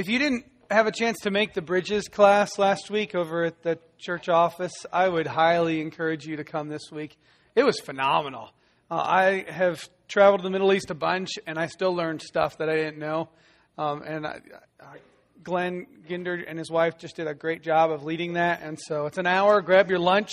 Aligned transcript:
If 0.00 0.08
you 0.08 0.18
didn't 0.18 0.46
have 0.70 0.86
a 0.86 0.92
chance 0.92 1.18
to 1.24 1.30
make 1.30 1.52
the 1.52 1.60
Bridges 1.60 2.08
class 2.08 2.58
last 2.58 2.90
week 2.90 3.14
over 3.14 3.44
at 3.44 3.62
the 3.62 3.78
church 3.98 4.30
office, 4.30 4.72
I 4.90 5.06
would 5.06 5.26
highly 5.26 5.82
encourage 5.82 6.24
you 6.24 6.36
to 6.36 6.44
come 6.44 6.70
this 6.70 6.90
week. 6.90 7.18
It 7.54 7.64
was 7.64 7.78
phenomenal. 7.80 8.48
Uh, 8.90 8.94
I 8.94 9.44
have 9.46 9.86
traveled 10.08 10.40
to 10.40 10.44
the 10.44 10.50
Middle 10.50 10.72
East 10.72 10.90
a 10.90 10.94
bunch, 10.94 11.32
and 11.46 11.58
I 11.58 11.66
still 11.66 11.94
learned 11.94 12.22
stuff 12.22 12.56
that 12.56 12.70
I 12.70 12.76
didn't 12.76 12.98
know. 12.98 13.28
Um, 13.76 14.00
and 14.00 14.26
I, 14.26 14.40
I, 14.80 14.96
Glenn 15.42 15.86
Ginder 16.08 16.42
and 16.48 16.58
his 16.58 16.70
wife 16.70 16.96
just 16.96 17.16
did 17.16 17.26
a 17.26 17.34
great 17.34 17.62
job 17.62 17.90
of 17.90 18.02
leading 18.02 18.32
that. 18.32 18.62
And 18.62 18.78
so 18.80 19.04
it's 19.04 19.18
an 19.18 19.26
hour. 19.26 19.60
Grab 19.60 19.90
your 19.90 19.98
lunch. 19.98 20.30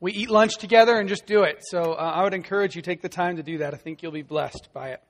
We 0.00 0.12
eat 0.12 0.30
lunch 0.30 0.56
together 0.56 0.98
and 0.98 1.06
just 1.06 1.26
do 1.26 1.42
it. 1.42 1.58
So 1.68 1.92
uh, 1.92 2.12
I 2.14 2.22
would 2.22 2.32
encourage 2.32 2.76
you 2.76 2.80
take 2.80 3.02
the 3.02 3.10
time 3.10 3.36
to 3.36 3.42
do 3.42 3.58
that. 3.58 3.74
I 3.74 3.76
think 3.76 4.02
you'll 4.02 4.10
be 4.10 4.22
blessed 4.22 4.70
by 4.72 4.92
it. 4.92 5.02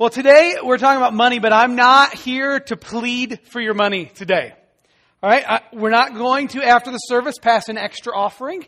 Well, 0.00 0.08
today 0.08 0.56
we're 0.64 0.78
talking 0.78 0.96
about 0.96 1.12
money, 1.12 1.40
but 1.40 1.52
I'm 1.52 1.76
not 1.76 2.14
here 2.14 2.58
to 2.58 2.76
plead 2.78 3.38
for 3.50 3.60
your 3.60 3.74
money 3.74 4.06
today. 4.06 4.54
All 5.22 5.28
right? 5.28 5.44
I, 5.46 5.60
we're 5.74 5.90
not 5.90 6.14
going 6.14 6.48
to, 6.48 6.66
after 6.66 6.90
the 6.90 6.96
service, 6.96 7.36
pass 7.36 7.68
an 7.68 7.76
extra 7.76 8.16
offering. 8.16 8.66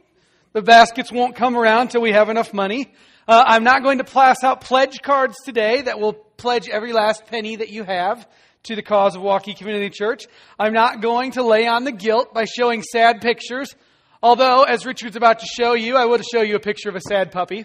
The 0.53 0.61
baskets 0.61 1.11
won't 1.11 1.35
come 1.35 1.57
around 1.57 1.89
till 1.89 2.03
we 2.03 2.13
have 2.13 2.29
enough 2.29 2.53
money. 2.53 2.93
Uh, 3.27 3.43
I'm 3.47 3.65
not 3.65 3.83
going 3.83 3.97
to 3.97 4.05
pass 4.05 4.45
out 4.45 4.61
pledge 4.61 5.01
cards 5.01 5.37
today 5.43 5.81
that 5.81 5.99
will 5.99 6.13
pledge 6.13 6.69
every 6.69 6.93
last 6.93 7.25
penny 7.25 7.57
that 7.57 7.71
you 7.71 7.83
have 7.83 8.29
to 8.65 8.77
the 8.77 8.83
cause 8.83 9.17
of 9.17 9.23
Waukee 9.23 9.57
Community 9.57 9.89
Church. 9.89 10.25
I'm 10.59 10.75
not 10.75 11.01
going 11.01 11.31
to 11.31 11.43
lay 11.43 11.67
on 11.67 11.85
the 11.85 11.93
guilt 11.93 12.35
by 12.35 12.45
showing 12.45 12.83
sad 12.83 13.23
pictures. 13.23 13.75
Although, 14.23 14.65
as 14.65 14.85
Richard's 14.85 15.17
about 15.17 15.39
to 15.39 15.47
show 15.47 15.73
you, 15.73 15.97
I 15.97 16.05
would 16.05 16.27
show 16.27 16.43
you 16.43 16.57
a 16.57 16.61
picture 16.61 16.91
of 16.91 16.95
a 16.97 17.01
sad 17.01 17.33
puppy. 17.33 17.65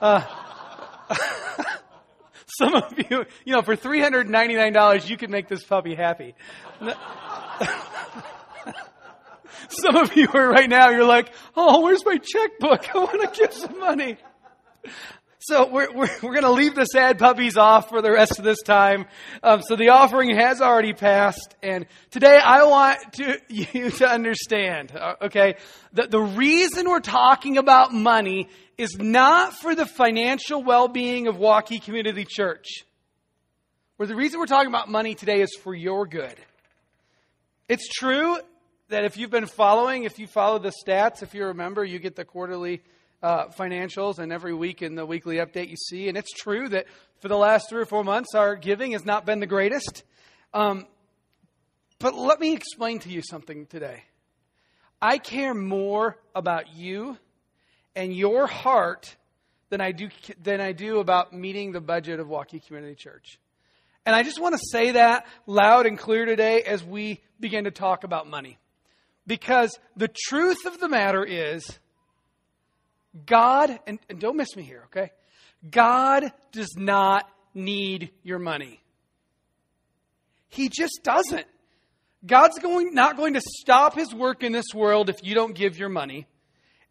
Uh, 0.00 0.24
Some 2.56 2.74
of 2.74 2.94
you, 3.10 3.24
you 3.44 3.52
know, 3.52 3.62
for 3.62 3.76
$399, 3.76 5.08
you 5.08 5.16
could 5.18 5.30
make 5.30 5.48
this 5.48 5.62
puppy 5.62 5.94
happy. 5.94 6.34
Some 9.68 9.96
of 9.96 10.16
you 10.16 10.28
are 10.32 10.48
right 10.48 10.68
now, 10.68 10.88
you're 10.88 11.04
like, 11.04 11.30
oh, 11.54 11.82
where's 11.82 12.04
my 12.06 12.16
checkbook? 12.16 12.88
I 12.94 12.98
want 12.98 13.34
to 13.34 13.38
give 13.38 13.52
some 13.52 13.78
money. 13.78 14.16
So 15.48 15.66
we're, 15.66 15.90
we're, 15.94 16.10
we're 16.22 16.34
going 16.34 16.42
to 16.42 16.50
leave 16.50 16.74
the 16.74 16.84
sad 16.84 17.18
puppies 17.18 17.56
off 17.56 17.88
for 17.88 18.02
the 18.02 18.12
rest 18.12 18.38
of 18.38 18.44
this 18.44 18.60
time. 18.62 19.06
Um, 19.42 19.62
so 19.62 19.76
the 19.76 19.88
offering 19.88 20.36
has 20.36 20.60
already 20.60 20.92
passed. 20.92 21.54
And 21.62 21.86
today 22.10 22.36
I 22.36 22.64
want 22.64 23.14
to, 23.14 23.40
you 23.48 23.90
to 23.92 24.06
understand, 24.06 24.92
uh, 24.94 25.14
okay, 25.22 25.54
that 25.94 26.10
the 26.10 26.20
reason 26.20 26.86
we're 26.86 27.00
talking 27.00 27.56
about 27.56 27.94
money 27.94 28.50
is 28.76 28.98
not 28.98 29.54
for 29.54 29.74
the 29.74 29.86
financial 29.86 30.62
well-being 30.62 31.28
of 31.28 31.36
Waukee 31.36 31.82
Community 31.82 32.26
Church. 32.28 32.66
Where 33.96 34.06
the 34.06 34.16
reason 34.16 34.40
we're 34.40 34.46
talking 34.46 34.68
about 34.68 34.90
money 34.90 35.14
today 35.14 35.40
is 35.40 35.56
for 35.62 35.74
your 35.74 36.06
good. 36.06 36.36
It's 37.70 37.88
true 37.88 38.36
that 38.90 39.04
if 39.04 39.16
you've 39.16 39.30
been 39.30 39.46
following, 39.46 40.04
if 40.04 40.18
you 40.18 40.26
follow 40.26 40.58
the 40.58 40.74
stats, 40.86 41.22
if 41.22 41.32
you 41.32 41.46
remember, 41.46 41.86
you 41.86 41.98
get 41.98 42.16
the 42.16 42.26
quarterly 42.26 42.82
uh, 43.22 43.46
financials, 43.48 44.18
and 44.18 44.32
every 44.32 44.54
week 44.54 44.82
in 44.82 44.94
the 44.94 45.06
weekly 45.06 45.36
update 45.36 45.68
you 45.68 45.76
see. 45.76 46.08
And 46.08 46.16
it's 46.16 46.32
true 46.32 46.68
that 46.68 46.86
for 47.20 47.28
the 47.28 47.36
last 47.36 47.68
three 47.68 47.80
or 47.80 47.86
four 47.86 48.04
months, 48.04 48.34
our 48.34 48.56
giving 48.56 48.92
has 48.92 49.04
not 49.04 49.26
been 49.26 49.40
the 49.40 49.46
greatest. 49.46 50.04
Um, 50.54 50.86
but 51.98 52.14
let 52.14 52.40
me 52.40 52.54
explain 52.54 53.00
to 53.00 53.08
you 53.08 53.22
something 53.22 53.66
today. 53.66 54.04
I 55.00 55.18
care 55.18 55.54
more 55.54 56.16
about 56.34 56.74
you 56.74 57.16
and 57.94 58.14
your 58.14 58.46
heart 58.46 59.16
than 59.70 59.80
I 59.80 59.92
do 59.92 60.08
than 60.42 60.60
I 60.60 60.72
do 60.72 60.98
about 60.98 61.32
meeting 61.32 61.72
the 61.72 61.80
budget 61.80 62.20
of 62.20 62.28
Waukee 62.28 62.64
Community 62.64 62.94
Church. 62.94 63.38
And 64.06 64.16
I 64.16 64.22
just 64.22 64.40
want 64.40 64.54
to 64.54 64.60
say 64.70 64.92
that 64.92 65.26
loud 65.46 65.86
and 65.86 65.98
clear 65.98 66.24
today 66.24 66.62
as 66.62 66.82
we 66.82 67.20
begin 67.38 67.64
to 67.64 67.70
talk 67.70 68.04
about 68.04 68.26
money. 68.26 68.58
Because 69.26 69.78
the 69.96 70.08
truth 70.08 70.64
of 70.64 70.80
the 70.80 70.88
matter 70.88 71.22
is 71.22 71.78
God, 73.26 73.78
and, 73.86 73.98
and 74.08 74.20
don't 74.20 74.36
miss 74.36 74.54
me 74.56 74.62
here, 74.62 74.82
okay? 74.86 75.12
God 75.68 76.32
does 76.52 76.74
not 76.76 77.28
need 77.54 78.10
your 78.22 78.38
money. 78.38 78.80
He 80.48 80.68
just 80.68 81.00
doesn't. 81.02 81.46
God's 82.24 82.58
going, 82.58 82.94
not 82.94 83.16
going 83.16 83.34
to 83.34 83.40
stop 83.40 83.94
his 83.94 84.12
work 84.12 84.42
in 84.42 84.52
this 84.52 84.74
world 84.74 85.08
if 85.08 85.22
you 85.22 85.34
don't 85.34 85.54
give 85.54 85.78
your 85.78 85.88
money. 85.88 86.26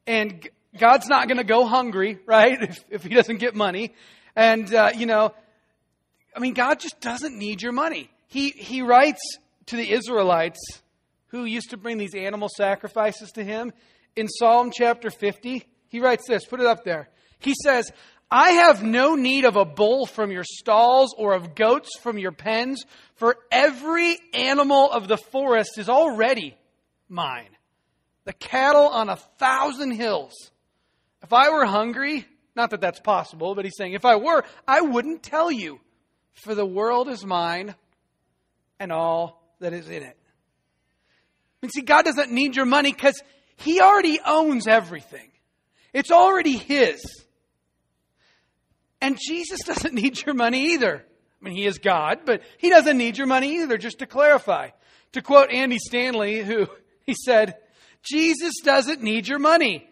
And 0.06 0.48
God's 0.78 1.08
not 1.08 1.28
going 1.28 1.38
to 1.38 1.44
go 1.44 1.66
hungry, 1.66 2.20
right, 2.26 2.62
if, 2.62 2.84
if 2.90 3.04
he 3.04 3.10
doesn't 3.10 3.38
get 3.38 3.56
money. 3.56 3.94
And, 4.36 4.74
uh, 4.74 4.92
you 4.96 5.06
know, 5.06 5.34
I 6.36 6.40
mean, 6.40 6.54
God 6.54 6.80
just 6.80 7.00
doesn't 7.02 7.38
need 7.38 7.62
your 7.62 7.72
money. 7.72 8.10
He, 8.28 8.50
he 8.50 8.82
writes 8.82 9.22
to 9.68 9.76
the 9.76 9.92
Israelites 9.92 10.60
who 11.28 11.46
used 11.46 11.72
to 11.72 11.78
bring 11.78 11.98
these 11.98 12.16
animal 12.16 12.50
sacrifices 12.56 13.32
to 13.32 13.44
him 13.44 13.74
in 14.16 14.28
Psalm 14.28 14.72
chapter 14.74 15.10
50. 15.10 15.66
He 15.90 16.00
writes 16.00 16.28
this, 16.28 16.46
put 16.46 16.60
it 16.60 16.66
up 16.66 16.84
there. 16.84 17.10
He 17.40 17.54
says, 17.64 17.92
I 18.30 18.52
have 18.52 18.84
no 18.84 19.16
need 19.16 19.46
of 19.46 19.56
a 19.56 19.66
bull 19.66 20.06
from 20.06 20.32
your 20.32 20.44
stalls 20.44 21.14
or 21.18 21.34
of 21.34 21.56
goats 21.56 21.90
from 22.02 22.18
your 22.18 22.34
pens, 22.34 22.84
for 23.16 23.38
every 23.52 24.18
animal 24.34 24.92
of 24.92 25.08
the 25.08 25.18
forest 25.18 25.78
is 25.78 25.88
already 25.88 26.58
mine. 27.08 27.50
The 28.26 28.34
cattle 28.34 28.88
on 28.90 29.08
a 29.08 29.16
thousand 29.16 29.92
hills. 29.92 30.34
If 31.24 31.32
I 31.32 31.50
were 31.50 31.66
hungry, 31.66 32.26
not 32.56 32.72
that 32.72 32.82
that's 32.82 33.00
possible, 33.00 33.56
but 33.56 33.64
he's 33.64 33.78
saying, 33.78 33.94
if 33.94 34.04
I 34.04 34.18
were, 34.18 34.44
I 34.68 34.82
wouldn't 34.82 35.24
tell 35.24 35.52
you, 35.52 35.80
for 36.34 36.54
the 36.54 36.66
world 36.66 37.08
is 37.08 37.26
mine 37.26 37.76
and 38.80 38.92
all 38.92 39.42
that 39.60 39.74
is 39.74 39.90
in 39.90 40.04
it. 40.04 40.18
Mean, 41.62 41.72
see, 41.72 41.82
God 41.82 42.06
doesn't 42.06 42.32
need 42.32 42.56
your 42.56 42.66
money 42.66 42.92
because 42.92 43.22
he 43.56 43.82
already 43.82 44.20
owns 44.24 44.68
everything. 44.68 45.32
It's 45.94 46.12
already 46.12 46.58
his. 46.58 47.02
And 49.02 49.18
Jesus 49.20 49.60
doesn't 49.66 49.94
need 49.94 50.24
your 50.26 50.36
money 50.36 50.74
either. 50.74 51.06
I 51.42 51.46
mean, 51.46 51.56
he 51.56 51.66
is 51.66 51.78
God, 51.78 52.20
but 52.26 52.42
he 52.58 52.70
doesn't 52.70 52.98
need 52.98 53.18
your 53.18 53.28
money 53.28 53.62
either, 53.62 53.78
just 53.78 54.00
to 54.00 54.06
clarify. 54.06 54.70
To 55.14 55.22
quote 55.22 55.52
Andy 55.52 55.78
Stanley, 55.80 56.44
who 56.44 56.68
he 57.06 57.16
said, 57.26 57.56
Jesus 58.04 58.54
doesn't 58.64 59.02
need 59.02 59.28
your 59.28 59.40
money. 59.40 59.90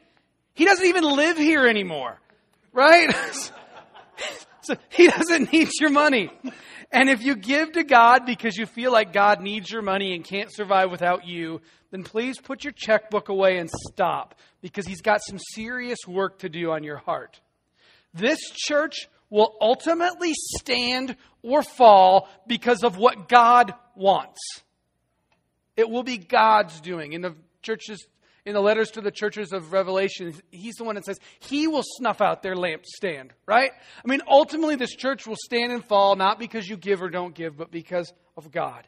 He 0.54 0.66
doesn't 0.66 0.86
even 0.86 1.04
live 1.04 1.38
here 1.38 1.68
anymore, 1.68 2.20
right? 2.72 3.14
so 4.62 4.76
he 4.90 5.08
doesn't 5.08 5.52
need 5.52 5.70
your 5.80 5.90
money. 5.90 6.32
And 6.92 7.10
if 7.10 7.24
you 7.24 7.36
give 7.36 7.74
to 7.74 7.84
God 7.84 8.26
because 8.26 8.56
you 8.56 8.66
feel 8.66 8.92
like 8.92 9.12
God 9.12 9.42
needs 9.42 9.70
your 9.70 9.82
money 9.82 10.16
and 10.16 10.24
can't 10.24 10.54
survive 10.54 10.92
without 10.92 11.28
you, 11.28 11.62
then 11.96 12.04
please 12.04 12.38
put 12.38 12.66
your 12.66 12.74
checkbook 12.74 13.30
away 13.30 13.58
and 13.58 13.70
stop 13.70 14.36
because 14.60 14.86
He's 14.86 15.02
got 15.02 15.22
some 15.26 15.40
serious 15.54 16.00
work 16.06 16.40
to 16.40 16.50
do 16.50 16.72
on 16.72 16.84
your 16.84 16.98
heart. 16.98 17.40
This 18.14 18.40
church 18.54 19.08
will 19.30 19.56
ultimately 19.62 20.34
stand 20.58 21.16
or 21.42 21.64
fall 21.64 22.28
because 22.48 22.84
of 22.84 22.98
what 22.98 23.30
God 23.30 23.74
wants. 23.96 24.42
It 25.78 25.90
will 25.90 26.04
be 26.04 26.18
God's 26.18 26.82
doing. 26.82 27.14
In 27.14 27.22
the 27.22 27.34
churches 27.62 28.06
in 28.46 28.56
the 28.56 28.62
letters 28.62 28.92
to 28.92 29.02
the 29.02 29.10
churches 29.10 29.54
of 29.54 29.72
Revelation, 29.72 30.36
he's 30.52 30.76
the 30.76 30.84
one 30.84 30.96
that 30.96 31.06
says 31.06 31.18
he 31.40 31.66
will 31.68 31.84
snuff 31.98 32.20
out 32.20 32.44
their 32.44 32.56
lampstand, 32.56 33.30
right? 33.46 33.72
I 34.04 34.08
mean, 34.08 34.22
ultimately, 34.28 34.76
this 34.76 34.94
church 34.94 35.26
will 35.26 35.38
stand 35.40 35.72
and 35.72 35.84
fall 35.84 36.18
not 36.18 36.40
because 36.40 36.68
you 36.68 36.76
give 36.76 37.02
or 37.02 37.10
don't 37.10 37.34
give, 37.34 37.56
but 37.56 37.72
because 37.72 38.12
of 38.36 38.52
God. 38.52 38.86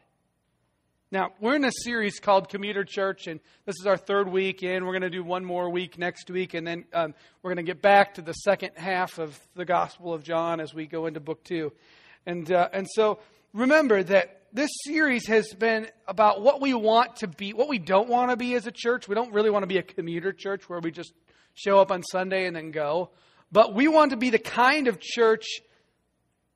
Now, 1.10 1.32
we're 1.40 1.56
in 1.56 1.64
a 1.64 1.72
series 1.72 2.20
called 2.20 2.50
Commuter 2.50 2.84
Church, 2.84 3.28
and 3.28 3.40
this 3.64 3.76
is 3.80 3.86
our 3.86 3.96
third 3.96 4.28
week 4.28 4.62
in. 4.62 4.84
We're 4.84 4.92
going 4.92 5.00
to 5.00 5.08
do 5.08 5.24
one 5.24 5.42
more 5.42 5.70
week 5.70 5.96
next 5.96 6.30
week, 6.30 6.52
and 6.52 6.66
then 6.66 6.84
um, 6.92 7.14
we're 7.42 7.54
going 7.54 7.64
to 7.64 7.72
get 7.72 7.80
back 7.80 8.16
to 8.16 8.22
the 8.22 8.34
second 8.34 8.72
half 8.76 9.18
of 9.18 9.40
the 9.54 9.64
Gospel 9.64 10.12
of 10.12 10.22
John 10.22 10.60
as 10.60 10.74
we 10.74 10.86
go 10.86 11.06
into 11.06 11.18
book 11.18 11.42
two. 11.44 11.72
And, 12.26 12.52
uh, 12.52 12.68
and 12.74 12.86
so 12.90 13.20
remember 13.54 14.02
that 14.02 14.42
this 14.52 14.68
series 14.84 15.26
has 15.28 15.50
been 15.54 15.88
about 16.06 16.42
what 16.42 16.60
we 16.60 16.74
want 16.74 17.16
to 17.16 17.26
be, 17.26 17.54
what 17.54 17.70
we 17.70 17.78
don't 17.78 18.10
want 18.10 18.30
to 18.30 18.36
be 18.36 18.52
as 18.52 18.66
a 18.66 18.72
church. 18.72 19.08
We 19.08 19.14
don't 19.14 19.32
really 19.32 19.48
want 19.48 19.62
to 19.62 19.66
be 19.66 19.78
a 19.78 19.82
commuter 19.82 20.34
church 20.34 20.68
where 20.68 20.80
we 20.80 20.90
just 20.90 21.14
show 21.54 21.78
up 21.80 21.90
on 21.90 22.02
Sunday 22.02 22.44
and 22.44 22.54
then 22.54 22.70
go. 22.70 23.12
But 23.50 23.72
we 23.72 23.88
want 23.88 24.10
to 24.10 24.18
be 24.18 24.28
the 24.28 24.38
kind 24.38 24.88
of 24.88 25.00
church 25.00 25.46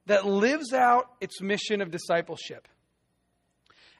that 0.04 0.26
lives 0.26 0.74
out 0.74 1.06
its 1.22 1.40
mission 1.40 1.80
of 1.80 1.90
discipleship. 1.90 2.68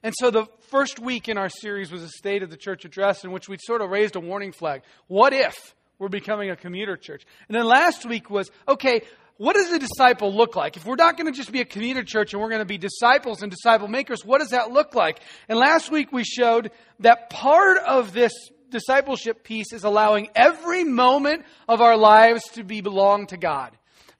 And 0.03 0.15
so 0.19 0.31
the 0.31 0.47
first 0.71 0.99
week 0.99 1.29
in 1.29 1.39
our 1.39 1.49
series 1.49 1.93
was 1.93 2.03
a 2.03 2.09
State 2.09 2.43
of 2.43 2.51
the 2.51 2.57
Church 2.57 2.85
address 2.85 3.25
in 3.25 3.31
which 3.31 3.49
we 3.49 3.57
sort 3.61 3.83
of 3.83 3.91
raised 3.91 4.17
a 4.17 4.21
warning 4.21 4.53
flag. 4.53 4.83
What 5.07 5.33
if 5.33 5.75
we're 5.99 6.09
becoming 6.09 6.51
a 6.51 6.57
commuter 6.57 6.97
church? 6.97 7.25
And 7.49 7.57
then 7.57 7.65
last 7.65 8.05
week 8.05 8.29
was, 8.29 8.51
okay, 8.67 9.03
what 9.37 9.55
does 9.55 9.71
a 9.73 9.79
disciple 9.79 10.35
look 10.35 10.57
like? 10.57 10.77
If 10.77 10.85
we're 10.85 10.97
not 10.97 11.17
going 11.17 11.33
to 11.33 11.37
just 11.37 11.53
be 11.53 11.61
a 11.61 11.65
commuter 11.65 12.03
church 12.03 12.33
and 12.33 12.43
we're 12.43 12.49
going 12.49 12.61
to 12.61 12.65
be 12.65 12.79
disciples 12.79 13.43
and 13.43 13.51
disciple 13.51 13.89
makers, 13.89 14.25
what 14.25 14.39
does 14.39 14.51
that 14.51 14.73
look 14.73 14.95
like? 14.95 15.21
And 15.49 15.59
last 15.59 15.91
week 15.91 16.13
we 16.13 16.25
showed 16.25 16.73
that 17.01 17.31
part 17.31 17.79
of 17.79 18.13
this 18.13 18.33
discipleship 18.71 19.45
piece 19.45 19.73
is 19.73 19.85
allowing 19.85 20.31
every 20.35 20.83
moment 20.83 21.45
of 21.69 21.81
our 21.81 21.97
lives 21.97 22.43
to 22.55 22.65
be 22.65 22.81
belong 22.81 23.27
to 23.29 23.37
God. 23.37 23.71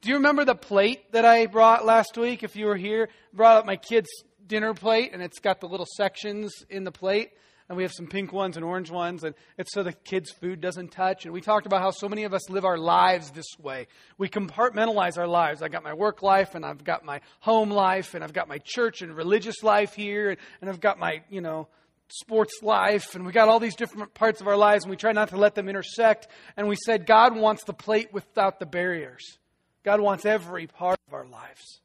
Do 0.01 0.09
you 0.09 0.17
remember 0.17 0.45
the 0.45 0.55
plate 0.55 1.13
that 1.13 1.25
I 1.25 1.47
brought 1.47 1.85
last 1.85 2.17
week? 2.19 2.43
If 2.43 2.57
you 2.57 2.67
were 2.67 2.77
here, 2.77 3.09
brought 3.33 3.59
up 3.59 3.67
my 3.67 3.77
kids' 3.77 4.09
dinner 4.53 4.75
plate, 4.75 5.13
and 5.15 5.23
it's 5.23 5.39
got 5.39 5.61
the 5.61 5.67
little 5.67 5.87
sections 5.97 6.53
in 6.69 6.85
the 6.85 6.93
plate. 6.93 7.31
And 7.69 7.77
we 7.79 7.85
have 7.85 7.93
some 7.93 8.07
pink 8.07 8.35
ones 8.35 8.57
and 8.57 8.65
orange 8.67 8.91
ones, 8.91 9.25
and 9.25 9.35
it's 9.57 9.73
so 9.73 9.83
the 9.83 9.95
kids' 9.95 10.31
food 10.31 10.61
doesn't 10.61 10.89
touch. 10.89 11.25
And 11.25 11.33
we 11.33 11.41
talked 11.41 11.65
about 11.65 11.81
how 11.81 11.91
so 11.91 12.07
many 12.07 12.25
of 12.25 12.35
us 12.35 12.51
live 12.51 12.67
our 12.67 12.77
lives 12.77 13.31
this 13.31 13.47
way. 13.59 13.87
We 14.19 14.29
compartmentalize 14.29 15.17
our 15.17 15.27
lives. 15.27 15.63
I 15.63 15.69
got 15.69 15.83
my 15.83 15.95
work 15.95 16.23
life, 16.23 16.55
and 16.55 16.67
I've 16.67 16.85
got 16.85 17.03
my 17.03 17.23
home 17.41 17.71
life, 17.71 18.13
and 18.13 18.23
I've 18.23 18.35
got 18.35 18.47
my 18.47 18.59
church 18.63 19.01
and 19.01 19.17
religious 19.17 19.63
life 19.63 19.95
here, 19.95 20.29
and, 20.31 20.39
and 20.61 20.69
I've 20.69 20.81
got 20.81 20.99
my, 20.99 21.23
you 21.31 21.41
know, 21.41 21.69
sports 22.09 22.63
life, 22.63 23.15
and 23.15 23.25
we 23.25 23.33
got 23.33 23.49
all 23.49 23.59
these 23.59 23.77
different 23.77 24.13
parts 24.13 24.43
of 24.43 24.49
our 24.49 24.57
lives, 24.57 24.85
and 24.85 24.91
we 24.91 24.99
try 24.99 25.13
not 25.13 25.31
to 25.31 25.39
let 25.39 25.55
them 25.55 25.67
intersect. 25.67 26.29
And 26.59 26.69
we 26.69 26.77
said 26.85 27.07
God 27.07 27.35
wants 27.35 27.65
the 27.65 27.73
plate 27.73 28.13
without 28.13 28.59
the 28.59 28.67
barriers. 28.67 29.39
God 29.83 30.03
wants 30.03 30.27
every 30.27 30.67
part 30.67 30.99
of 31.09 31.15
our 31.15 31.25
lives. 31.25 31.81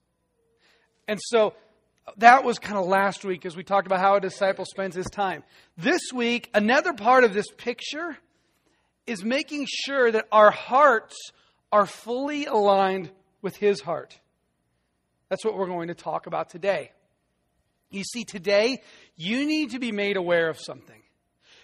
And 1.07 1.17
so 1.23 1.53
that 2.17 2.43
was 2.43 2.57
kind 2.57 2.77
of 2.77 2.85
last 2.85 3.25
week 3.25 3.45
as 3.45 3.55
we 3.55 3.63
talked 3.63 3.85
about 3.85 3.99
how 3.99 4.15
a 4.15 4.21
disciple 4.21 4.65
spends 4.65 4.95
his 4.95 5.07
time. 5.07 5.43
This 5.77 6.01
week, 6.13 6.49
another 6.53 6.93
part 6.93 7.23
of 7.23 7.33
this 7.33 7.47
picture 7.57 8.17
is 9.05 9.23
making 9.23 9.67
sure 9.69 10.11
that 10.11 10.25
our 10.31 10.51
hearts 10.51 11.15
are 11.71 11.85
fully 11.85 12.45
aligned 12.45 13.11
with 13.41 13.55
his 13.57 13.81
heart. 13.81 14.17
That's 15.29 15.43
what 15.43 15.57
we're 15.57 15.67
going 15.67 15.89
to 15.89 15.95
talk 15.95 16.27
about 16.27 16.49
today. 16.49 16.91
You 17.89 18.03
see, 18.03 18.23
today, 18.23 18.81
you 19.15 19.45
need 19.45 19.71
to 19.71 19.79
be 19.79 19.91
made 19.91 20.17
aware 20.17 20.49
of 20.49 20.59
something. 20.59 21.01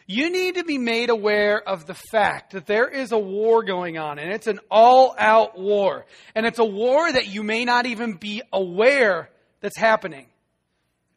You 0.05 0.29
need 0.29 0.55
to 0.55 0.65
be 0.65 0.77
made 0.77 1.09
aware 1.09 1.61
of 1.61 1.85
the 1.85 1.93
fact 1.93 2.51
that 2.51 2.65
there 2.65 2.87
is 2.87 3.13
a 3.13 3.17
war 3.17 3.63
going 3.63 3.97
on, 3.97 4.19
and 4.19 4.31
it's 4.33 4.47
an 4.47 4.59
all 4.69 5.15
out 5.17 5.57
war. 5.57 6.05
And 6.35 6.45
it's 6.45 6.59
a 6.59 6.65
war 6.65 7.09
that 7.09 7.27
you 7.27 7.43
may 7.43 7.63
not 7.63 7.85
even 7.85 8.15
be 8.15 8.41
aware 8.51 9.29
that's 9.61 9.77
happening. 9.77 10.27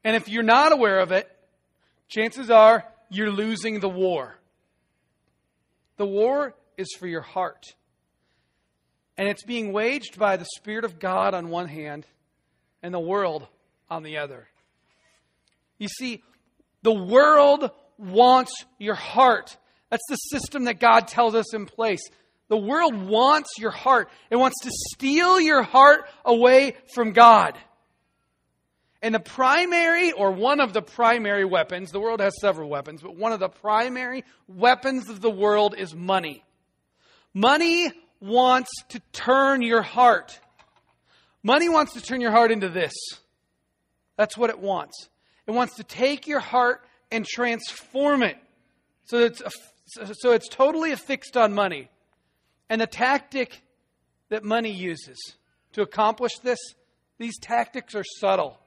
And 0.06 0.14
if 0.14 0.28
you're 0.28 0.44
not 0.44 0.70
aware 0.70 1.00
of 1.00 1.10
it, 1.10 1.28
chances 2.06 2.48
are 2.48 2.84
you're 3.10 3.32
losing 3.32 3.80
the 3.80 3.88
war. 3.88 4.38
The 5.96 6.06
war 6.06 6.54
is 6.76 6.86
for 6.96 7.08
your 7.08 7.22
heart. 7.22 7.64
And 9.18 9.26
it's 9.26 9.42
being 9.42 9.72
waged 9.72 10.16
by 10.16 10.36
the 10.36 10.46
Spirit 10.58 10.84
of 10.84 11.00
God 11.00 11.34
on 11.34 11.48
one 11.48 11.66
hand 11.66 12.06
and 12.84 12.94
the 12.94 13.00
world 13.00 13.48
on 13.90 14.04
the 14.04 14.18
other. 14.18 14.46
You 15.76 15.88
see, 15.88 16.22
the 16.82 16.94
world 16.94 17.72
wants 17.98 18.52
your 18.78 18.94
heart. 18.94 19.56
That's 19.90 20.06
the 20.08 20.16
system 20.16 20.66
that 20.66 20.78
God 20.78 21.08
tells 21.08 21.34
us 21.34 21.52
in 21.52 21.66
place. 21.66 22.08
The 22.46 22.56
world 22.56 22.94
wants 22.94 23.48
your 23.58 23.72
heart. 23.72 24.08
It 24.30 24.36
wants 24.36 24.60
to 24.62 24.70
steal 24.94 25.40
your 25.40 25.64
heart 25.64 26.08
away 26.24 26.76
from 26.94 27.10
God. 27.10 27.58
And 29.02 29.14
the 29.14 29.20
primary, 29.20 30.12
or 30.12 30.30
one 30.30 30.60
of 30.60 30.72
the 30.72 30.82
primary 30.82 31.44
weapons, 31.44 31.90
the 31.90 32.00
world 32.00 32.20
has 32.20 32.34
several 32.40 32.68
weapons, 32.68 33.02
but 33.02 33.16
one 33.16 33.32
of 33.32 33.40
the 33.40 33.48
primary 33.48 34.24
weapons 34.48 35.08
of 35.10 35.20
the 35.20 35.30
world 35.30 35.74
is 35.76 35.94
money. 35.94 36.42
Money 37.34 37.92
wants 38.20 38.70
to 38.88 39.00
turn 39.12 39.62
your 39.62 39.82
heart. 39.82 40.40
Money 41.42 41.68
wants 41.68 41.92
to 41.92 42.00
turn 42.00 42.20
your 42.20 42.30
heart 42.30 42.50
into 42.50 42.68
this. 42.68 42.94
That's 44.16 44.36
what 44.36 44.50
it 44.50 44.58
wants. 44.58 45.08
It 45.46 45.50
wants 45.50 45.76
to 45.76 45.84
take 45.84 46.26
your 46.26 46.40
heart 46.40 46.82
and 47.12 47.24
transform 47.24 48.22
it 48.22 48.38
so 49.06 49.18
it's, 49.18 49.40
so 50.20 50.32
it's 50.32 50.48
totally 50.48 50.90
affixed 50.92 51.36
on 51.36 51.54
money. 51.54 51.88
And 52.68 52.80
the 52.80 52.86
tactic 52.86 53.62
that 54.28 54.42
money 54.42 54.72
uses 54.72 55.16
to 55.72 55.82
accomplish 55.82 56.32
this, 56.42 56.58
these 57.18 57.38
tactics 57.38 57.94
are 57.94 58.04
subtle. 58.18 58.58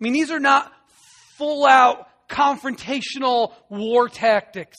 I 0.00 0.04
mean, 0.04 0.12
these 0.12 0.30
are 0.30 0.40
not 0.40 0.72
full 1.38 1.64
out 1.64 2.08
confrontational 2.28 3.52
war 3.68 4.08
tactics. 4.08 4.76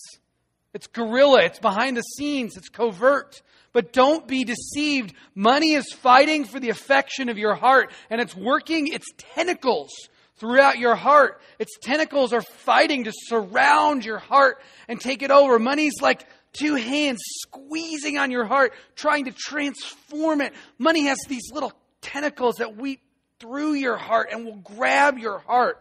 It's 0.74 0.88
guerrilla, 0.88 1.44
it's 1.44 1.60
behind 1.60 1.98
the 1.98 2.02
scenes, 2.02 2.56
it's 2.58 2.70
covert. 2.70 3.42
But 3.74 3.94
don't 3.94 4.28
be 4.28 4.44
deceived. 4.44 5.14
Money 5.36 5.74
is 5.74 5.92
fighting 5.94 6.46
for 6.46 6.60
the 6.60 6.70
affection 6.70 7.30
of 7.30 7.38
your 7.38 7.56
heart, 7.56 7.92
and 8.10 8.20
it's 8.22 8.36
working 8.36 8.88
its 8.88 9.06
tentacles 9.18 9.92
throughout 10.38 10.78
your 10.78 10.96
heart. 10.96 11.42
Its 11.60 11.78
tentacles 11.82 12.34
are 12.34 12.42
fighting 12.42 13.04
to 13.06 13.12
surround 13.14 14.06
your 14.06 14.20
heart 14.20 14.62
and 14.88 15.00
take 15.00 15.22
it 15.22 15.32
over. 15.32 15.60
Money's 15.60 16.02
like 16.02 16.26
two 16.54 16.76
hands 16.76 17.20
squeezing 17.42 18.18
on 18.18 18.32
your 18.32 18.46
heart, 18.46 18.74
trying 18.96 19.26
to 19.26 19.32
transform 19.32 20.42
it. 20.42 20.54
Money 20.78 21.06
has 21.06 21.18
these 21.28 21.52
little 21.52 21.74
tentacles 22.02 22.56
that 22.56 22.78
weep 22.78 23.02
through 23.40 23.74
your 23.74 23.98
heart 23.98 24.30
and 24.32 24.46
will 24.46 24.58
grab 24.58 25.18
your 25.18 25.40
heart. 25.40 25.80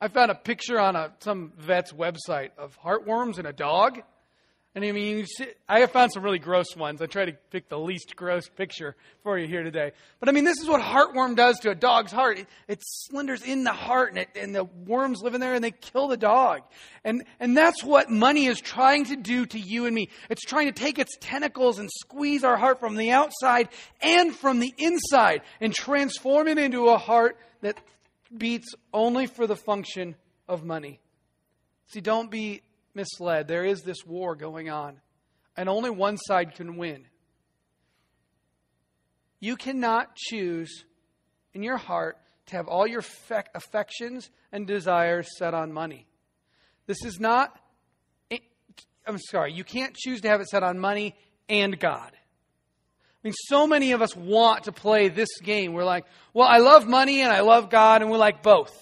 I 0.00 0.08
found 0.08 0.30
a 0.30 0.34
picture 0.34 0.78
on 0.78 0.96
a, 0.96 1.12
some 1.20 1.52
vet's 1.58 1.92
website 1.92 2.50
of 2.58 2.78
heartworms 2.78 3.38
and 3.38 3.46
a 3.46 3.52
dog. 3.52 4.00
And 4.76 4.84
I 4.84 4.90
mean, 4.90 5.24
see, 5.26 5.46
I 5.68 5.80
have 5.80 5.92
found 5.92 6.12
some 6.12 6.24
really 6.24 6.40
gross 6.40 6.74
ones. 6.74 7.00
I 7.00 7.06
try 7.06 7.26
to 7.26 7.32
pick 7.50 7.68
the 7.68 7.78
least 7.78 8.16
gross 8.16 8.48
picture 8.48 8.96
for 9.22 9.38
you 9.38 9.46
here 9.46 9.62
today. 9.62 9.92
But 10.18 10.28
I 10.28 10.32
mean, 10.32 10.42
this 10.42 10.58
is 10.58 10.66
what 10.66 10.80
heartworm 10.80 11.36
does 11.36 11.60
to 11.60 11.70
a 11.70 11.76
dog's 11.76 12.10
heart. 12.10 12.40
It, 12.40 12.48
it 12.66 12.82
in 13.46 13.62
the 13.62 13.72
heart, 13.72 14.10
and, 14.10 14.18
it, 14.18 14.30
and 14.34 14.52
the 14.52 14.64
worms 14.64 15.22
live 15.22 15.34
in 15.34 15.40
there, 15.40 15.54
and 15.54 15.62
they 15.62 15.70
kill 15.70 16.08
the 16.08 16.16
dog. 16.16 16.62
And 17.04 17.22
and 17.38 17.56
that's 17.56 17.84
what 17.84 18.10
money 18.10 18.46
is 18.46 18.60
trying 18.60 19.04
to 19.04 19.16
do 19.16 19.46
to 19.46 19.60
you 19.60 19.86
and 19.86 19.94
me. 19.94 20.08
It's 20.28 20.42
trying 20.42 20.66
to 20.66 20.72
take 20.72 20.98
its 20.98 21.16
tentacles 21.20 21.78
and 21.78 21.88
squeeze 22.00 22.42
our 22.42 22.56
heart 22.56 22.80
from 22.80 22.96
the 22.96 23.12
outside 23.12 23.68
and 24.00 24.34
from 24.34 24.58
the 24.58 24.74
inside, 24.76 25.42
and 25.60 25.72
transform 25.72 26.48
it 26.48 26.58
into 26.58 26.88
a 26.88 26.98
heart 26.98 27.38
that 27.60 27.78
beats 28.36 28.74
only 28.92 29.26
for 29.26 29.46
the 29.46 29.56
function 29.56 30.16
of 30.48 30.64
money. 30.64 30.98
See, 31.86 32.00
don't 32.00 32.28
be 32.28 32.62
misled. 32.94 33.48
There 33.48 33.64
is 33.64 33.82
this 33.82 34.04
war 34.06 34.36
going 34.36 34.70
on, 34.70 35.00
and 35.56 35.68
only 35.68 35.90
one 35.90 36.16
side 36.16 36.54
can 36.54 36.76
win. 36.76 37.06
You 39.40 39.56
cannot 39.56 40.14
choose 40.16 40.84
in 41.52 41.62
your 41.62 41.76
heart 41.76 42.18
to 42.46 42.56
have 42.56 42.68
all 42.68 42.86
your 42.86 43.02
affections 43.54 44.30
and 44.52 44.66
desires 44.66 45.28
set 45.36 45.54
on 45.54 45.72
money. 45.72 46.06
This 46.86 47.04
is 47.04 47.18
not, 47.18 47.58
I'm 49.06 49.18
sorry, 49.18 49.52
you 49.52 49.64
can't 49.64 49.94
choose 49.94 50.20
to 50.22 50.28
have 50.28 50.40
it 50.40 50.48
set 50.48 50.62
on 50.62 50.78
money 50.78 51.14
and 51.48 51.78
God. 51.78 52.12
I 52.14 53.28
mean, 53.28 53.34
so 53.48 53.66
many 53.66 53.92
of 53.92 54.02
us 54.02 54.14
want 54.14 54.64
to 54.64 54.72
play 54.72 55.08
this 55.08 55.40
game. 55.42 55.72
We're 55.72 55.84
like, 55.84 56.04
well, 56.34 56.46
I 56.46 56.58
love 56.58 56.86
money 56.86 57.22
and 57.22 57.32
I 57.32 57.40
love 57.40 57.70
God, 57.70 58.02
and 58.02 58.10
we're 58.10 58.18
like 58.18 58.42
both. 58.42 58.72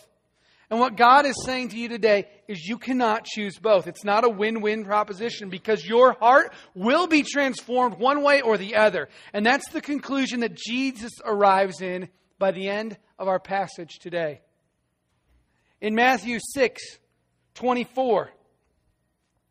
And 0.73 0.81
what 0.81 0.97
God 0.97 1.27
is 1.27 1.35
saying 1.45 1.69
to 1.69 1.77
you 1.77 1.87
today 1.87 2.29
is 2.49 2.67
you 2.67 2.79
cannot 2.79 3.27
choose 3.27 3.59
both. 3.59 3.87
It's 3.87 4.05
not 4.05 4.25
a 4.25 4.29
win 4.31 4.63
win 4.63 4.87
proposition 4.87 5.51
because 5.51 5.85
your 5.85 6.15
heart 6.15 6.55
will 6.75 7.07
be 7.07 7.23
transformed 7.23 7.99
one 7.99 8.23
way 8.23 8.41
or 8.41 8.57
the 8.57 8.77
other. 8.77 9.11
And 9.35 9.45
that's 9.45 9.69
the 9.69 9.83
conclusion 9.83 10.41
that 10.41 10.57
Jesus 10.57 11.13
arrives 11.27 11.83
in 11.83 12.09
by 12.39 12.53
the 12.53 12.71
end 12.71 12.97
of 13.19 13.29
our 13.29 13.39
passage 13.39 13.99
today. 14.01 14.41
In 15.83 15.95
Matthew 15.95 16.39
6 16.55 16.83
24, 17.53 18.31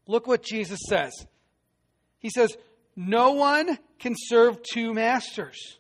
look 0.08 0.26
what 0.26 0.42
Jesus 0.42 0.80
says. 0.90 1.12
He 2.18 2.32
says, 2.32 2.58
No 2.96 3.34
one 3.34 3.78
can 4.00 4.16
serve 4.18 4.64
two 4.64 4.92
masters. 4.96 5.78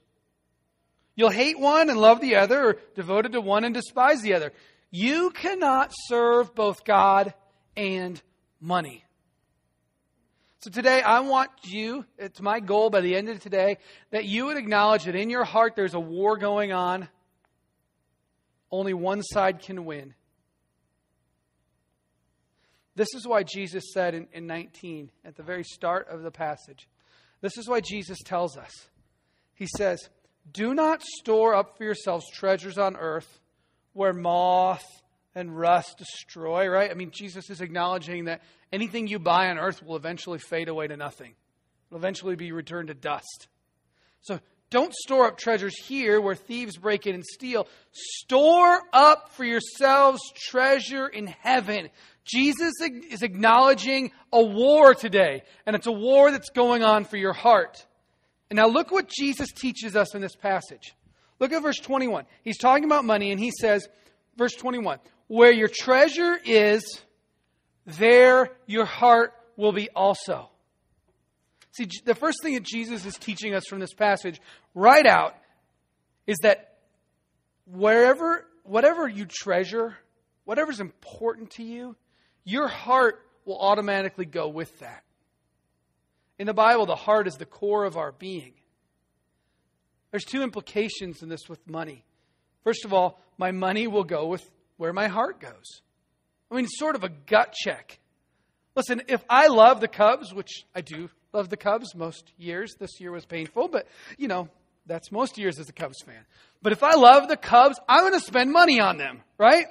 You'll 1.15 1.29
hate 1.29 1.59
one 1.59 1.89
and 1.89 1.99
love 1.99 2.21
the 2.21 2.35
other, 2.35 2.63
or 2.63 2.77
devoted 2.95 3.33
to 3.33 3.41
one 3.41 3.63
and 3.63 3.73
despise 3.73 4.21
the 4.21 4.33
other. 4.33 4.53
You 4.91 5.29
cannot 5.31 5.91
serve 6.07 6.53
both 6.53 6.83
God 6.83 7.33
and 7.77 8.21
money. 8.59 9.05
So 10.59 10.69
today, 10.69 11.01
I 11.01 11.21
want 11.21 11.49
you, 11.63 12.05
it's 12.19 12.39
my 12.39 12.59
goal 12.59 12.91
by 12.91 13.01
the 13.01 13.15
end 13.15 13.29
of 13.29 13.39
today, 13.39 13.77
that 14.11 14.25
you 14.25 14.45
would 14.45 14.57
acknowledge 14.57 15.05
that 15.05 15.15
in 15.15 15.29
your 15.29 15.45
heart 15.45 15.75
there's 15.75 15.95
a 15.95 15.99
war 15.99 16.37
going 16.37 16.71
on. 16.71 17.07
Only 18.69 18.93
one 18.93 19.23
side 19.23 19.61
can 19.61 19.85
win. 19.85 20.13
This 22.95 23.07
is 23.15 23.25
why 23.25 23.43
Jesus 23.43 23.85
said 23.93 24.13
in, 24.13 24.27
in 24.33 24.45
19, 24.45 25.09
at 25.25 25.35
the 25.35 25.43
very 25.43 25.63
start 25.63 26.09
of 26.09 26.21
the 26.21 26.31
passage, 26.31 26.87
this 27.39 27.57
is 27.57 27.67
why 27.67 27.79
Jesus 27.79 28.19
tells 28.23 28.57
us. 28.57 28.71
He 29.55 29.67
says, 29.77 30.09
Do 30.51 30.75
not 30.75 31.01
store 31.01 31.55
up 31.55 31.77
for 31.77 31.85
yourselves 31.85 32.29
treasures 32.31 32.77
on 32.77 32.97
earth 32.97 33.39
where 33.93 34.13
moth 34.13 34.83
and 35.35 35.57
rust 35.57 35.97
destroy, 35.97 36.67
right? 36.67 36.91
I 36.91 36.93
mean, 36.93 37.11
Jesus 37.11 37.49
is 37.49 37.61
acknowledging 37.61 38.25
that 38.25 38.41
anything 38.71 39.07
you 39.07 39.19
buy 39.19 39.49
on 39.49 39.57
earth 39.57 39.83
will 39.83 39.95
eventually 39.95 40.39
fade 40.39 40.67
away 40.67 40.87
to 40.87 40.97
nothing, 40.97 41.31
It 41.31 41.91
will 41.91 41.99
eventually 41.99 42.35
be 42.35 42.51
returned 42.51 42.89
to 42.89 42.93
dust. 42.93 43.47
So 44.21 44.39
don't 44.69 44.93
store 44.93 45.27
up 45.27 45.37
treasures 45.37 45.75
here 45.85 46.21
where 46.21 46.35
thieves 46.35 46.77
break 46.77 47.05
in 47.05 47.15
and 47.15 47.25
steal. 47.25 47.67
Store 47.91 48.81
up 48.93 49.29
for 49.31 49.43
yourselves 49.43 50.21
treasure 50.49 51.07
in 51.07 51.27
heaven. 51.27 51.89
Jesus 52.23 52.73
is 52.81 53.23
acknowledging 53.23 54.11
a 54.31 54.41
war 54.41 54.93
today, 54.93 55.43
and 55.65 55.75
it's 55.75 55.87
a 55.87 55.91
war 55.91 56.31
that's 56.31 56.51
going 56.51 56.83
on 56.83 57.03
for 57.03 57.17
your 57.17 57.33
heart. 57.33 57.85
And 58.49 58.57
now 58.57 58.67
look 58.67 58.91
what 58.91 59.09
Jesus 59.09 59.51
teaches 59.51 59.95
us 59.95 60.13
in 60.13 60.21
this 60.21 60.35
passage. 60.35 60.93
Look 61.41 61.51
at 61.51 61.63
verse 61.63 61.79
21. 61.79 62.25
He's 62.43 62.59
talking 62.59 62.85
about 62.85 63.03
money, 63.03 63.31
and 63.31 63.39
he 63.39 63.51
says, 63.59 63.89
verse 64.37 64.53
21. 64.53 64.99
Where 65.27 65.51
your 65.51 65.69
treasure 65.73 66.39
is, 66.45 67.01
there 67.85 68.51
your 68.67 68.85
heart 68.85 69.33
will 69.57 69.71
be 69.71 69.89
also. 69.89 70.49
See, 71.71 71.89
the 72.05 72.13
first 72.13 72.43
thing 72.43 72.53
that 72.53 72.63
Jesus 72.63 73.05
is 73.05 73.15
teaching 73.15 73.55
us 73.55 73.63
from 73.67 73.79
this 73.79 73.93
passage 73.93 74.39
right 74.75 75.05
out 75.05 75.35
is 76.27 76.37
that 76.43 76.77
wherever, 77.65 78.45
whatever 78.63 79.07
you 79.07 79.25
treasure, 79.25 79.97
whatever's 80.45 80.79
important 80.79 81.49
to 81.51 81.63
you, 81.63 81.95
your 82.43 82.67
heart 82.67 83.25
will 83.45 83.57
automatically 83.59 84.25
go 84.25 84.47
with 84.47 84.77
that. 84.79 85.03
In 86.37 86.45
the 86.45 86.53
Bible, 86.53 86.85
the 86.85 86.95
heart 86.95 87.27
is 87.27 87.35
the 87.35 87.45
core 87.45 87.85
of 87.85 87.97
our 87.97 88.11
being. 88.11 88.53
There's 90.11 90.25
two 90.25 90.43
implications 90.43 91.23
in 91.23 91.29
this 91.29 91.47
with 91.49 91.65
money. 91.67 92.03
First 92.63 92.85
of 92.85 92.93
all, 92.93 93.19
my 93.37 93.51
money 93.51 93.87
will 93.87 94.03
go 94.03 94.27
with 94.27 94.43
where 94.77 94.93
my 94.93 95.07
heart 95.07 95.39
goes. 95.39 95.81
I 96.51 96.55
mean, 96.55 96.67
sort 96.67 96.95
of 96.95 97.03
a 97.03 97.09
gut 97.09 97.53
check. 97.53 97.99
Listen, 98.75 99.01
if 99.07 99.23
I 99.29 99.47
love 99.47 99.81
the 99.81 99.87
Cubs, 99.87 100.33
which 100.33 100.65
I 100.75 100.81
do 100.81 101.09
love 101.33 101.49
the 101.49 101.57
Cubs 101.57 101.95
most 101.95 102.31
years, 102.37 102.75
this 102.77 102.99
year 102.99 103.11
was 103.11 103.25
painful, 103.25 103.69
but 103.69 103.87
you 104.17 104.27
know, 104.27 104.49
that's 104.85 105.11
most 105.11 105.37
years 105.37 105.59
as 105.59 105.69
a 105.69 105.73
Cubs 105.73 106.01
fan. 106.05 106.25
But 106.61 106.73
if 106.73 106.83
I 106.83 106.95
love 106.95 107.27
the 107.27 107.37
Cubs, 107.37 107.79
I'm 107.87 108.01
going 108.01 108.19
to 108.19 108.25
spend 108.25 108.51
money 108.51 108.79
on 108.79 108.97
them, 108.97 109.21
right? 109.37 109.65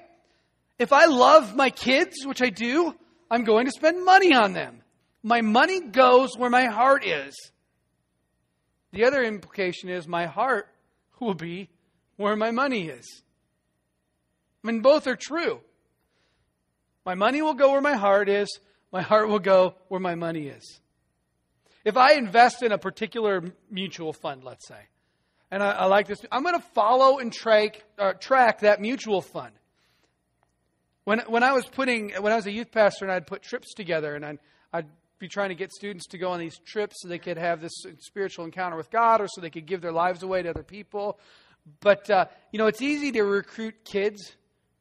If 0.78 0.92
I 0.92 1.06
love 1.06 1.54
my 1.54 1.70
kids, 1.70 2.24
which 2.24 2.40
I 2.40 2.48
do, 2.48 2.94
I'm 3.30 3.44
going 3.44 3.66
to 3.66 3.72
spend 3.72 4.04
money 4.04 4.34
on 4.34 4.54
them. 4.54 4.80
My 5.22 5.42
money 5.42 5.80
goes 5.80 6.36
where 6.36 6.50
my 6.50 6.66
heart 6.66 7.04
is. 7.06 7.34
The 8.92 9.04
other 9.04 9.22
implication 9.22 9.88
is 9.88 10.08
my 10.08 10.26
heart 10.26 10.68
will 11.20 11.34
be 11.34 11.68
where 12.16 12.36
my 12.36 12.50
money 12.50 12.88
is. 12.88 13.22
I 14.62 14.66
mean, 14.66 14.80
both 14.80 15.06
are 15.06 15.16
true. 15.16 15.60
My 17.04 17.14
money 17.14 17.40
will 17.42 17.54
go 17.54 17.72
where 17.72 17.80
my 17.80 17.94
heart 17.94 18.28
is, 18.28 18.48
my 18.92 19.02
heart 19.02 19.28
will 19.28 19.38
go 19.38 19.74
where 19.88 20.00
my 20.00 20.14
money 20.14 20.48
is. 20.48 20.80
If 21.84 21.96
I 21.96 22.14
invest 22.14 22.62
in 22.62 22.72
a 22.72 22.78
particular 22.78 23.42
mutual 23.70 24.12
fund, 24.12 24.44
let's 24.44 24.66
say, 24.68 24.88
and 25.50 25.62
I, 25.62 25.70
I 25.70 25.84
like 25.86 26.06
this, 26.06 26.20
I'm 26.30 26.42
going 26.42 26.60
to 26.60 26.66
follow 26.74 27.18
and 27.18 27.32
track, 27.32 27.82
uh, 27.98 28.12
track 28.12 28.60
that 28.60 28.80
mutual 28.80 29.22
fund. 29.22 29.52
When, 31.04 31.20
when 31.20 31.42
I 31.42 31.52
was 31.52 31.64
putting, 31.64 32.10
when 32.20 32.32
I 32.32 32.36
was 32.36 32.46
a 32.46 32.52
youth 32.52 32.70
pastor 32.70 33.06
and 33.06 33.12
I'd 33.12 33.26
put 33.26 33.42
trips 33.42 33.72
together 33.74 34.14
and 34.14 34.24
I'd, 34.24 34.38
I'd 34.72 34.86
be 35.20 35.28
trying 35.28 35.50
to 35.50 35.54
get 35.54 35.70
students 35.70 36.06
to 36.08 36.18
go 36.18 36.30
on 36.30 36.40
these 36.40 36.58
trips 36.64 36.96
so 36.98 37.08
they 37.08 37.18
could 37.18 37.36
have 37.36 37.60
this 37.60 37.84
spiritual 37.98 38.46
encounter 38.46 38.76
with 38.76 38.90
God 38.90 39.20
or 39.20 39.28
so 39.28 39.40
they 39.40 39.50
could 39.50 39.66
give 39.66 39.82
their 39.82 39.92
lives 39.92 40.22
away 40.22 40.42
to 40.42 40.48
other 40.48 40.62
people. 40.62 41.18
But, 41.80 42.10
uh, 42.10 42.24
you 42.52 42.58
know, 42.58 42.66
it's 42.66 42.80
easy 42.80 43.12
to 43.12 43.22
recruit 43.22 43.84
kids, 43.84 44.32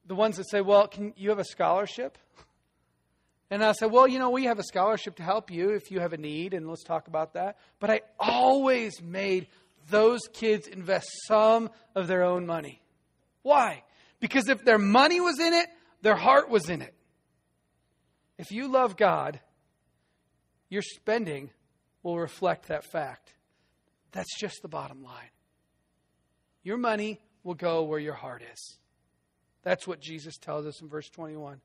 the 0.07 0.15
ones 0.15 0.37
that 0.37 0.49
say, 0.49 0.61
well, 0.61 0.87
can 0.87 1.13
you 1.17 1.29
have 1.29 1.39
a 1.39 1.43
scholarship? 1.43 2.17
And 3.51 3.63
I 3.63 3.73
said, 3.73 3.91
well, 3.91 4.07
you 4.07 4.17
know, 4.17 4.29
we 4.29 4.45
have 4.45 4.59
a 4.59 4.63
scholarship 4.63 5.17
to 5.17 5.23
help 5.23 5.51
you 5.51 5.71
if 5.71 5.91
you 5.91 5.99
have 5.99 6.13
a 6.13 6.17
need, 6.17 6.53
and 6.53 6.69
let's 6.69 6.83
talk 6.83 7.07
about 7.07 7.33
that. 7.33 7.57
But 7.79 7.89
I 7.89 8.01
always 8.17 9.01
made 9.01 9.47
those 9.89 10.21
kids 10.31 10.67
invest 10.67 11.07
some 11.27 11.69
of 11.95 12.07
their 12.07 12.23
own 12.23 12.45
money. 12.45 12.81
Why? 13.41 13.83
Because 14.21 14.47
if 14.47 14.63
their 14.63 14.77
money 14.77 15.19
was 15.19 15.39
in 15.39 15.53
it, 15.53 15.67
their 16.01 16.15
heart 16.15 16.49
was 16.49 16.69
in 16.69 16.81
it. 16.81 16.93
If 18.37 18.51
you 18.51 18.71
love 18.71 18.95
God, 18.95 19.41
your 20.69 20.81
spending 20.81 21.49
will 22.03 22.17
reflect 22.17 22.67
that 22.67 22.85
fact. 22.85 23.33
That's 24.11 24.39
just 24.39 24.61
the 24.61 24.67
bottom 24.67 25.03
line. 25.03 25.29
Your 26.63 26.77
money 26.77 27.19
will 27.43 27.55
go 27.55 27.83
where 27.83 27.99
your 27.99 28.13
heart 28.13 28.43
is. 28.51 28.77
That's 29.63 29.87
what 29.87 30.01
Jesus 30.01 30.37
tells 30.37 30.65
us 30.65 30.81
in 30.81 30.87
verse 30.87 31.09
21. 31.09 31.61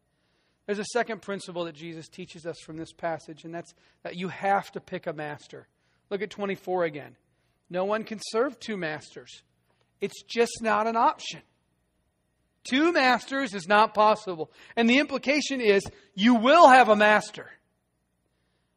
There's 0.67 0.79
a 0.79 0.85
second 0.93 1.23
principle 1.23 1.65
that 1.65 1.75
Jesus 1.75 2.09
teaches 2.09 2.47
us 2.47 2.59
from 2.61 2.77
this 2.77 2.93
passage, 2.93 3.45
and 3.45 3.55
that's 3.55 3.75
that 4.03 4.17
you 4.17 4.29
have 4.29 4.71
to 4.73 4.81
pick 4.81 5.07
a 5.07 5.13
master. 5.13 5.67
Look 6.11 6.23
at 6.23 6.31
24 6.31 6.85
again. 6.85 7.17
No 7.69 7.85
one 7.85 8.05
can 8.05 8.21
serve 8.31 8.59
two 8.59 8.77
masters, 8.77 9.43
it's 10.01 10.23
just 10.23 10.61
not 10.61 10.87
an 10.87 10.97
option. 10.97 11.41
Two 12.65 12.93
masters 12.93 13.53
is 13.53 13.69
not 13.69 13.93
possible. 13.93 14.51
And 14.75 14.89
the 14.89 14.99
implication 14.99 15.61
is 15.61 15.83
you 16.15 16.35
will 16.35 16.67
have 16.67 16.89
a 16.89 16.97
master. 16.97 17.51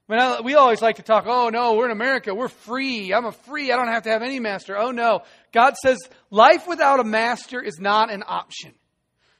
I 0.09 0.15
mean, 0.15 0.43
we 0.45 0.55
always 0.55 0.81
like 0.81 0.97
to 0.97 1.03
talk, 1.03 1.25
oh 1.27 1.49
no, 1.49 1.73
we're 1.75 1.85
in 1.85 1.91
America, 1.91 2.33
we're 2.33 2.47
free. 2.47 3.13
I'm 3.13 3.25
a 3.25 3.31
free, 3.31 3.71
I 3.71 3.75
don't 3.75 3.89
have 3.89 4.03
to 4.03 4.09
have 4.09 4.21
any 4.21 4.39
master. 4.39 4.77
Oh 4.77 4.91
no. 4.91 5.23
God 5.51 5.75
says 5.75 5.97
life 6.29 6.67
without 6.67 6.99
a 6.99 7.03
master 7.03 7.61
is 7.61 7.79
not 7.79 8.11
an 8.11 8.23
option. 8.25 8.73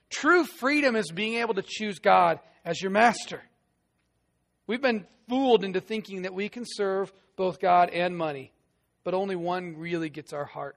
True 0.09 0.43
freedom 0.45 0.95
is 0.95 1.11
being 1.11 1.35
able 1.35 1.53
to 1.55 1.63
choose 1.65 1.99
God 1.99 2.39
as 2.65 2.81
your 2.81 2.91
master. 2.91 3.41
We've 4.65 4.81
been 4.81 5.05
fooled 5.29 5.63
into 5.63 5.79
thinking 5.79 6.23
that 6.23 6.33
we 6.33 6.49
can 6.49 6.63
serve 6.65 7.13
both 7.37 7.59
God 7.59 7.89
and 7.89 8.17
money, 8.17 8.51
but 9.03 9.13
only 9.13 9.35
one 9.35 9.77
really 9.77 10.09
gets 10.09 10.33
our 10.33 10.45
heart. 10.45 10.75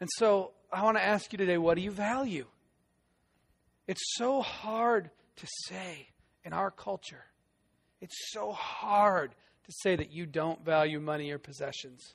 And 0.00 0.08
so 0.16 0.52
I 0.72 0.84
want 0.84 0.96
to 0.96 1.04
ask 1.04 1.32
you 1.32 1.38
today 1.38 1.58
what 1.58 1.74
do 1.74 1.82
you 1.82 1.90
value? 1.90 2.46
It's 3.88 4.14
so 4.16 4.40
hard 4.40 5.10
to 5.36 5.46
say 5.66 6.08
in 6.44 6.52
our 6.52 6.70
culture. 6.70 7.24
It's 8.00 8.32
so 8.32 8.52
hard 8.52 9.34
to 9.64 9.72
say 9.72 9.96
that 9.96 10.12
you 10.12 10.26
don't 10.26 10.64
value 10.64 11.00
money 11.00 11.30
or 11.30 11.38
possessions. 11.38 12.14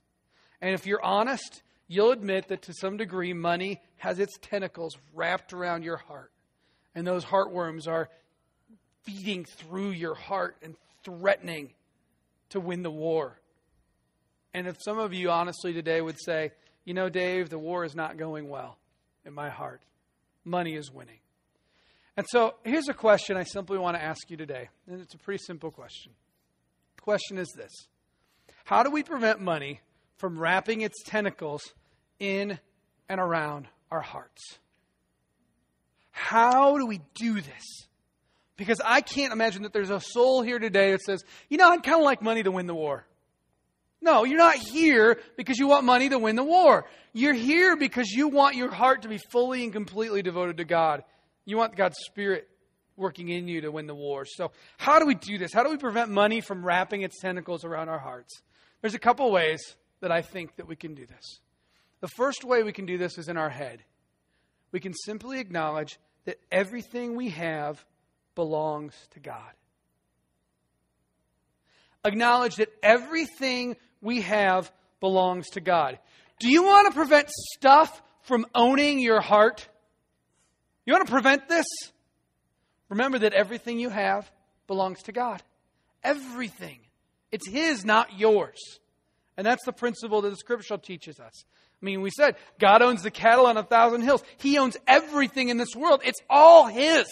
And 0.62 0.74
if 0.74 0.86
you're 0.86 1.04
honest, 1.04 1.62
you'll 1.88 2.12
admit 2.12 2.48
that 2.48 2.64
to 2.64 2.74
some 2.74 2.98
degree, 2.98 3.34
money 3.34 3.82
has 3.98 4.20
its 4.20 4.38
tentacles 4.42 4.98
wrapped 5.14 5.54
around 5.54 5.84
your 5.84 5.98
heart. 5.98 6.32
And 6.96 7.06
those 7.06 7.26
heartworms 7.26 7.88
are 7.88 8.10
feeding 9.04 9.46
through 9.46 9.92
your 9.92 10.16
heart 10.16 10.58
and 10.64 10.76
threatening 11.04 11.74
to 12.50 12.60
win 12.60 12.84
the 12.84 12.92
war. 12.92 13.40
And 14.54 14.68
if 14.68 14.82
some 14.82 14.98
of 14.98 15.14
you 15.14 15.30
honestly 15.30 15.74
today 15.74 16.02
would 16.02 16.20
say, 16.20 16.52
you 16.86 16.94
know, 16.94 17.10
Dave, 17.10 17.50
the 17.50 17.60
war 17.60 17.84
is 17.84 17.96
not 17.96 18.18
going 18.18 18.48
well 18.48 18.78
in 19.26 19.34
my 19.34 19.50
heart, 19.50 19.82
money 20.44 20.76
is 20.76 20.92
winning. 20.92 21.20
And 22.18 22.26
so 22.30 22.56
here's 22.64 22.88
a 22.88 22.94
question 22.94 23.38
I 23.38 23.44
simply 23.44 23.78
want 23.78 23.98
to 23.98 24.04
ask 24.04 24.30
you 24.30 24.38
today. 24.38 24.70
And 24.88 25.02
it's 25.02 25.14
a 25.14 25.18
pretty 25.18 25.44
simple 25.44 25.72
question. 25.72 26.14
The 26.96 27.02
question 27.02 27.38
is 27.38 27.52
this 27.56 27.72
How 28.64 28.84
do 28.84 28.90
we 28.90 29.04
prevent 29.04 29.42
money 29.42 29.82
from 30.18 30.40
wrapping 30.40 30.82
its 30.82 31.04
tentacles 31.04 31.74
in 32.20 32.60
and 33.10 33.20
around 33.20 33.68
our 33.92 34.02
hearts. 34.02 34.60
How 36.12 36.78
do 36.78 36.86
we 36.86 37.02
do 37.14 37.36
this? 37.36 37.88
Because 38.58 38.80
I 38.84 39.02
can't 39.02 39.34
imagine 39.34 39.64
that 39.64 39.74
there's 39.74 39.90
a 39.90 40.00
soul 40.00 40.42
here 40.42 40.60
today 40.60 40.92
that 40.92 41.02
says, 41.02 41.24
you 41.50 41.58
know, 41.58 41.70
I'd 41.70 41.84
kind 41.84 41.98
of 41.98 42.06
like 42.06 42.22
money 42.22 42.42
to 42.44 42.52
win 42.52 42.68
the 42.68 42.76
war. 42.76 43.06
No, 44.02 44.24
you're 44.24 44.38
not 44.38 44.56
here 44.56 45.20
because 45.36 45.58
you 45.58 45.68
want 45.68 45.84
money 45.84 46.10
to 46.10 46.20
win 46.20 46.36
the 46.36 46.44
war. 46.44 46.86
You're 47.12 47.34
here 47.34 47.76
because 47.76 48.12
you 48.12 48.28
want 48.28 48.56
your 48.56 48.72
heart 48.72 49.02
to 49.02 49.10
be 49.10 49.18
fully 49.18 49.64
and 49.64 49.74
completely 49.74 50.22
devoted 50.22 50.58
to 50.58 50.66
God. 50.66 51.04
You 51.46 51.58
want 51.58 51.76
God's 51.76 51.98
Spirit 52.06 52.50
working 52.98 53.30
in 53.30 53.48
you 53.48 53.62
to 53.62 53.72
win 53.72 53.88
the 53.88 53.96
war. 53.96 54.26
So, 54.26 54.52
how 54.78 55.00
do 55.00 55.06
we 55.06 55.16
do 55.16 55.38
this? 55.38 55.54
How 55.54 55.64
do 55.64 55.70
we 55.70 55.78
prevent 55.78 56.10
money 56.10 56.42
from 56.42 56.66
wrapping 56.66 57.02
its 57.02 57.20
tentacles 57.20 57.64
around 57.64 57.90
our 57.90 58.00
hearts? 58.00 58.42
There's 58.82 58.96
a 58.96 59.00
couple 59.00 59.32
ways 59.32 59.62
that 60.02 60.12
I 60.12 60.22
think 60.22 60.56
that 60.58 60.68
we 60.68 60.76
can 60.76 60.96
do 60.96 61.06
this. 61.06 61.40
The 62.02 62.08
first 62.08 62.44
way 62.44 62.64
we 62.64 62.72
can 62.72 62.86
do 62.86 62.98
this 62.98 63.18
is 63.18 63.28
in 63.28 63.38
our 63.38 63.50
head. 63.50 63.84
We 64.72 64.80
can 64.80 64.94
simply 64.94 65.40
acknowledge 65.40 65.98
that 66.26 66.40
everything 66.52 67.16
we 67.16 67.30
have 67.30 67.84
belongs 68.36 68.94
to 69.12 69.20
God. 69.20 69.52
Acknowledge 72.04 72.58
that 72.58 72.70
everything 72.84 73.78
we 74.02 74.22
have 74.22 74.72
belongs 75.00 75.50
to 75.52 75.62
God. 75.62 75.98
Do 76.40 76.50
you 76.50 76.64
want 76.64 76.88
to 76.88 76.94
prevent 76.94 77.30
stuff 77.30 78.02
from 78.24 78.46
owning 78.54 79.00
your 79.00 79.22
heart? 79.22 79.68
You 80.86 80.94
want 80.94 81.06
to 81.06 81.12
prevent 81.12 81.48
this? 81.48 81.66
Remember 82.90 83.20
that 83.20 83.34
everything 83.34 83.80
you 83.80 83.90
have 83.90 84.30
belongs 84.68 85.04
to 85.04 85.12
God. 85.12 85.42
Everything. 86.04 86.80
It's 87.32 87.48
His, 87.48 87.84
not 87.84 88.18
yours. 88.18 88.60
And 89.38 89.46
that's 89.46 89.66
the 89.66 89.74
principle 89.74 90.22
that 90.22 90.30
the 90.30 90.38
scripture 90.38 90.78
teaches 90.78 91.20
us. 91.20 91.44
I 91.82 91.86
mean, 91.86 92.02
we 92.02 92.10
said 92.10 92.36
God 92.60 92.82
owns 92.82 93.04
the 93.04 93.12
cattle 93.12 93.48
on 93.48 93.58
a 93.58 93.64
thousand 93.64 94.02
hills. 94.02 94.24
He 94.38 94.58
owns 94.58 94.78
everything 94.88 95.50
in 95.50 95.58
this 95.58 95.76
world. 95.76 96.02
It's 96.06 96.22
all 96.30 96.68
His. 96.68 97.06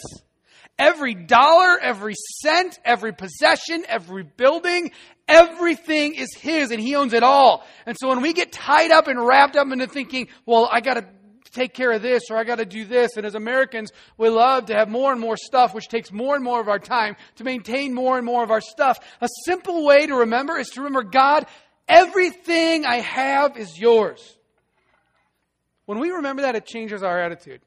Every 0.78 1.14
dollar, 1.14 1.78
every 1.78 2.14
cent, 2.42 2.80
every 2.84 3.12
possession, 3.12 3.84
every 3.86 4.24
building, 4.24 4.90
everything 5.28 6.14
is 6.14 6.34
His 6.34 6.70
and 6.70 6.80
He 6.80 6.96
owns 6.96 7.12
it 7.12 7.22
all. 7.22 7.64
And 7.86 7.96
so 8.00 8.08
when 8.08 8.22
we 8.22 8.32
get 8.32 8.52
tied 8.52 8.90
up 8.90 9.06
and 9.06 9.24
wrapped 9.24 9.56
up 9.56 9.70
into 9.70 9.86
thinking, 9.86 10.28
well, 10.46 10.68
I 10.70 10.80
gotta 10.80 11.06
take 11.54 11.72
care 11.72 11.92
of 11.92 12.02
this 12.02 12.24
or 12.30 12.36
I 12.36 12.44
gotta 12.44 12.66
do 12.66 12.84
this, 12.84 13.16
and 13.16 13.24
as 13.24 13.34
Americans, 13.34 13.90
we 14.18 14.28
love 14.28 14.66
to 14.66 14.74
have 14.74 14.88
more 14.88 15.12
and 15.12 15.20
more 15.20 15.36
stuff, 15.36 15.74
which 15.74 15.88
takes 15.88 16.12
more 16.12 16.34
and 16.34 16.44
more 16.44 16.60
of 16.60 16.68
our 16.68 16.78
time 16.78 17.16
to 17.36 17.44
maintain 17.44 17.94
more 17.94 18.16
and 18.16 18.26
more 18.26 18.44
of 18.44 18.50
our 18.50 18.60
stuff. 18.60 18.98
A 19.20 19.28
simple 19.44 19.84
way 19.84 20.06
to 20.06 20.16
remember 20.16 20.58
is 20.58 20.68
to 20.70 20.82
remember 20.82 21.02
God 21.02 21.46
Everything 21.88 22.86
I 22.86 23.00
have 23.00 23.56
is 23.56 23.78
yours. 23.78 24.36
When 25.86 25.98
we 25.98 26.10
remember 26.10 26.42
that, 26.42 26.56
it 26.56 26.64
changes 26.64 27.02
our 27.02 27.20
attitude. 27.20 27.60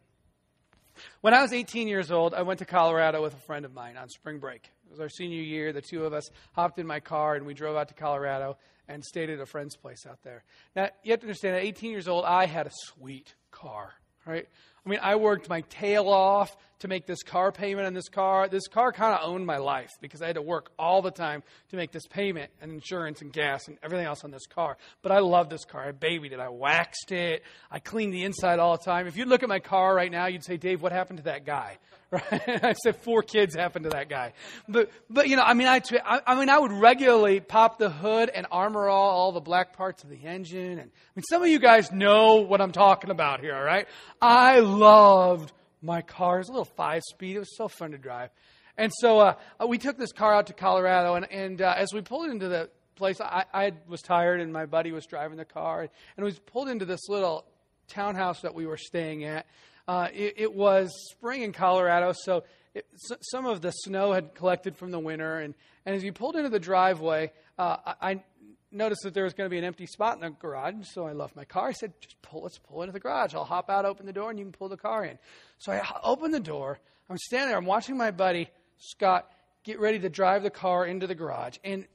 When 1.22 1.36
I 1.36 1.44
was 1.44 1.54
18 1.54 1.88
years 1.88 2.12
old, 2.12 2.34
I 2.34 2.42
went 2.42 2.60
to 2.60 2.66
Colorado 2.66 3.22
with 3.22 3.36
a 3.36 3.40
friend 3.40 3.64
of 3.64 3.74
mine 3.74 3.96
on 3.96 4.10
spring 4.10 4.40
break. 4.40 4.72
It 4.86 4.92
was 4.92 5.00
our 5.00 5.10
senior 5.10 5.42
year. 5.42 5.72
The 5.72 5.82
two 5.82 6.06
of 6.06 6.14
us 6.14 6.30
hopped 6.54 6.80
in 6.80 6.88
my 6.88 7.00
car 7.00 7.36
and 7.36 7.46
we 7.46 7.54
drove 7.54 7.76
out 7.76 7.90
to 7.90 7.94
Colorado 7.94 8.58
and 8.88 9.04
stayed 9.04 9.30
at 9.30 9.40
a 9.40 9.46
friend's 9.46 9.76
place 9.76 10.08
out 10.10 10.24
there. 10.24 10.44
Now, 10.76 10.90
you 11.04 11.12
have 11.12 11.20
to 11.20 11.28
understand, 11.28 11.58
at 11.58 11.64
18 11.64 11.92
years 11.92 12.08
old, 12.08 12.26
I 12.26 12.48
had 12.48 12.66
a 12.66 12.72
sweet 12.72 13.36
car, 13.60 13.94
right? 14.26 14.48
I 14.86 14.90
mean, 14.90 15.00
I 15.02 15.16
worked 15.16 15.50
my 15.50 15.62
tail 15.62 16.08
off 16.08 16.56
to 16.80 16.88
make 16.88 17.06
this 17.06 17.24
car 17.24 17.52
payment 17.52 17.88
on 17.88 17.94
this 17.94 18.08
car. 18.08 18.48
This 18.48 18.68
car 18.68 18.92
kind 18.94 19.14
of 19.14 19.28
owned 19.28 19.46
my 19.46 19.58
life 19.58 19.92
because 20.00 20.22
I 20.22 20.28
had 20.28 20.36
to 20.36 20.42
work 20.42 20.72
all 20.78 21.02
the 21.02 21.12
time 21.12 21.44
to 21.72 21.76
make 21.76 21.92
this 21.92 22.08
payment 22.08 22.52
and 22.62 22.72
insurance 22.72 23.22
and 23.22 23.34
gas 23.34 23.68
and 23.68 23.78
everything 23.84 24.06
else 24.06 24.24
on 24.24 24.32
this 24.32 24.46
car. 24.46 24.78
But 25.02 25.12
I 25.12 25.20
love 25.20 25.50
this 25.50 25.66
car. 25.66 25.88
I 25.88 25.92
babied 25.92 26.34
it. 26.34 26.40
I 26.40 26.50
waxed 26.50 27.12
it. 27.12 27.44
I 27.72 27.80
cleaned 27.80 28.14
the 28.14 28.24
inside 28.24 28.60
all 28.60 28.78
the 28.78 28.84
time. 28.84 29.08
If 29.08 29.18
you 29.18 29.26
look 29.26 29.44
at 29.44 29.50
my 29.50 29.60
car 29.60 29.94
right 29.96 30.12
now, 30.12 30.28
you'd 30.28 30.46
say, 30.46 30.58
Dave, 30.58 30.82
what 30.82 30.92
happened 30.92 31.18
to 31.18 31.24
that 31.26 31.46
guy? 31.46 31.80
Right? 32.12 32.64
I 32.64 32.74
said 32.74 32.96
four 32.96 33.22
kids 33.22 33.54
happened 33.54 33.84
to 33.84 33.90
that 33.90 34.08
guy. 34.08 34.32
But, 34.70 34.90
but 35.10 35.28
you 35.28 35.36
know, 35.36 35.44
I 35.44 35.54
mean, 35.54 35.68
I, 35.68 35.82
I 36.26 36.40
mean, 36.40 36.48
I 36.48 36.58
would 36.58 36.72
regularly 36.72 37.42
pop 37.42 37.80
the 37.80 37.90
hood 37.90 38.30
and 38.30 38.48
armor 38.50 38.88
all, 38.88 39.10
all 39.10 39.32
the 39.34 39.42
black 39.42 39.74
parts 39.76 40.06
of 40.06 40.10
the 40.10 40.16
engine. 40.16 40.80
And 40.80 40.90
I 40.90 41.10
mean, 41.16 41.24
some 41.30 41.42
of 41.42 41.50
you 41.50 41.60
guys 41.60 41.92
know 41.92 42.36
what 42.36 42.62
I'm 42.62 42.72
talking 42.72 43.10
about 43.10 43.42
here, 43.42 43.54
all 43.54 43.64
right? 43.64 43.88
I 44.22 44.60
loved 44.60 45.52
my 45.82 46.02
car. 46.02 46.38
It 46.38 46.40
was 46.40 46.50
a 46.50 46.52
little 46.54 46.66
five 46.66 47.02
speed. 47.04 47.36
It 47.36 47.40
was 47.40 47.58
so 47.58 47.68
fun 47.68 47.92
to 47.92 47.98
drive. 47.98 48.30
And 48.78 48.92
so 49.00 49.20
uh, 49.20 49.36
we 49.68 49.78
took 49.78 49.98
this 49.98 50.12
car 50.12 50.34
out 50.34 50.48
to 50.48 50.54
Colorado, 50.54 51.16
and, 51.16 51.30
and 51.32 51.62
uh, 51.62 51.74
as 51.76 51.94
we 51.94 52.02
pulled 52.02 52.30
into 52.30 52.48
the 52.48 52.70
place, 52.96 53.20
I, 53.20 53.46
I 53.54 53.72
was 53.88 54.02
tired, 54.02 54.40
and 54.40 54.54
my 54.54 54.66
buddy 54.66 54.92
was 54.92 55.06
driving 55.06 55.38
the 55.38 55.46
car, 55.46 55.90
and 56.16 56.26
we 56.26 56.32
pulled 56.32 56.70
into 56.70 56.86
this 56.86 57.10
little 57.10 57.46
townhouse 57.88 58.42
that 58.42 58.54
we 58.54 58.66
were 58.66 58.78
staying 58.78 59.24
at. 59.24 59.48
Uh, 59.88 60.10
it, 60.14 60.34
it, 60.38 60.54
was 60.54 60.92
spring 61.12 61.44
in 61.44 61.54
Colorado, 61.54 62.14
so 62.14 62.44
it, 62.74 62.86
some 63.22 63.46
of 63.46 63.62
the 63.62 63.72
snow 63.72 64.12
had 64.12 64.36
collected 64.36 64.76
from 64.76 64.92
the 64.92 65.00
winter. 65.00 65.40
And, 65.40 65.56
and 65.86 65.96
as 65.96 66.04
you 66.04 66.12
pulled 66.12 66.36
into 66.36 66.50
the 66.50 66.60
driveway, 66.60 67.32
uh, 67.58 67.78
I, 67.86 68.12
I 68.12 68.24
noticed 68.72 69.04
that 69.04 69.14
there 69.14 69.24
was 69.24 69.34
going 69.34 69.46
to 69.46 69.50
be 69.50 69.58
an 69.58 69.64
empty 69.64 69.86
spot 69.86 70.16
in 70.16 70.22
the 70.22 70.30
garage. 70.30 70.76
So 70.94 71.08
I 71.08 71.14
left 71.14 71.36
my 71.36 71.46
car. 71.46 71.70
I 71.70 71.72
said, 71.72 71.94
just 72.02 72.22
pull, 72.22 72.44
let's 72.44 72.58
pull 72.58 72.82
into 72.82 72.92
the 72.92 73.00
garage. 73.00 73.34
I'll 73.34 73.46
hop 73.46 73.70
out, 73.70 73.86
open 73.86 74.06
the 74.06 74.14
door, 74.14 74.30
and 74.30 74.38
you 74.38 74.46
can 74.46 74.52
pull 74.52 74.70
the 74.70 74.78
car 74.78 75.06
in. 75.06 75.18
So 75.58 75.72
I 75.72 75.82
opened 76.04 76.34
the 76.34 76.40
door. 76.40 76.80
I'm 77.10 77.18
standing 77.18 77.50
there. 77.50 77.58
I'm 77.58 77.66
watching 77.66 77.98
my 77.98 78.12
buddy, 78.12 78.50
Scott, 78.78 79.32
get 79.64 79.80
ready 79.80 80.00
to 80.00 80.10
drive 80.10 80.44
the 80.44 80.50
car 80.50 80.86
into 80.86 81.08
the 81.08 81.16
garage. 81.16 81.58
And 81.64 81.86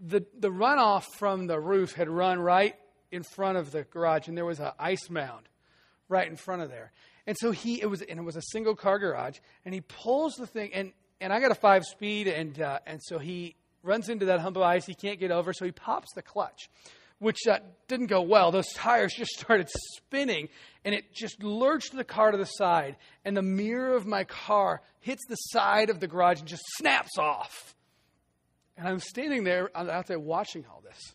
the, 0.00 0.24
the 0.38 0.50
runoff 0.50 1.04
from 1.16 1.46
the 1.46 1.60
roof 1.60 1.92
had 1.92 2.08
run 2.08 2.40
right 2.40 2.74
in 3.10 3.22
front 3.22 3.58
of 3.58 3.70
the 3.70 3.84
garage, 3.84 4.28
and 4.28 4.36
there 4.36 4.44
was 4.44 4.60
an 4.60 4.72
ice 4.78 5.08
mound 5.08 5.48
right 6.08 6.28
in 6.28 6.36
front 6.36 6.62
of 6.62 6.70
there. 6.70 6.92
And 7.28 7.36
so 7.38 7.50
he, 7.50 7.82
it 7.82 7.84
was, 7.84 8.00
and 8.00 8.18
it 8.18 8.22
was 8.22 8.36
a 8.36 8.42
single 8.42 8.74
car 8.74 8.98
garage, 8.98 9.36
and 9.66 9.74
he 9.74 9.82
pulls 9.82 10.36
the 10.36 10.46
thing, 10.46 10.70
and, 10.72 10.92
and 11.20 11.30
I 11.30 11.40
got 11.40 11.50
a 11.50 11.54
five 11.54 11.84
speed, 11.84 12.26
and, 12.26 12.58
uh, 12.58 12.78
and 12.86 13.02
so 13.02 13.18
he 13.18 13.54
runs 13.82 14.08
into 14.08 14.24
that 14.24 14.40
humble 14.40 14.64
ice 14.64 14.86
he 14.86 14.94
can't 14.94 15.20
get 15.20 15.30
over, 15.30 15.52
so 15.52 15.66
he 15.66 15.70
pops 15.70 16.06
the 16.14 16.22
clutch, 16.22 16.70
which 17.18 17.36
uh, 17.46 17.58
didn't 17.86 18.06
go 18.06 18.22
well. 18.22 18.50
Those 18.50 18.72
tires 18.74 19.12
just 19.12 19.32
started 19.32 19.68
spinning, 19.98 20.48
and 20.86 20.94
it 20.94 21.12
just 21.12 21.42
lurched 21.42 21.94
the 21.94 22.02
car 22.02 22.30
to 22.30 22.38
the 22.38 22.46
side, 22.46 22.96
and 23.26 23.36
the 23.36 23.42
mirror 23.42 23.94
of 23.94 24.06
my 24.06 24.24
car 24.24 24.80
hits 25.00 25.26
the 25.28 25.36
side 25.36 25.90
of 25.90 26.00
the 26.00 26.08
garage 26.08 26.38
and 26.38 26.48
just 26.48 26.64
snaps 26.78 27.18
off. 27.18 27.74
And 28.78 28.88
I'm 28.88 29.00
standing 29.00 29.44
there 29.44 29.68
out 29.76 30.06
there 30.06 30.18
watching 30.18 30.64
all 30.70 30.80
this, 30.82 31.14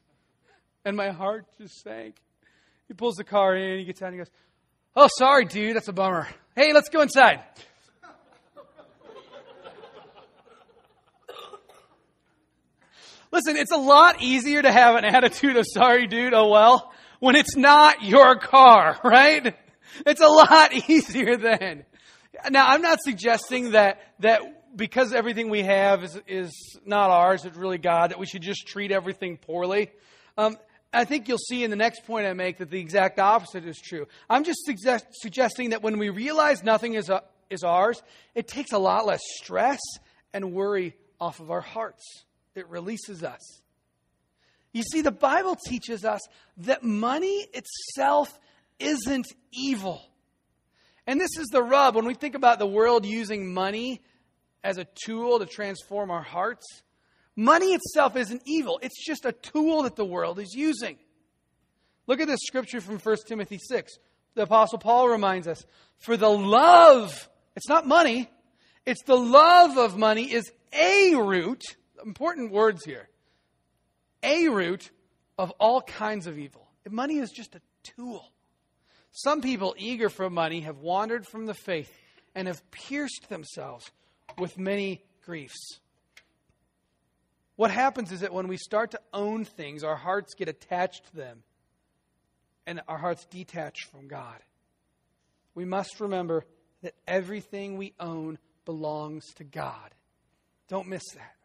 and 0.85 0.95
my 0.95 1.09
heart 1.09 1.47
just 1.57 1.81
sank. 1.81 2.17
He 2.87 2.93
pulls 2.93 3.15
the 3.15 3.23
car 3.23 3.55
in, 3.55 3.79
he 3.79 3.85
gets 3.85 4.03
out, 4.03 4.09
and 4.09 4.13
he 4.13 4.19
goes, 4.19 4.29
Oh, 4.95 5.07
sorry, 5.17 5.45
dude. 5.45 5.75
That's 5.75 5.87
a 5.87 5.93
bummer. 5.93 6.27
Hey, 6.55 6.71
let's 6.71 6.89
go 6.89 7.01
inside. 7.01 7.39
Listen, 13.31 13.57
it's 13.57 13.71
a 13.71 13.77
lot 13.77 14.21
easier 14.21 14.61
to 14.61 14.71
have 14.71 14.95
an 14.95 15.05
attitude 15.05 15.57
of 15.57 15.65
sorry, 15.67 16.05
dude, 16.05 16.35
oh 16.35 16.49
well, 16.49 16.93
when 17.19 17.35
it's 17.35 17.55
not 17.55 18.03
your 18.03 18.37
car, 18.37 18.99
right? 19.03 19.55
It's 20.05 20.21
a 20.21 20.27
lot 20.27 20.71
easier 20.89 21.37
then. 21.37 21.83
Now, 22.51 22.67
I'm 22.67 22.83
not 22.83 22.99
suggesting 23.01 23.71
that, 23.71 24.01
that 24.19 24.41
because 24.75 25.13
everything 25.13 25.49
we 25.49 25.63
have 25.63 26.03
is, 26.03 26.21
is 26.27 26.51
not 26.85 27.09
ours, 27.09 27.43
it's 27.45 27.57
really 27.57 27.79
God, 27.79 28.11
that 28.11 28.19
we 28.19 28.27
should 28.27 28.43
just 28.43 28.67
treat 28.67 28.91
everything 28.91 29.37
poorly. 29.37 29.89
Um, 30.37 30.57
I 30.93 31.05
think 31.05 31.27
you'll 31.27 31.37
see 31.39 31.63
in 31.63 31.71
the 31.71 31.75
next 31.75 32.05
point 32.05 32.27
I 32.27 32.33
make 32.33 32.59
that 32.59 32.69
the 32.69 32.79
exact 32.79 33.19
opposite 33.19 33.65
is 33.65 33.79
true. 33.79 34.07
I'm 34.29 34.43
just 34.43 34.63
suggest- 34.65 35.07
suggesting 35.13 35.71
that 35.71 35.81
when 35.81 35.97
we 35.97 36.09
realize 36.09 36.63
nothing 36.63 36.93
is, 36.93 37.09
uh, 37.09 37.21
is 37.49 37.63
ours, 37.63 38.01
it 38.35 38.47
takes 38.47 38.71
a 38.71 38.77
lot 38.77 39.05
less 39.05 39.21
stress 39.41 39.79
and 40.33 40.53
worry 40.53 40.95
off 41.19 41.39
of 41.39 41.49
our 41.51 41.61
hearts. 41.61 42.03
It 42.55 42.67
releases 42.69 43.23
us. 43.23 43.61
You 44.71 44.83
see, 44.83 45.01
the 45.01 45.11
Bible 45.11 45.55
teaches 45.67 46.03
us 46.05 46.21
that 46.57 46.83
money 46.83 47.47
itself 47.53 48.39
isn't 48.79 49.27
evil. 49.51 50.01
And 51.05 51.19
this 51.19 51.37
is 51.37 51.47
the 51.51 51.61
rub. 51.61 51.95
When 51.95 52.05
we 52.05 52.13
think 52.13 52.35
about 52.35 52.59
the 52.59 52.65
world 52.65 53.05
using 53.05 53.53
money 53.53 54.01
as 54.63 54.77
a 54.77 54.87
tool 55.05 55.39
to 55.39 55.45
transform 55.45 56.09
our 56.09 56.21
hearts, 56.21 56.65
Money 57.35 57.73
itself 57.73 58.15
isn't 58.15 58.41
evil, 58.45 58.79
it's 58.81 59.03
just 59.03 59.25
a 59.25 59.31
tool 59.31 59.83
that 59.83 59.95
the 59.95 60.05
world 60.05 60.39
is 60.39 60.53
using. 60.53 60.97
Look 62.05 62.19
at 62.19 62.27
this 62.27 62.41
scripture 62.45 62.81
from 62.81 62.99
1 62.99 63.17
Timothy 63.27 63.59
6. 63.59 63.93
The 64.35 64.43
Apostle 64.43 64.79
Paul 64.79 65.09
reminds 65.09 65.47
us 65.47 65.65
For 65.99 66.17
the 66.17 66.29
love, 66.29 67.29
it's 67.55 67.69
not 67.69 67.87
money, 67.87 68.29
it's 68.85 69.03
the 69.03 69.17
love 69.17 69.77
of 69.77 69.97
money 69.97 70.31
is 70.31 70.51
a 70.73 71.15
root, 71.15 71.61
important 72.03 72.51
words 72.51 72.83
here, 72.83 73.09
a 74.21 74.49
root 74.49 74.91
of 75.37 75.51
all 75.59 75.81
kinds 75.81 76.27
of 76.27 76.37
evil. 76.37 76.67
Money 76.89 77.17
is 77.17 77.31
just 77.31 77.55
a 77.55 77.61
tool. 77.83 78.31
Some 79.11 79.41
people 79.41 79.75
eager 79.77 80.09
for 80.09 80.29
money 80.29 80.61
have 80.61 80.79
wandered 80.79 81.25
from 81.25 81.45
the 81.45 81.53
faith 81.53 81.91
and 82.35 82.47
have 82.47 82.69
pierced 82.71 83.29
themselves 83.29 83.89
with 84.37 84.57
many 84.57 85.03
griefs. 85.23 85.79
What 87.55 87.71
happens 87.71 88.11
is 88.11 88.21
that 88.21 88.33
when 88.33 88.47
we 88.47 88.57
start 88.57 88.91
to 88.91 89.01
own 89.13 89.45
things, 89.45 89.83
our 89.83 89.95
hearts 89.95 90.33
get 90.33 90.49
attached 90.49 91.05
to 91.07 91.15
them 91.15 91.43
and 92.65 92.81
our 92.87 92.97
hearts 92.97 93.25
detach 93.25 93.85
from 93.91 94.07
God. 94.07 94.39
We 95.53 95.65
must 95.65 95.99
remember 95.99 96.45
that 96.81 96.95
everything 97.07 97.77
we 97.77 97.93
own 97.99 98.39
belongs 98.65 99.25
to 99.35 99.43
God. 99.43 99.93
Don't 100.67 100.87
miss 100.87 101.03
that. 101.15 101.35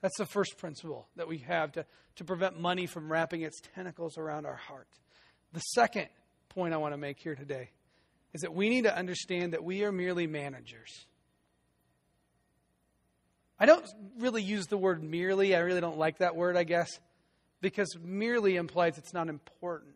That's 0.00 0.18
the 0.18 0.26
first 0.26 0.58
principle 0.58 1.08
that 1.16 1.28
we 1.28 1.38
have 1.38 1.72
to, 1.72 1.86
to 2.16 2.24
prevent 2.24 2.60
money 2.60 2.86
from 2.86 3.10
wrapping 3.10 3.42
its 3.42 3.60
tentacles 3.74 4.18
around 4.18 4.46
our 4.46 4.56
heart. 4.56 4.88
The 5.52 5.60
second 5.60 6.08
point 6.50 6.74
I 6.74 6.76
want 6.76 6.92
to 6.92 6.98
make 6.98 7.18
here 7.18 7.34
today 7.34 7.70
is 8.32 8.42
that 8.42 8.54
we 8.54 8.68
need 8.68 8.84
to 8.84 8.96
understand 8.96 9.54
that 9.54 9.64
we 9.64 9.84
are 9.84 9.92
merely 9.92 10.26
managers. 10.26 11.06
I 13.60 13.66
don't 13.66 13.86
really 14.18 14.42
use 14.42 14.66
the 14.66 14.78
word 14.78 15.02
merely. 15.02 15.54
I 15.54 15.60
really 15.60 15.80
don't 15.80 15.98
like 15.98 16.18
that 16.18 16.36
word, 16.36 16.56
I 16.56 16.64
guess, 16.64 16.88
because 17.60 17.96
merely 18.00 18.56
implies 18.56 18.98
it's 18.98 19.12
not 19.12 19.28
important. 19.28 19.94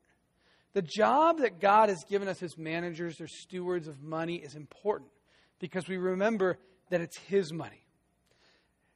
The 0.72 0.82
job 0.82 1.38
that 1.38 1.60
God 1.60 1.88
has 1.88 2.02
given 2.08 2.28
us 2.28 2.42
as 2.42 2.56
managers 2.56 3.20
or 3.20 3.28
stewards 3.28 3.88
of 3.88 4.02
money 4.02 4.36
is 4.36 4.54
important 4.54 5.10
because 5.58 5.86
we 5.86 5.96
remember 5.96 6.58
that 6.90 7.00
it's 7.00 7.18
His 7.18 7.52
money. 7.52 7.84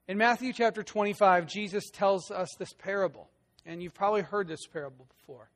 In 0.09 0.19
Matthew 0.19 0.53
chapter 0.53 0.83
25, 0.83 1.47
Jesus 1.47 1.91
tells 1.91 2.31
us 2.31 2.49
this 2.59 2.73
parable, 2.73 3.29
and 3.65 3.83
you've 3.83 3.95
probably 3.95 4.23
heard 4.23 4.49
this 4.49 4.67
parable 4.67 5.07
before. 5.19 5.51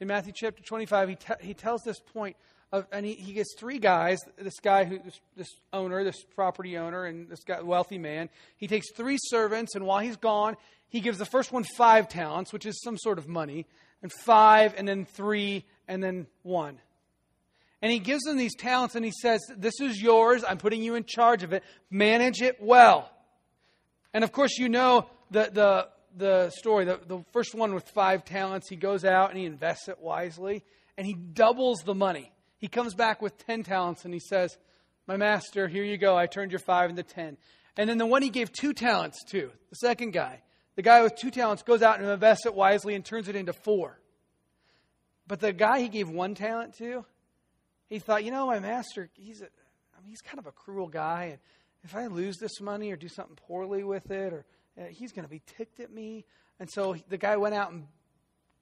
In 0.00 0.08
Matthew 0.08 0.32
chapter 0.34 0.62
25, 0.62 1.08
he, 1.08 1.14
te- 1.16 1.32
he 1.40 1.54
tells 1.54 1.82
this 1.82 2.00
point 2.00 2.36
of, 2.72 2.86
and 2.92 3.06
he, 3.06 3.14
he 3.14 3.32
gets 3.32 3.54
three 3.58 3.78
guys. 3.78 4.18
This 4.38 4.58
guy 4.60 4.84
who 4.84 4.98
this, 4.98 5.20
this 5.36 5.48
owner, 5.72 6.02
this 6.04 6.22
property 6.34 6.76
owner, 6.76 7.04
and 7.04 7.28
this 7.28 7.44
guy, 7.44 7.60
wealthy 7.60 7.98
man. 7.98 8.28
He 8.56 8.66
takes 8.66 8.90
three 8.92 9.18
servants, 9.20 9.74
and 9.74 9.86
while 9.86 10.00
he's 10.00 10.16
gone, 10.16 10.56
he 10.88 11.00
gives 11.00 11.18
the 11.18 11.26
first 11.26 11.52
one 11.52 11.64
five 11.76 12.08
talents, 12.08 12.52
which 12.52 12.66
is 12.66 12.80
some 12.82 12.98
sort 12.98 13.18
of 13.18 13.28
money, 13.28 13.66
and 14.02 14.12
five, 14.12 14.74
and 14.76 14.86
then 14.86 15.04
three, 15.04 15.64
and 15.86 16.02
then 16.02 16.26
one. 16.42 16.78
And 17.82 17.92
he 17.92 17.98
gives 17.98 18.22
them 18.24 18.36
these 18.36 18.56
talents, 18.56 18.94
and 18.94 19.04
he 19.04 19.12
says, 19.22 19.40
"This 19.56 19.80
is 19.80 20.00
yours. 20.00 20.42
I'm 20.46 20.58
putting 20.58 20.82
you 20.82 20.94
in 20.94 21.04
charge 21.04 21.42
of 21.42 21.52
it. 21.52 21.62
Manage 21.90 22.42
it 22.42 22.56
well." 22.60 23.10
And 24.12 24.24
of 24.24 24.32
course, 24.32 24.58
you 24.58 24.68
know 24.68 25.08
the 25.30 25.50
the 25.52 25.88
the 26.16 26.50
story. 26.50 26.84
The, 26.84 27.00
the 27.06 27.22
first 27.32 27.54
one 27.54 27.74
with 27.74 27.88
five 27.90 28.24
talents, 28.24 28.68
he 28.68 28.76
goes 28.76 29.04
out 29.04 29.30
and 29.30 29.38
he 29.38 29.44
invests 29.44 29.88
it 29.88 30.00
wisely, 30.00 30.64
and 30.96 31.06
he 31.06 31.14
doubles 31.14 31.80
the 31.84 31.94
money. 31.94 32.32
He 32.58 32.68
comes 32.68 32.94
back 32.94 33.20
with 33.20 33.36
10 33.46 33.64
talents 33.64 34.04
and 34.04 34.14
he 34.14 34.20
says, 34.20 34.56
My 35.06 35.16
master, 35.16 35.68
here 35.68 35.84
you 35.84 35.98
go. 35.98 36.16
I 36.16 36.26
turned 36.26 36.52
your 36.52 36.60
five 36.60 36.90
into 36.90 37.02
10. 37.02 37.36
And 37.76 37.90
then 37.90 37.98
the 37.98 38.06
one 38.06 38.22
he 38.22 38.30
gave 38.30 38.52
two 38.52 38.72
talents 38.72 39.22
to, 39.30 39.50
the 39.70 39.76
second 39.76 40.12
guy, 40.12 40.42
the 40.76 40.82
guy 40.82 41.02
with 41.02 41.16
two 41.16 41.30
talents 41.30 41.62
goes 41.62 41.82
out 41.82 42.00
and 42.00 42.08
invests 42.08 42.46
it 42.46 42.54
wisely 42.54 42.94
and 42.94 43.04
turns 43.04 43.28
it 43.28 43.36
into 43.36 43.52
four. 43.52 44.00
But 45.26 45.40
the 45.40 45.52
guy 45.52 45.80
he 45.80 45.88
gave 45.88 46.08
one 46.08 46.34
talent 46.34 46.74
to, 46.78 47.04
he 47.88 47.98
thought, 47.98 48.24
you 48.24 48.30
know, 48.30 48.46
my 48.46 48.60
master, 48.60 49.10
he's 49.14 49.42
a, 49.42 49.48
he's 50.06 50.20
kind 50.20 50.38
of 50.38 50.46
a 50.46 50.52
cruel 50.52 50.88
guy, 50.88 51.24
and 51.32 51.38
if 51.84 51.94
I 51.94 52.06
lose 52.06 52.36
this 52.38 52.60
money 52.60 52.92
or 52.92 52.96
do 52.96 53.08
something 53.08 53.36
poorly 53.36 53.84
with 53.84 54.10
it, 54.10 54.32
or 54.32 54.44
uh, 54.78 54.84
he's 54.90 55.12
going 55.12 55.24
to 55.24 55.30
be 55.30 55.42
ticked 55.56 55.80
at 55.80 55.92
me. 55.92 56.24
And 56.58 56.70
so 56.70 56.96
the 57.08 57.16
guy 57.16 57.36
went 57.36 57.54
out 57.54 57.72
and 57.72 57.86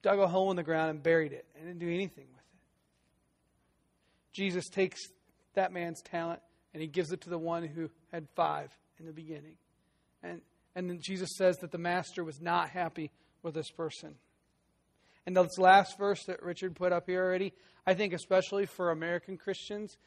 dug 0.01 0.19
a 0.19 0.27
hole 0.27 0.51
in 0.51 0.57
the 0.57 0.63
ground 0.63 0.91
and 0.91 1.01
buried 1.01 1.33
it 1.33 1.45
and 1.55 1.65
didn't 1.65 1.79
do 1.79 1.93
anything. 1.93 2.27
Jesus 4.35 4.67
takes 4.67 5.01
that 5.53 5.71
man's 5.71 6.01
talent 6.01 6.41
and 6.73 6.81
he 6.81 6.87
gives 6.87 7.11
it 7.11 7.21
to 7.21 7.29
the 7.29 7.37
one 7.37 7.65
who 7.65 7.89
had 8.11 8.27
five 8.35 8.69
in 8.99 9.05
the 9.05 9.13
beginning. 9.13 9.55
And, 10.21 10.41
and 10.75 10.89
then 10.89 10.99
Jesus 11.01 11.29
says 11.37 11.57
that 11.57 11.71
the 11.71 11.77
master 11.77 12.23
was 12.23 12.41
not 12.41 12.69
happy 12.69 13.11
with 13.41 13.53
this 13.53 13.71
person. 13.71 14.15
And 15.25 15.35
this 15.35 15.57
last 15.57 15.97
verse 15.97 16.23
that 16.25 16.43
Richard 16.43 16.75
put 16.75 16.91
up 16.91 17.07
here 17.07 17.23
already, 17.23 17.53
I 17.87 17.93
think 17.93 18.13
especially 18.13 18.65
for 18.65 18.91
American 18.91 19.37
Christians, 19.37 19.97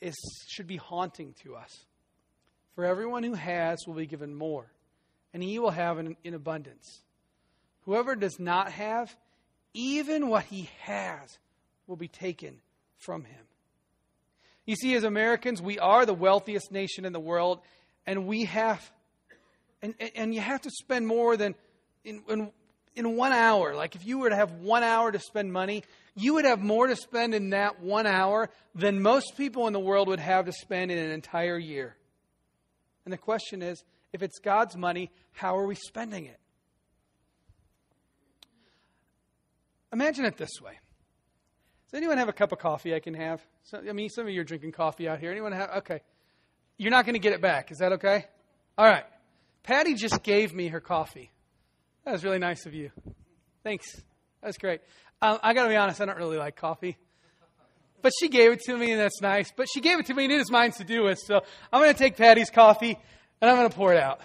is, 0.00 0.16
should 0.48 0.66
be 0.66 0.76
haunting 0.76 1.34
to 1.42 1.54
us. 1.54 1.84
For 2.74 2.84
everyone 2.84 3.22
who 3.22 3.34
has 3.34 3.86
will 3.86 3.94
be 3.94 4.06
given 4.06 4.34
more, 4.34 4.72
and 5.32 5.42
he 5.42 5.58
will 5.58 5.70
have 5.70 5.98
in, 5.98 6.16
in 6.24 6.34
abundance. 6.34 7.02
Whoever 7.82 8.16
does 8.16 8.38
not 8.40 8.72
have, 8.72 9.14
even 9.72 10.28
what 10.28 10.44
he 10.44 10.68
has 10.80 11.38
will 11.86 11.96
be 11.96 12.08
taken 12.08 12.60
from 12.98 13.24
him. 13.24 13.45
You 14.66 14.74
see, 14.74 14.94
as 14.94 15.04
Americans, 15.04 15.62
we 15.62 15.78
are 15.78 16.04
the 16.04 16.14
wealthiest 16.14 16.72
nation 16.72 17.04
in 17.04 17.12
the 17.12 17.20
world, 17.20 17.60
and 18.04 18.26
we 18.26 18.44
have, 18.44 18.90
and, 19.80 19.94
and 20.16 20.34
you 20.34 20.40
have 20.40 20.62
to 20.62 20.70
spend 20.70 21.06
more 21.06 21.36
than 21.36 21.54
in, 22.04 22.22
in, 22.28 22.50
in 22.96 23.16
one 23.16 23.32
hour. 23.32 23.76
Like 23.76 23.94
if 23.94 24.04
you 24.04 24.18
were 24.18 24.28
to 24.28 24.36
have 24.36 24.50
one 24.52 24.82
hour 24.82 25.12
to 25.12 25.20
spend 25.20 25.52
money, 25.52 25.84
you 26.16 26.34
would 26.34 26.44
have 26.44 26.60
more 26.60 26.88
to 26.88 26.96
spend 26.96 27.34
in 27.34 27.50
that 27.50 27.80
one 27.80 28.06
hour 28.06 28.50
than 28.74 29.00
most 29.00 29.36
people 29.36 29.66
in 29.68 29.72
the 29.72 29.80
world 29.80 30.08
would 30.08 30.20
have 30.20 30.46
to 30.46 30.52
spend 30.52 30.90
in 30.90 30.98
an 30.98 31.10
entire 31.10 31.58
year. 31.58 31.96
And 33.04 33.12
the 33.12 33.18
question 33.18 33.62
is 33.62 33.84
if 34.12 34.22
it's 34.22 34.38
God's 34.40 34.76
money, 34.76 35.12
how 35.32 35.56
are 35.58 35.66
we 35.66 35.74
spending 35.76 36.24
it? 36.26 36.40
Imagine 39.92 40.24
it 40.24 40.36
this 40.36 40.60
way. 40.60 40.78
Does 41.96 42.02
anyone 42.02 42.18
have 42.18 42.28
a 42.28 42.34
cup 42.34 42.52
of 42.52 42.58
coffee 42.58 42.94
I 42.94 43.00
can 43.00 43.14
have? 43.14 43.40
So, 43.64 43.78
I 43.78 43.92
mean, 43.92 44.10
some 44.10 44.26
of 44.26 44.30
you 44.30 44.42
are 44.42 44.44
drinking 44.44 44.72
coffee 44.72 45.08
out 45.08 45.18
here. 45.18 45.30
Anyone 45.30 45.52
have? 45.52 45.70
Okay. 45.78 46.02
You're 46.76 46.90
not 46.90 47.06
going 47.06 47.14
to 47.14 47.18
get 47.18 47.32
it 47.32 47.40
back. 47.40 47.72
Is 47.72 47.78
that 47.78 47.92
okay? 47.92 48.26
All 48.76 48.84
right. 48.84 49.04
Patty 49.62 49.94
just 49.94 50.22
gave 50.22 50.52
me 50.52 50.68
her 50.68 50.78
coffee. 50.78 51.30
That 52.04 52.12
was 52.12 52.22
really 52.22 52.38
nice 52.38 52.66
of 52.66 52.74
you. 52.74 52.90
Thanks. 53.64 53.86
That's 54.42 54.58
great. 54.58 54.82
Um, 55.22 55.38
I 55.42 55.54
got 55.54 55.62
to 55.62 55.70
be 55.70 55.76
honest, 55.76 55.98
I 56.02 56.04
don't 56.04 56.18
really 56.18 56.36
like 56.36 56.54
coffee. 56.54 56.98
But 58.02 58.12
she 58.20 58.28
gave 58.28 58.52
it 58.52 58.60
to 58.66 58.76
me, 58.76 58.92
and 58.92 59.00
that's 59.00 59.22
nice. 59.22 59.50
But 59.56 59.66
she 59.72 59.80
gave 59.80 59.98
it 59.98 60.04
to 60.04 60.14
me, 60.14 60.24
and 60.24 60.34
it 60.34 60.40
is 60.42 60.50
mine 60.50 60.72
to 60.72 60.84
do 60.84 61.04
with. 61.04 61.18
So 61.18 61.40
I'm 61.72 61.80
going 61.80 61.94
to 61.94 61.98
take 61.98 62.18
Patty's 62.18 62.50
coffee, 62.50 62.98
and 63.40 63.50
I'm 63.50 63.56
going 63.56 63.70
to 63.70 63.74
pour 63.74 63.94
it 63.94 64.02
out. 64.02 64.20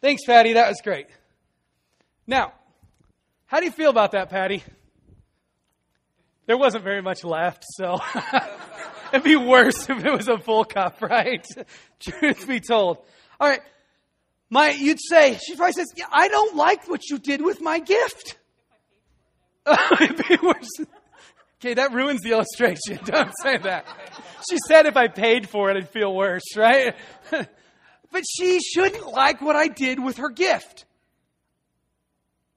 Thanks, 0.00 0.22
Patty. 0.24 0.52
That 0.52 0.68
was 0.68 0.80
great. 0.84 1.08
Now, 2.28 2.52
how 3.46 3.58
do 3.58 3.64
you 3.64 3.72
feel 3.72 3.90
about 3.90 4.12
that, 4.12 4.30
Patty? 4.30 4.62
There 6.46 6.58
wasn't 6.58 6.84
very 6.84 7.02
much 7.02 7.24
left, 7.24 7.64
so 7.76 8.00
it'd 9.12 9.22
be 9.22 9.36
worse 9.36 9.88
if 9.88 10.04
it 10.04 10.12
was 10.12 10.28
a 10.28 10.38
full 10.38 10.64
cup, 10.64 11.00
right? 11.00 11.46
Truth 12.00 12.48
be 12.48 12.60
told. 12.60 12.98
All 13.40 13.48
right. 13.48 13.62
My, 14.50 14.70
you'd 14.70 14.98
say, 15.00 15.38
she 15.38 15.56
probably 15.56 15.72
says, 15.72 15.86
yeah, 15.96 16.06
I 16.10 16.28
don't 16.28 16.56
like 16.56 16.88
what 16.88 17.08
you 17.08 17.18
did 17.18 17.40
with 17.42 17.60
my 17.60 17.78
gift. 17.78 18.36
it'd 20.00 20.16
be 20.28 20.36
worse. 20.42 20.68
Okay, 21.58 21.74
that 21.74 21.92
ruins 21.92 22.20
the 22.22 22.32
illustration. 22.32 22.98
Don't 23.04 23.32
say 23.40 23.56
that. 23.58 23.86
She 24.50 24.58
said 24.66 24.86
if 24.86 24.96
I 24.96 25.06
paid 25.06 25.48
for 25.48 25.70
it, 25.70 25.76
I'd 25.76 25.88
feel 25.88 26.14
worse, 26.14 26.56
right? 26.56 26.96
but 27.30 28.24
she 28.28 28.58
shouldn't 28.60 29.06
like 29.06 29.40
what 29.40 29.54
I 29.54 29.68
did 29.68 30.02
with 30.02 30.16
her 30.16 30.28
gift. 30.28 30.86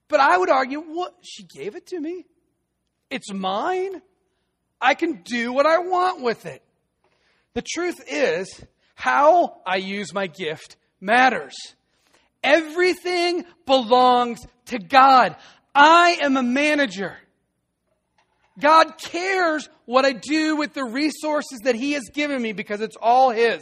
But 0.08 0.20
I 0.20 0.38
would 0.38 0.50
argue, 0.50 0.82
what? 0.82 1.14
She 1.22 1.44
gave 1.44 1.76
it 1.76 1.88
to 1.88 2.00
me. 2.00 2.26
It's 3.10 3.32
mine. 3.32 4.02
I 4.82 4.94
can 4.94 5.22
do 5.24 5.54
what 5.54 5.66
I 5.66 5.80
want 5.80 6.22
with 6.22 6.46
it. 6.46 6.62
The 7.54 7.64
truth 7.64 8.02
is, 8.08 8.64
how 8.96 9.62
I 9.66 9.78
use 9.78 10.14
my 10.14 10.28
gift 10.28 10.78
matters. 11.00 11.56
Everything 12.44 13.46
belongs 13.66 14.46
to 14.68 14.80
God. 14.80 15.36
I 15.74 16.18
am 16.22 16.38
a 16.38 16.44
manager. 16.44 17.18
God 18.60 18.98
cares 18.98 19.68
what 19.86 20.06
I 20.06 20.14
do 20.14 20.56
with 20.56 20.74
the 20.74 20.86
resources 20.86 21.60
that 21.64 21.76
He 21.76 21.94
has 21.94 22.04
given 22.14 22.42
me 22.42 22.54
because 22.54 22.82
it's 22.82 22.96
all 23.02 23.32
His. 23.32 23.62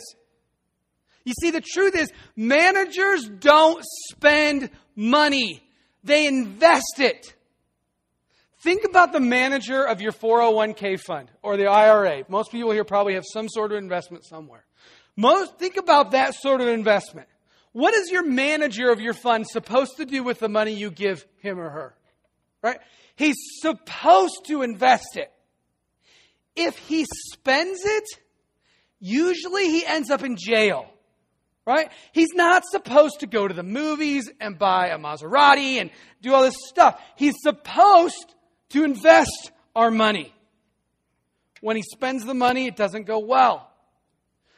You 1.25 1.34
see, 1.41 1.51
the 1.51 1.62
truth 1.62 1.95
is, 1.95 2.12
managers 2.36 3.27
don't 3.27 3.84
spend 4.12 4.69
money, 4.95 5.63
they 6.03 6.27
invest 6.27 6.99
it. 6.99 7.34
Think 8.63 8.86
about 8.86 9.12
the 9.12 9.19
manager 9.19 9.84
of 9.84 9.99
your 9.99 10.13
401k 10.13 10.97
fund 10.97 11.30
or 11.41 11.58
the 11.58 11.67
IRA. 11.67 12.23
Most 12.30 12.49
people 12.49 12.71
here 12.71 12.86
probably 12.86 13.15
have 13.15 13.26
some 13.34 13.49
sort 13.49 13.73
of 13.73 13.78
investment 13.78 14.23
somewhere. 14.26 14.63
Most, 15.17 15.60
think 15.60 15.76
about 15.76 16.12
that 16.12 16.34
sort 16.34 16.62
of 16.62 16.69
investment. 16.69 17.28
What 17.73 17.93
is 17.93 18.10
your 18.10 18.23
manager 18.23 18.89
of 18.89 19.02
your 19.02 19.13
fund 19.13 19.47
supposed 19.47 19.97
to 19.97 20.06
do 20.06 20.23
with 20.23 20.39
the 20.39 20.47
money 20.47 20.73
you 20.73 20.91
give 20.91 21.26
him 21.39 21.60
or 21.60 21.69
her? 21.69 21.95
Right? 22.62 22.80
He's 23.17 23.36
supposed 23.60 24.45
to 24.47 24.62
invest 24.62 25.17
it. 25.17 25.30
If 26.56 26.78
he 26.78 27.06
spends 27.34 27.82
it, 27.84 28.06
usually 29.02 29.65
he 29.65 29.86
ends 29.86 30.10
up 30.10 30.23
in 30.23 30.38
jail. 30.38 30.89
Right? 31.65 31.91
He's 32.13 32.34
not 32.34 32.63
supposed 32.65 33.19
to 33.19 33.28
go 33.28 33.45
to 33.45 33.54
the 33.54 33.63
movies 33.63 34.30
and 34.39 34.58
buy 34.58 34.88
a 34.88 34.97
Maserati 34.97 35.82
and 35.82 35.89
do 36.21 36.34
all 36.34 36.43
this 36.43 36.56
stuff. 36.69 37.02
He's 37.17 37.36
supposed 37.41 38.34
to 38.73 38.83
invest 38.83 39.51
our 39.75 39.89
money. 39.89 40.33
When 41.62 41.75
he 41.75 41.83
spends 41.83 42.25
the 42.25 42.33
money, 42.33 42.67
it 42.67 42.75
doesn't 42.75 43.07
go 43.07 43.19
well. 43.19 43.71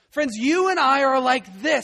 Friends, 0.10 0.36
you 0.36 0.70
and 0.70 0.80
I 0.80 1.04
are 1.04 1.20
like 1.20 1.62
this. 1.62 1.84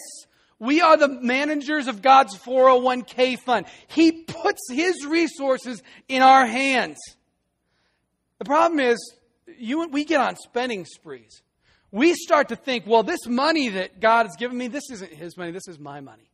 We 0.57 0.81
are 0.81 0.95
the 0.95 1.07
managers 1.07 1.87
of 1.87 2.01
God's 2.01 2.37
401k 2.37 3.39
fund. 3.39 3.65
He 3.87 4.11
puts 4.11 4.61
his 4.71 5.05
resources 5.05 5.83
in 6.07 6.21
our 6.21 6.45
hands. 6.45 6.97
The 8.39 8.45
problem 8.45 8.79
is, 8.79 9.15
you 9.57 9.87
we 9.89 10.05
get 10.05 10.21
on 10.21 10.35
spending 10.37 10.85
sprees. 10.85 11.41
We 11.91 12.13
start 12.13 12.49
to 12.49 12.55
think, 12.55 12.87
well, 12.87 13.03
this 13.03 13.27
money 13.27 13.69
that 13.69 13.99
God 13.99 14.25
has 14.25 14.35
given 14.37 14.57
me, 14.57 14.69
this 14.69 14.89
isn't 14.91 15.13
his 15.13 15.35
money, 15.35 15.51
this 15.51 15.67
is 15.67 15.77
my 15.77 15.99
money. 15.99 16.31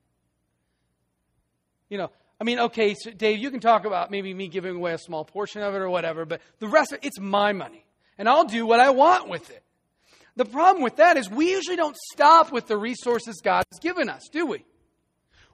You 1.89 1.97
know, 1.97 2.11
I 2.39 2.43
mean, 2.43 2.59
okay, 2.59 2.93
so 2.93 3.11
Dave, 3.11 3.39
you 3.39 3.49
can 3.49 3.59
talk 3.59 3.85
about 3.85 4.11
maybe 4.11 4.33
me 4.33 4.47
giving 4.47 4.75
away 4.75 4.93
a 4.93 4.97
small 4.97 5.25
portion 5.25 5.63
of 5.63 5.73
it 5.73 5.79
or 5.79 5.89
whatever, 5.89 6.25
but 6.25 6.41
the 6.59 6.67
rest 6.67 6.91
of 6.91 6.99
it, 6.99 7.07
it's 7.07 7.19
my 7.19 7.51
money. 7.51 7.83
And 8.17 8.29
I'll 8.29 8.45
do 8.45 8.65
what 8.65 8.79
I 8.79 8.91
want 8.91 9.27
with 9.27 9.49
it. 9.49 9.63
The 10.35 10.45
problem 10.45 10.83
with 10.83 10.97
that 10.97 11.17
is 11.17 11.29
we 11.29 11.51
usually 11.51 11.77
don't 11.77 11.97
stop 12.13 12.51
with 12.51 12.67
the 12.67 12.77
resources 12.77 13.41
God 13.43 13.63
has 13.71 13.79
given 13.79 14.07
us, 14.07 14.29
do 14.31 14.45
we? 14.45 14.63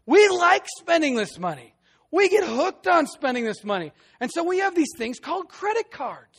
We 0.06 0.28
like 0.28 0.66
spending 0.78 1.16
this 1.16 1.40
money. 1.40 1.74
We 2.12 2.28
get 2.30 2.44
hooked 2.46 2.88
on 2.88 3.08
spending 3.08 3.46
this 3.46 3.64
money. 3.64 3.94
And 4.20 4.30
so 4.32 4.44
we 4.44 4.60
have 4.60 4.76
these 4.76 4.92
things 4.98 5.20
called 5.20 5.48
credit 5.48 5.90
cards. 5.90 6.38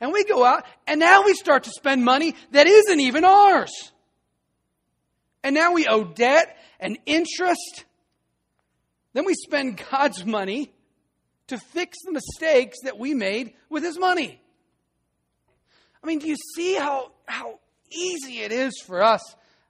And 0.00 0.12
we 0.12 0.24
go 0.24 0.44
out, 0.44 0.64
and 0.86 1.00
now 1.00 1.24
we 1.24 1.34
start 1.34 1.64
to 1.64 1.70
spend 1.70 2.04
money 2.04 2.34
that 2.50 2.66
isn't 2.66 3.00
even 3.00 3.24
ours. 3.24 3.92
And 5.42 5.54
now 5.54 5.72
we 5.72 5.86
owe 5.86 6.04
debt 6.04 6.56
and 6.80 6.98
interest 7.06 7.84
then 9.16 9.24
we 9.24 9.32
spend 9.32 9.82
God's 9.90 10.26
money 10.26 10.70
to 11.46 11.56
fix 11.56 11.96
the 12.04 12.12
mistakes 12.12 12.76
that 12.84 12.98
we 12.98 13.14
made 13.14 13.54
with 13.70 13.82
His 13.82 13.98
money. 13.98 14.38
I 16.04 16.06
mean, 16.06 16.18
do 16.18 16.28
you 16.28 16.36
see 16.54 16.74
how, 16.74 17.12
how 17.24 17.58
easy 17.90 18.40
it 18.40 18.52
is 18.52 18.78
for 18.84 19.02
us 19.02 19.22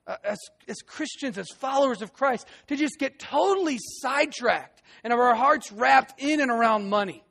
uh, 0.04 0.16
as, 0.24 0.38
as 0.66 0.78
Christians, 0.84 1.38
as 1.38 1.46
followers 1.58 2.02
of 2.02 2.12
Christ, 2.12 2.48
to 2.66 2.76
just 2.76 2.98
get 2.98 3.20
totally 3.20 3.78
sidetracked 4.00 4.82
and 5.04 5.12
have 5.12 5.20
our 5.20 5.36
hearts 5.36 5.70
wrapped 5.70 6.20
in 6.20 6.40
and 6.40 6.50
around 6.50 6.90
money? 6.90 7.22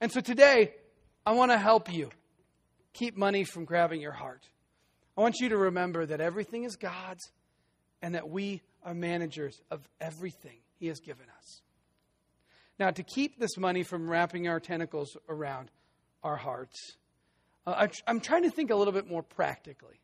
And 0.00 0.12
so 0.12 0.20
today, 0.20 0.74
I 1.26 1.32
want 1.32 1.50
to 1.50 1.58
help 1.58 1.92
you 1.92 2.10
keep 2.92 3.16
money 3.16 3.42
from 3.42 3.64
grabbing 3.64 4.00
your 4.00 4.12
heart. 4.12 4.46
I 5.18 5.22
want 5.22 5.40
you 5.40 5.48
to 5.48 5.56
remember 5.56 6.06
that 6.06 6.20
everything 6.20 6.62
is 6.62 6.76
God's 6.76 7.32
and 8.00 8.14
that 8.14 8.30
we 8.30 8.62
are 8.84 8.94
managers 8.94 9.60
of 9.72 9.80
everything 10.00 10.60
he 10.80 10.88
has 10.88 10.98
given 10.98 11.26
us. 11.38 11.60
Now, 12.78 12.90
to 12.90 13.02
keep 13.02 13.38
this 13.38 13.56
money 13.58 13.82
from 13.82 14.08
wrapping 14.08 14.48
our 14.48 14.58
tentacles 14.58 15.16
around 15.28 15.70
our 16.24 16.36
hearts, 16.36 16.96
uh, 17.66 17.86
I'm 18.06 18.20
trying 18.20 18.42
to 18.44 18.50
think 18.50 18.70
a 18.70 18.74
little 18.74 18.94
bit 18.94 19.06
more 19.06 19.22
practically. 19.22 20.00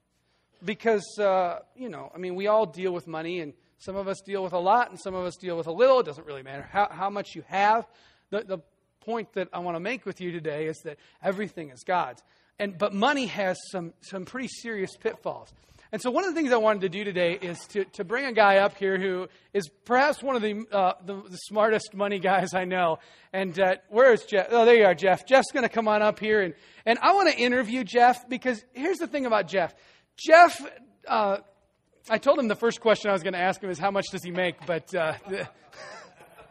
Because, 0.64 1.18
uh, 1.18 1.60
you 1.74 1.88
know, 1.88 2.12
I 2.14 2.18
mean, 2.18 2.34
we 2.34 2.46
all 2.46 2.66
deal 2.66 2.92
with 2.92 3.06
money, 3.06 3.40
and 3.40 3.54
some 3.78 3.96
of 3.96 4.08
us 4.08 4.20
deal 4.20 4.44
with 4.44 4.52
a 4.52 4.58
lot, 4.58 4.90
and 4.90 5.00
some 5.00 5.14
of 5.14 5.24
us 5.24 5.36
deal 5.36 5.56
with 5.56 5.66
a 5.66 5.72
little. 5.72 6.00
It 6.00 6.06
doesn't 6.06 6.26
really 6.26 6.42
matter 6.42 6.68
how, 6.70 6.88
how 6.90 7.10
much 7.10 7.34
you 7.34 7.42
have. 7.48 7.86
The, 8.30 8.42
the 8.42 8.58
point 9.00 9.32
that 9.34 9.48
I 9.52 9.60
want 9.60 9.76
to 9.76 9.80
make 9.80 10.04
with 10.04 10.20
you 10.20 10.32
today 10.32 10.66
is 10.66 10.78
that 10.84 10.98
everything 11.22 11.70
is 11.70 11.82
God's. 11.82 12.22
And, 12.58 12.76
but 12.76 12.92
money 12.92 13.26
has 13.26 13.58
some, 13.70 13.94
some 14.00 14.24
pretty 14.24 14.48
serious 14.48 14.96
pitfalls. 14.96 15.52
And 15.92 16.02
so, 16.02 16.10
one 16.10 16.24
of 16.24 16.34
the 16.34 16.40
things 16.40 16.52
I 16.52 16.56
wanted 16.56 16.82
to 16.82 16.88
do 16.88 17.04
today 17.04 17.38
is 17.40 17.58
to, 17.68 17.84
to 17.84 18.04
bring 18.04 18.24
a 18.24 18.32
guy 18.32 18.58
up 18.58 18.76
here 18.76 18.98
who 18.98 19.28
is 19.52 19.68
perhaps 19.84 20.22
one 20.22 20.36
of 20.36 20.42
the, 20.42 20.64
uh, 20.72 20.94
the, 21.04 21.22
the, 21.22 21.36
smartest 21.36 21.94
money 21.94 22.18
guys 22.18 22.54
I 22.54 22.64
know. 22.64 22.98
And 23.32 23.58
uh, 23.58 23.76
where 23.88 24.12
is 24.12 24.24
Jeff? 24.24 24.48
Oh, 24.50 24.64
there 24.64 24.76
you 24.76 24.84
are, 24.84 24.94
Jeff. 24.94 25.26
Jeff's 25.26 25.52
going 25.52 25.62
to 25.62 25.68
come 25.68 25.88
on 25.88 26.02
up 26.02 26.18
here. 26.18 26.42
And, 26.42 26.54
and 26.84 26.98
I 27.00 27.14
want 27.14 27.30
to 27.30 27.36
interview 27.36 27.84
Jeff 27.84 28.28
because 28.28 28.64
here's 28.72 28.98
the 28.98 29.06
thing 29.06 29.26
about 29.26 29.48
Jeff. 29.48 29.74
Jeff, 30.16 30.60
uh, 31.06 31.38
I 32.08 32.18
told 32.18 32.38
him 32.38 32.48
the 32.48 32.56
first 32.56 32.80
question 32.80 33.10
I 33.10 33.12
was 33.12 33.22
going 33.22 33.34
to 33.34 33.40
ask 33.40 33.62
him 33.62 33.70
is 33.70 33.78
how 33.78 33.90
much 33.90 34.06
does 34.10 34.22
he 34.22 34.30
make, 34.30 34.64
but 34.66 34.94
uh, 34.94 35.14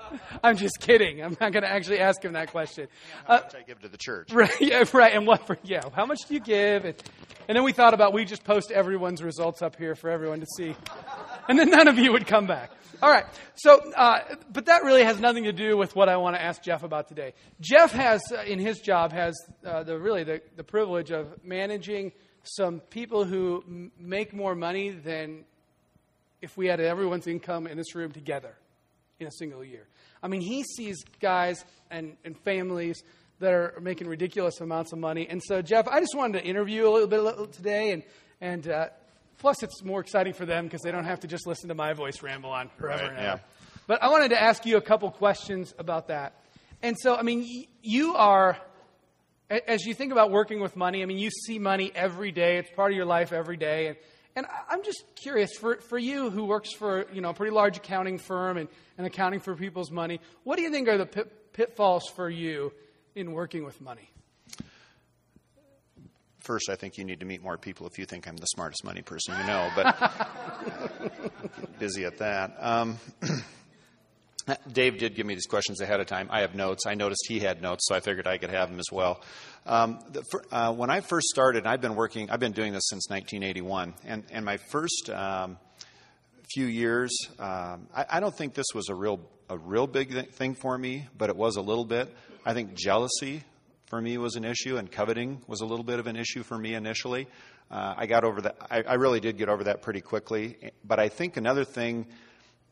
I'm 0.43 0.57
just 0.57 0.79
kidding. 0.79 1.23
I'm 1.23 1.37
not 1.39 1.51
going 1.51 1.63
to 1.63 1.71
actually 1.71 1.99
ask 1.99 2.23
him 2.23 2.33
that 2.33 2.51
question. 2.51 2.87
How 3.25 3.35
much 3.35 3.55
uh, 3.55 3.59
I 3.59 3.61
give 3.63 3.79
to 3.81 3.89
the 3.89 3.97
church? 3.97 4.29
Right. 4.33 4.51
Yeah. 4.59 4.83
Right. 4.93 5.13
And 5.13 5.25
what? 5.25 5.45
For, 5.47 5.57
yeah. 5.63 5.81
How 5.93 6.05
much 6.05 6.19
do 6.27 6.33
you 6.33 6.39
give? 6.39 6.85
And, 6.85 6.95
and 7.47 7.55
then 7.55 7.63
we 7.63 7.71
thought 7.71 7.93
about 7.93 8.13
we 8.13 8.25
just 8.25 8.43
post 8.43 8.71
everyone's 8.71 9.23
results 9.23 9.61
up 9.61 9.75
here 9.75 9.95
for 9.95 10.09
everyone 10.09 10.39
to 10.39 10.45
see, 10.57 10.75
and 11.47 11.57
then 11.57 11.69
none 11.69 11.87
of 11.87 11.97
you 11.97 12.11
would 12.11 12.27
come 12.27 12.47
back. 12.47 12.71
All 13.01 13.09
right. 13.09 13.25
So, 13.55 13.79
uh, 13.95 14.19
but 14.51 14.65
that 14.65 14.83
really 14.83 15.03
has 15.03 15.19
nothing 15.19 15.43
to 15.43 15.53
do 15.53 15.77
with 15.77 15.95
what 15.95 16.09
I 16.09 16.17
want 16.17 16.35
to 16.35 16.41
ask 16.41 16.61
Jeff 16.61 16.83
about 16.83 17.07
today. 17.07 17.33
Jeff 17.59 17.91
has, 17.91 18.21
uh, 18.31 18.41
in 18.43 18.59
his 18.59 18.79
job, 18.79 19.11
has 19.11 19.35
uh, 19.65 19.83
the 19.83 19.99
really 19.99 20.23
the, 20.23 20.41
the 20.55 20.63
privilege 20.63 21.11
of 21.11 21.43
managing 21.43 22.13
some 22.43 22.79
people 22.79 23.23
who 23.23 23.63
m- 23.67 23.91
make 23.99 24.33
more 24.33 24.55
money 24.55 24.91
than 24.91 25.43
if 26.41 26.57
we 26.57 26.67
had 26.67 26.79
everyone's 26.79 27.27
income 27.27 27.67
in 27.67 27.77
this 27.77 27.95
room 27.95 28.11
together 28.11 28.55
in 29.19 29.27
a 29.27 29.31
single 29.31 29.63
year. 29.63 29.87
I 30.21 30.27
mean, 30.27 30.41
he 30.41 30.63
sees 30.63 31.03
guys 31.19 31.63
and, 31.89 32.17
and 32.23 32.37
families 32.39 33.03
that 33.39 33.53
are 33.53 33.73
making 33.81 34.07
ridiculous 34.07 34.61
amounts 34.61 34.93
of 34.93 34.99
money. 34.99 35.27
And 35.29 35.41
so, 35.43 35.61
Jeff, 35.61 35.87
I 35.87 35.99
just 35.99 36.15
wanted 36.15 36.39
to 36.39 36.45
interview 36.45 36.87
a 36.87 36.91
little 36.91 37.07
bit 37.07 37.53
today. 37.53 37.91
And, 37.91 38.03
and 38.41 38.67
uh, 38.67 38.87
plus, 39.37 39.61
it's 39.63 39.83
more 39.83 39.99
exciting 39.99 40.33
for 40.33 40.45
them 40.45 40.65
because 40.65 40.81
they 40.81 40.91
don't 40.91 41.05
have 41.05 41.21
to 41.21 41.27
just 41.27 41.45
listen 41.45 41.69
to 41.69 41.75
my 41.75 41.93
voice 41.93 42.21
ramble 42.21 42.49
on 42.49 42.69
forever 42.77 43.03
right, 43.03 43.11
and 43.11 43.19
ever. 43.19 43.27
Yeah. 43.27 43.39
But 43.87 44.01
I 44.01 44.09
wanted 44.09 44.29
to 44.29 44.41
ask 44.41 44.65
you 44.65 44.77
a 44.77 44.81
couple 44.81 45.11
questions 45.11 45.73
about 45.77 46.07
that. 46.07 46.41
And 46.81 46.95
so, 46.99 47.15
I 47.15 47.21
mean, 47.21 47.65
you 47.81 48.15
are, 48.15 48.57
as 49.49 49.85
you 49.85 49.93
think 49.93 50.11
about 50.11 50.31
working 50.31 50.59
with 50.59 50.75
money, 50.75 51.03
I 51.03 51.05
mean, 51.05 51.19
you 51.19 51.29
see 51.29 51.59
money 51.59 51.91
every 51.93 52.31
day. 52.31 52.57
It's 52.57 52.69
part 52.71 52.91
of 52.91 52.95
your 52.95 53.05
life 53.05 53.31
every 53.31 53.57
day. 53.57 53.87
And, 53.87 53.97
and 54.35 54.45
I'm 54.69 54.83
just 54.83 55.03
curious, 55.15 55.51
for, 55.57 55.77
for 55.77 55.97
you 55.97 56.29
who 56.29 56.45
works 56.45 56.73
for 56.73 57.05
you 57.13 57.21
know, 57.21 57.29
a 57.29 57.33
pretty 57.33 57.53
large 57.53 57.77
accounting 57.77 58.17
firm 58.17 58.57
and, 58.57 58.67
and 58.97 59.07
accounting 59.07 59.39
for 59.39 59.55
people's 59.55 59.91
money, 59.91 60.19
what 60.43 60.57
do 60.57 60.63
you 60.63 60.71
think 60.71 60.87
are 60.87 60.97
the 60.97 61.05
pit, 61.05 61.53
pitfalls 61.53 62.03
for 62.15 62.29
you 62.29 62.73
in 63.15 63.31
working 63.31 63.63
with 63.63 63.79
money? 63.79 64.09
First, 66.39 66.69
I 66.69 66.75
think 66.75 66.97
you 66.97 67.05
need 67.05 67.21
to 67.21 67.25
meet 67.25 67.41
more 67.41 67.57
people 67.57 67.87
if 67.87 67.97
you 67.97 68.05
think 68.05 68.27
I'm 68.27 68.37
the 68.37 68.45
smartest 68.45 68.83
money 68.83 69.01
person 69.01 69.35
you 69.39 69.47
know, 69.47 69.69
but 69.75 70.29
busy 71.79 72.05
at 72.05 72.19
that. 72.19 72.55
Um, 72.59 72.99
Dave 74.71 74.97
did 74.97 75.15
give 75.15 75.25
me 75.25 75.33
these 75.33 75.45
questions 75.45 75.81
ahead 75.81 75.99
of 75.99 76.07
time. 76.07 76.27
I 76.31 76.41
have 76.41 76.55
notes. 76.55 76.85
I 76.85 76.95
noticed 76.95 77.25
he 77.27 77.39
had 77.39 77.61
notes, 77.61 77.87
so 77.87 77.95
I 77.95 77.99
figured 77.99 78.27
I 78.27 78.37
could 78.37 78.51
have 78.51 78.69
them 78.69 78.79
as 78.79 78.91
well. 78.91 79.21
Um, 79.65 79.99
the, 80.11 80.23
uh, 80.51 80.73
when 80.73 80.89
I 80.89 81.01
first 81.01 81.27
started, 81.27 81.65
I've 81.65 81.81
been 81.81 81.95
working. 81.95 82.29
I've 82.29 82.39
been 82.39 82.51
doing 82.51 82.73
this 82.73 82.87
since 82.87 83.09
1981, 83.09 83.93
and 84.05 84.23
and 84.31 84.45
my 84.45 84.57
first 84.57 85.09
um, 85.09 85.57
few 86.53 86.65
years, 86.65 87.15
um, 87.39 87.87
I, 87.95 88.05
I, 88.11 88.19
don't 88.19 88.35
think 88.35 88.53
this 88.53 88.67
was 88.75 88.89
a 88.89 88.95
real 88.95 89.19
a 89.49 89.57
real 89.57 89.87
big 89.87 90.31
thing 90.31 90.53
for 90.53 90.77
me, 90.77 91.07
but 91.17 91.29
it 91.29 91.35
was 91.35 91.55
a 91.55 91.61
little 91.61 91.85
bit. 91.85 92.13
I 92.45 92.53
think 92.53 92.75
jealousy 92.75 93.43
for 93.87 93.99
me 93.99 94.17
was 94.17 94.35
an 94.35 94.45
issue, 94.45 94.77
and 94.77 94.91
coveting 94.91 95.41
was 95.47 95.61
a 95.61 95.65
little 95.65 95.85
bit 95.85 95.99
of 95.99 96.07
an 96.07 96.15
issue 96.15 96.43
for 96.43 96.57
me 96.57 96.75
initially. 96.75 97.27
Uh, 97.71 97.95
I 97.97 98.05
got 98.05 98.23
over 98.23 98.41
that. 98.41 98.57
I, 98.69 98.83
I 98.83 98.93
really 98.95 99.19
did 99.19 99.37
get 99.37 99.49
over 99.49 99.63
that 99.63 99.81
pretty 99.81 100.01
quickly. 100.01 100.57
But 100.83 100.99
I 100.99 101.09
think 101.09 101.37
another 101.37 101.65
thing 101.65 102.05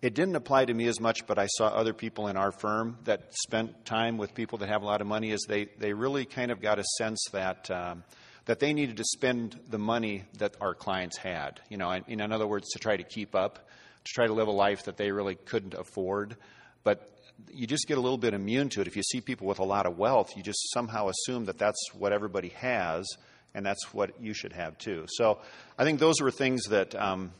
it 0.03 0.13
didn't 0.13 0.35
apply 0.35 0.65
to 0.65 0.73
me 0.73 0.87
as 0.87 0.99
much, 0.99 1.25
but 1.25 1.39
I 1.39 1.47
saw 1.47 1.67
other 1.67 1.93
people 1.93 2.27
in 2.27 2.35
our 2.35 2.51
firm 2.51 2.97
that 3.05 3.33
spent 3.45 3.85
time 3.85 4.17
with 4.17 4.35
people 4.35 4.57
that 4.57 4.67
have 4.67 4.81
a 4.81 4.85
lot 4.85 4.99
of 4.99 5.07
money. 5.07 5.31
Is 5.31 5.45
they 5.47 5.69
they 5.77 5.93
really 5.93 6.25
kind 6.25 6.51
of 6.51 6.61
got 6.61 6.77
a 6.77 6.83
sense 6.97 7.23
that. 7.31 7.71
Um, 7.71 8.03
that 8.45 8.59
they 8.59 8.73
needed 8.73 8.97
to 8.97 9.05
spend 9.05 9.57
the 9.69 9.77
money 9.77 10.25
that 10.37 10.53
our 10.59 10.73
clients 10.73 11.15
had. 11.15 11.61
You 11.69 11.77
know, 11.77 11.89
in, 11.91 12.19
in 12.19 12.33
other 12.33 12.45
words, 12.45 12.71
to 12.71 12.79
try 12.79 12.97
to 12.97 13.03
keep 13.03 13.35
up, 13.35 13.55
to 14.03 14.13
try 14.13 14.27
to 14.27 14.33
live 14.33 14.49
a 14.49 14.51
life 14.51 14.83
that 14.83 14.97
they 14.97 15.11
really 15.11 15.35
couldn't 15.35 15.73
afford. 15.73 16.35
But 16.83 17.09
you 17.53 17.67
just 17.67 17.87
get 17.87 17.97
a 17.97 18.01
little 18.01 18.17
bit 18.17 18.33
immune 18.33 18.67
to 18.71 18.81
it. 18.81 18.87
If 18.87 18.97
you 18.97 19.03
see 19.03 19.21
people 19.21 19.47
with 19.47 19.59
a 19.59 19.63
lot 19.63 19.85
of 19.85 19.97
wealth, 19.97 20.35
you 20.35 20.43
just 20.43 20.59
somehow 20.73 21.07
assume 21.07 21.45
that 21.45 21.57
that's 21.57 21.93
what 21.93 22.11
everybody 22.11 22.49
has, 22.49 23.07
and 23.53 23.65
that's 23.65 23.93
what 23.93 24.21
you 24.21 24.33
should 24.33 24.51
have 24.51 24.77
too. 24.77 25.05
So 25.07 25.39
I 25.77 25.85
think 25.85 26.01
those 26.01 26.19
were 26.19 26.29
things 26.29 26.65
that 26.65 26.93
um, 26.95 27.31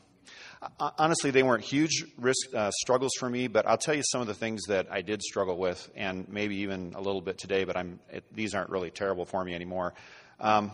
honestly, 0.78 1.30
they 1.30 1.42
weren't 1.42 1.64
huge 1.64 2.04
risk 2.18 2.54
uh, 2.54 2.70
struggles 2.70 3.12
for 3.18 3.28
me, 3.28 3.48
but 3.48 3.66
I'll 3.66 3.78
tell 3.78 3.94
you 3.94 4.02
some 4.04 4.20
of 4.20 4.26
the 4.26 4.34
things 4.34 4.62
that 4.68 4.88
I 4.90 5.02
did 5.02 5.22
struggle 5.22 5.56
with, 5.56 5.90
and 5.94 6.28
maybe 6.28 6.56
even 6.58 6.94
a 6.94 7.00
little 7.00 7.20
bit 7.20 7.38
today. 7.38 7.64
But 7.64 7.76
I'm 7.76 8.00
it, 8.10 8.24
these 8.32 8.54
aren't 8.54 8.70
really 8.70 8.90
terrible 8.90 9.24
for 9.24 9.44
me 9.44 9.54
anymore. 9.54 9.94
Um, 10.40 10.72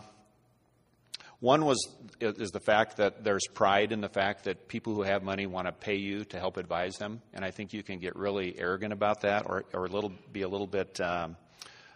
one 1.39 1.65
was 1.65 1.79
is 2.19 2.51
the 2.51 2.59
fact 2.59 2.97
that 2.97 3.23
there's 3.23 3.47
pride 3.53 3.91
in 3.91 4.01
the 4.01 4.09
fact 4.09 4.43
that 4.43 4.67
people 4.67 4.93
who 4.93 5.01
have 5.01 5.23
money 5.23 5.47
want 5.47 5.67
to 5.67 5.71
pay 5.71 5.95
you 5.95 6.23
to 6.25 6.39
help 6.39 6.57
advise 6.57 6.97
them, 6.97 7.21
and 7.33 7.43
I 7.43 7.51
think 7.51 7.73
you 7.73 7.81
can 7.81 7.99
get 7.99 8.15
really 8.15 8.57
arrogant 8.59 8.93
about 8.93 9.21
that, 9.21 9.47
or 9.47 9.65
or 9.73 9.85
a 9.85 9.89
little 9.89 10.11
be 10.31 10.43
a 10.43 10.47
little 10.47 10.67
bit 10.67 11.01
um, 11.01 11.35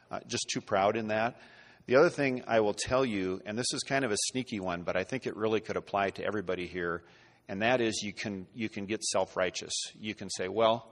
uh, 0.09 0.19
just 0.27 0.49
too 0.51 0.61
proud 0.61 0.97
in 0.97 1.09
that. 1.09 1.39
The 1.87 1.97
other 1.97 2.09
thing 2.09 2.43
I 2.47 2.61
will 2.61 2.73
tell 2.73 3.05
you, 3.05 3.41
and 3.45 3.55
this 3.55 3.71
is 3.71 3.83
kind 3.83 4.03
of 4.03 4.11
a 4.11 4.17
sneaky 4.31 4.59
one, 4.59 4.81
but 4.81 4.97
I 4.97 5.03
think 5.03 5.27
it 5.27 5.35
really 5.35 5.59
could 5.61 5.77
apply 5.77 6.09
to 6.11 6.25
everybody 6.25 6.65
here, 6.65 7.03
and 7.47 7.61
that 7.61 7.81
is 7.81 8.01
you 8.03 8.13
can 8.13 8.47
you 8.53 8.69
can 8.69 8.85
get 8.85 9.03
self 9.03 9.35
righteous. 9.37 9.73
You 9.99 10.15
can 10.15 10.29
say, 10.29 10.47
well, 10.47 10.91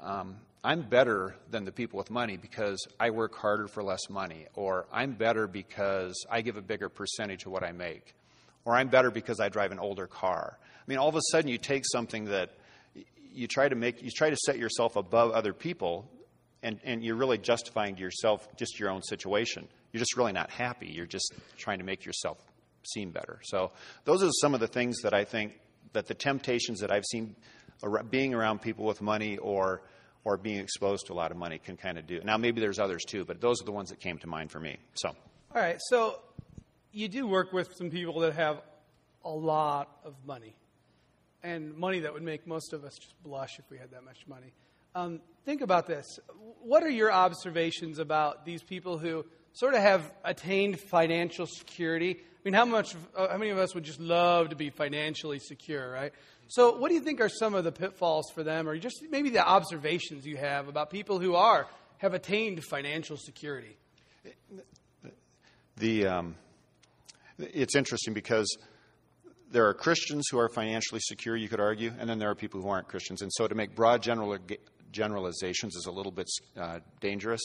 um, 0.00 0.36
I'm 0.62 0.82
better 0.82 1.36
than 1.50 1.64
the 1.64 1.72
people 1.72 1.98
with 1.98 2.10
money 2.10 2.36
because 2.36 2.86
I 2.98 3.10
work 3.10 3.34
harder 3.34 3.68
for 3.68 3.82
less 3.82 4.08
money, 4.08 4.46
or 4.54 4.86
I'm 4.92 5.12
better 5.12 5.46
because 5.46 6.14
I 6.30 6.40
give 6.40 6.56
a 6.56 6.62
bigger 6.62 6.88
percentage 6.88 7.46
of 7.46 7.52
what 7.52 7.62
I 7.62 7.72
make, 7.72 8.14
or 8.64 8.74
I'm 8.74 8.88
better 8.88 9.10
because 9.10 9.40
I 9.40 9.48
drive 9.48 9.72
an 9.72 9.78
older 9.78 10.06
car. 10.06 10.58
I 10.58 10.84
mean, 10.86 10.98
all 10.98 11.08
of 11.08 11.16
a 11.16 11.22
sudden 11.30 11.48
you 11.48 11.58
take 11.58 11.84
something 11.86 12.26
that 12.26 12.50
you 13.32 13.46
try 13.46 13.68
to 13.68 13.74
make 13.74 14.02
you 14.02 14.10
try 14.10 14.30
to 14.30 14.36
set 14.36 14.58
yourself 14.58 14.96
above 14.96 15.32
other 15.32 15.52
people 15.52 16.10
and, 16.62 16.80
and 16.82 17.04
you're 17.04 17.16
really 17.16 17.38
justifying 17.38 17.94
to 17.96 18.00
yourself 18.00 18.48
just 18.56 18.80
your 18.80 18.90
own 18.90 19.02
situation. 19.02 19.68
You're 19.92 20.00
just 20.00 20.16
really 20.16 20.32
not 20.32 20.50
happy. 20.50 20.88
You're 20.88 21.06
just 21.06 21.32
trying 21.58 21.78
to 21.78 21.84
make 21.84 22.04
yourself 22.04 22.38
seem 22.86 23.10
better. 23.10 23.40
So 23.44 23.72
those 24.04 24.22
are 24.22 24.30
some 24.40 24.54
of 24.54 24.60
the 24.60 24.66
things 24.66 25.02
that 25.02 25.14
I 25.14 25.24
think 25.24 25.52
that 25.94 26.06
the 26.06 26.14
temptations 26.14 26.80
that 26.80 26.92
I've 26.92 27.04
seen 27.10 27.34
being 28.10 28.34
around 28.34 28.60
people 28.60 28.84
with 28.84 29.00
money 29.00 29.38
or 29.38 29.82
or 30.24 30.36
being 30.38 30.58
exposed 30.58 31.06
to 31.06 31.12
a 31.12 31.14
lot 31.14 31.30
of 31.30 31.36
money 31.36 31.58
can 31.58 31.76
kind 31.76 31.98
of 31.98 32.06
do. 32.06 32.20
Now 32.24 32.36
maybe 32.36 32.60
there's 32.60 32.78
others 32.78 33.04
too, 33.04 33.24
but 33.24 33.40
those 33.40 33.60
are 33.60 33.64
the 33.64 33.72
ones 33.72 33.90
that 33.90 34.00
came 34.00 34.18
to 34.18 34.26
mind 34.26 34.50
for 34.50 34.60
me. 34.60 34.78
So. 34.94 35.08
All 35.08 35.60
right. 35.60 35.76
So 35.88 36.20
you 36.92 37.08
do 37.08 37.26
work 37.26 37.52
with 37.52 37.74
some 37.76 37.90
people 37.90 38.20
that 38.20 38.34
have 38.34 38.62
a 39.24 39.30
lot 39.30 39.90
of 40.04 40.14
money, 40.26 40.54
and 41.42 41.74
money 41.76 42.00
that 42.00 42.12
would 42.12 42.22
make 42.22 42.46
most 42.46 42.72
of 42.72 42.84
us 42.84 42.94
just 42.96 43.22
blush 43.22 43.58
if 43.58 43.70
we 43.70 43.78
had 43.78 43.90
that 43.90 44.04
much 44.04 44.26
money. 44.26 44.52
Um, 44.94 45.20
think 45.44 45.60
about 45.60 45.86
this. 45.86 46.18
What 46.62 46.82
are 46.82 46.90
your 46.90 47.12
observations 47.12 47.98
about 47.98 48.44
these 48.44 48.62
people 48.62 48.98
who 48.98 49.24
sort 49.54 49.74
of 49.74 49.80
have 49.80 50.12
attained 50.24 50.78
financial 50.78 51.46
security? 51.46 52.18
I 52.20 52.40
mean, 52.44 52.54
how 52.54 52.66
much? 52.66 52.94
Uh, 53.16 53.28
how 53.28 53.38
many 53.38 53.50
of 53.50 53.58
us 53.58 53.74
would 53.74 53.84
just 53.84 54.00
love 54.00 54.50
to 54.50 54.56
be 54.56 54.68
financially 54.68 55.38
secure, 55.38 55.90
right? 55.90 56.12
So, 56.48 56.76
what 56.76 56.88
do 56.88 56.94
you 56.94 57.00
think 57.00 57.20
are 57.20 57.28
some 57.30 57.54
of 57.54 57.64
the 57.64 57.72
pitfalls 57.72 58.30
for 58.34 58.42
them, 58.42 58.68
or 58.68 58.76
just 58.76 59.02
maybe 59.10 59.30
the 59.30 59.46
observations 59.46 60.26
you 60.26 60.36
have 60.36 60.68
about 60.68 60.90
people 60.90 61.18
who 61.18 61.34
are 61.34 61.66
have 61.98 62.12
attained 62.12 62.62
financial 62.64 63.16
security? 63.16 63.76
The 65.76 66.06
um, 66.06 66.36
it's 67.38 67.74
interesting 67.74 68.12
because 68.12 68.46
there 69.50 69.66
are 69.66 69.74
Christians 69.74 70.26
who 70.30 70.38
are 70.38 70.48
financially 70.48 71.00
secure, 71.02 71.36
you 71.36 71.48
could 71.48 71.60
argue, 71.60 71.92
and 71.98 72.10
then 72.10 72.18
there 72.18 72.30
are 72.30 72.34
people 72.34 72.60
who 72.60 72.68
aren't 72.68 72.88
Christians. 72.88 73.22
And 73.22 73.32
so, 73.32 73.48
to 73.48 73.54
make 73.54 73.74
broad 73.74 74.02
general, 74.02 74.36
generalizations 74.94 75.76
is 75.76 75.86
a 75.86 75.90
little 75.90 76.12
bit 76.12 76.28
uh, 76.56 76.78
dangerous 77.00 77.42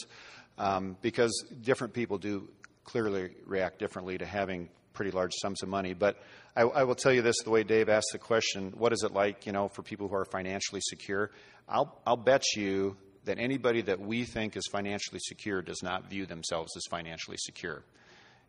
um, 0.56 0.96
because 1.02 1.44
different 1.60 1.92
people 1.92 2.16
do 2.16 2.48
clearly 2.84 3.30
react 3.44 3.78
differently 3.78 4.16
to 4.16 4.24
having 4.24 4.68
pretty 4.94 5.10
large 5.10 5.32
sums 5.42 5.62
of 5.62 5.68
money. 5.68 5.92
But 5.92 6.16
I, 6.56 6.62
I, 6.62 6.84
will 6.84 6.94
tell 6.94 7.12
you 7.12 7.22
this: 7.22 7.36
the 7.44 7.50
way 7.50 7.62
Dave 7.62 7.88
asked 7.88 8.10
the 8.12 8.18
question, 8.18 8.72
"What 8.76 8.92
is 8.92 9.02
it 9.02 9.12
like, 9.12 9.46
you 9.46 9.52
know, 9.52 9.68
for 9.68 9.82
people 9.82 10.08
who 10.08 10.14
are 10.14 10.24
financially 10.24 10.80
secure?" 10.82 11.30
I'll, 11.68 12.00
I'll 12.06 12.16
bet 12.16 12.42
you 12.56 12.96
that 13.24 13.38
anybody 13.38 13.82
that 13.82 14.00
we 14.00 14.24
think 14.24 14.56
is 14.56 14.66
financially 14.72 15.20
secure 15.22 15.62
does 15.62 15.82
not 15.82 16.10
view 16.10 16.26
themselves 16.26 16.72
as 16.76 16.82
financially 16.90 17.36
secure. 17.38 17.84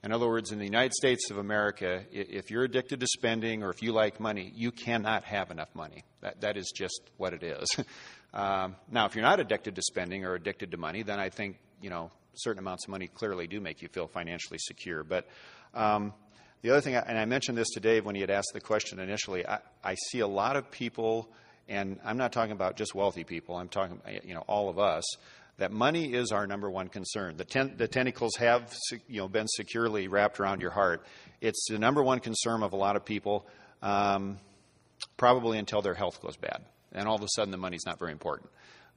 In 0.04 0.12
other 0.12 0.28
words, 0.28 0.52
in 0.52 0.58
the 0.58 0.66
United 0.66 0.94
States 0.94 1.30
of 1.30 1.38
America, 1.38 2.04
if 2.12 2.50
you're 2.50 2.64
addicted 2.64 3.00
to 3.02 3.08
spending 3.08 3.62
or 3.62 3.70
if 3.70 3.84
you 3.84 3.92
like 3.92 4.20
money, 4.20 4.52
you 4.56 4.72
cannot 4.72 5.26
have 5.26 5.52
enough 5.52 5.70
money. 5.76 6.04
That, 6.22 6.42
that 6.42 6.58
is 6.58 6.72
just 6.76 7.02
what 7.18 7.34
it 7.34 7.44
is. 7.44 7.68
um, 8.34 8.76
now, 8.90 9.06
if 9.06 9.16
you're 9.16 9.24
not 9.24 9.40
addicted 9.40 9.76
to 9.76 9.82
spending 9.82 10.26
or 10.26 10.36
addicted 10.36 10.72
to 10.72 10.78
money, 10.78 11.04
then 11.04 11.20
I 11.20 11.30
think, 11.30 11.58
you 11.82 11.90
know, 11.90 12.12
certain 12.34 12.60
amounts 12.60 12.86
of 12.86 12.90
money 12.90 13.08
clearly 13.08 13.48
do 13.48 13.60
make 13.60 13.82
you 13.82 13.88
feel 13.90 14.08
financially 14.08 14.58
secure. 14.58 15.04
But 15.04 15.28
um, 15.74 16.14
the 16.62 16.70
other 16.70 16.82
thing, 16.82 16.96
and 16.96 17.18
I 17.18 17.26
mentioned 17.26 17.58
this 17.58 17.70
to 17.72 17.80
Dave 17.80 18.06
when 18.06 18.16
he 18.16 18.22
had 18.22 18.30
asked 18.30 18.52
the 18.54 18.62
question 18.62 19.00
initially, 19.00 19.46
I, 19.46 19.60
I 19.84 19.96
see 19.96 20.20
a 20.20 20.28
lot 20.28 20.56
of 20.56 20.72
people, 20.72 21.30
and 21.68 22.00
I'm 22.06 22.18
not 22.18 22.32
talking 22.32 22.54
about 22.54 22.78
just 22.78 22.96
wealthy 22.96 23.24
people, 23.24 23.56
I'm 23.58 23.68
talking, 23.68 24.00
you 24.24 24.34
know, 24.34 24.46
all 24.48 24.70
of 24.70 24.80
us, 24.80 25.04
that 25.58 25.72
money 25.72 26.14
is 26.14 26.32
our 26.32 26.48
number 26.48 26.70
one 26.70 26.88
concern. 26.88 27.36
The, 27.38 27.46
ten, 27.46 27.76
the 27.78 27.88
tentacles 27.88 28.36
have, 28.38 28.74
you 29.08 29.22
know, 29.22 29.28
been 29.28 29.48
securely 29.48 30.08
wrapped 30.08 30.40
around 30.40 30.62
your 30.62 30.72
heart. 30.72 31.06
It's 31.42 31.68
the 31.70 31.78
number 31.78 32.02
one 32.02 32.20
concern 32.20 32.64
of 32.64 32.74
a 32.74 32.78
lot 32.78 32.96
of 32.96 33.04
people, 33.04 33.46
um, 33.82 34.40
probably 35.18 35.58
until 35.60 35.82
their 35.82 35.94
health 35.94 36.22
goes 36.22 36.38
bad. 36.38 36.64
And 36.92 37.08
all 37.08 37.16
of 37.16 37.24
a 37.24 37.28
sudden, 37.36 37.52
the 37.52 37.58
money's 37.58 37.86
not 37.86 38.00
very 38.00 38.12
important. 38.12 38.50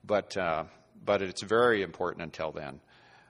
But, 0.04 0.37
uh, 0.37 0.64
but 1.04 1.22
it's 1.22 1.42
very 1.42 1.83
important 1.83 2.22
until 2.22 2.52
then. 2.52 2.80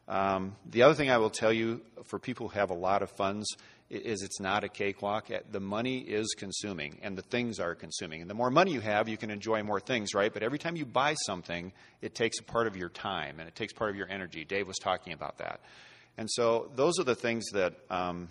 Um, 0.07 0.57
the 0.67 0.83
other 0.83 0.95
thing 0.95 1.11
I 1.11 1.19
will 1.19 1.31
tell 1.31 1.53
you 1.53 1.81
for 2.05 2.19
people 2.19 2.49
who 2.49 2.59
have 2.59 2.71
a 2.71 2.75
lot 2.75 3.03
of 3.03 3.11
funds 3.11 3.47
is 3.91 4.23
it's 4.23 4.41
not 4.41 4.65
a 4.65 4.69
cakewalk. 4.69 5.29
The 5.51 5.61
money 5.61 5.99
is 5.99 6.35
consuming, 6.37 6.99
and 7.03 7.17
the 7.17 7.23
things 7.23 7.61
are 7.61 7.75
consuming. 7.75 8.21
And 8.21 8.29
the 8.29 8.35
more 8.35 8.51
money 8.51 8.73
you 8.73 8.81
have, 8.81 9.09
you 9.09 9.17
can 9.17 9.31
enjoy 9.31 9.63
more 9.63 9.81
things, 9.81 10.15
right? 10.15 10.33
But 10.33 10.43
every 10.43 10.59
time 10.59 10.77
you 10.77 10.85
buy 10.85 11.15
something, 11.27 11.73
it 12.01 12.15
takes 12.15 12.39
a 12.41 12.43
part 12.43 12.67
of 12.67 12.77
your 12.77 12.89
time 12.89 13.41
and 13.41 13.49
it 13.49 13.55
takes 13.55 13.73
part 13.73 13.91
of 13.91 13.97
your 13.97 14.11
energy. 14.11 14.45
Dave 14.45 14.67
was 14.67 14.79
talking 14.79 15.13
about 15.13 15.39
that. 15.39 15.61
And 16.17 16.31
so 16.31 16.71
those 16.75 16.99
are 16.99 17.05
the 17.05 17.15
things 17.15 17.45
that. 17.53 17.75
Um, 17.91 18.29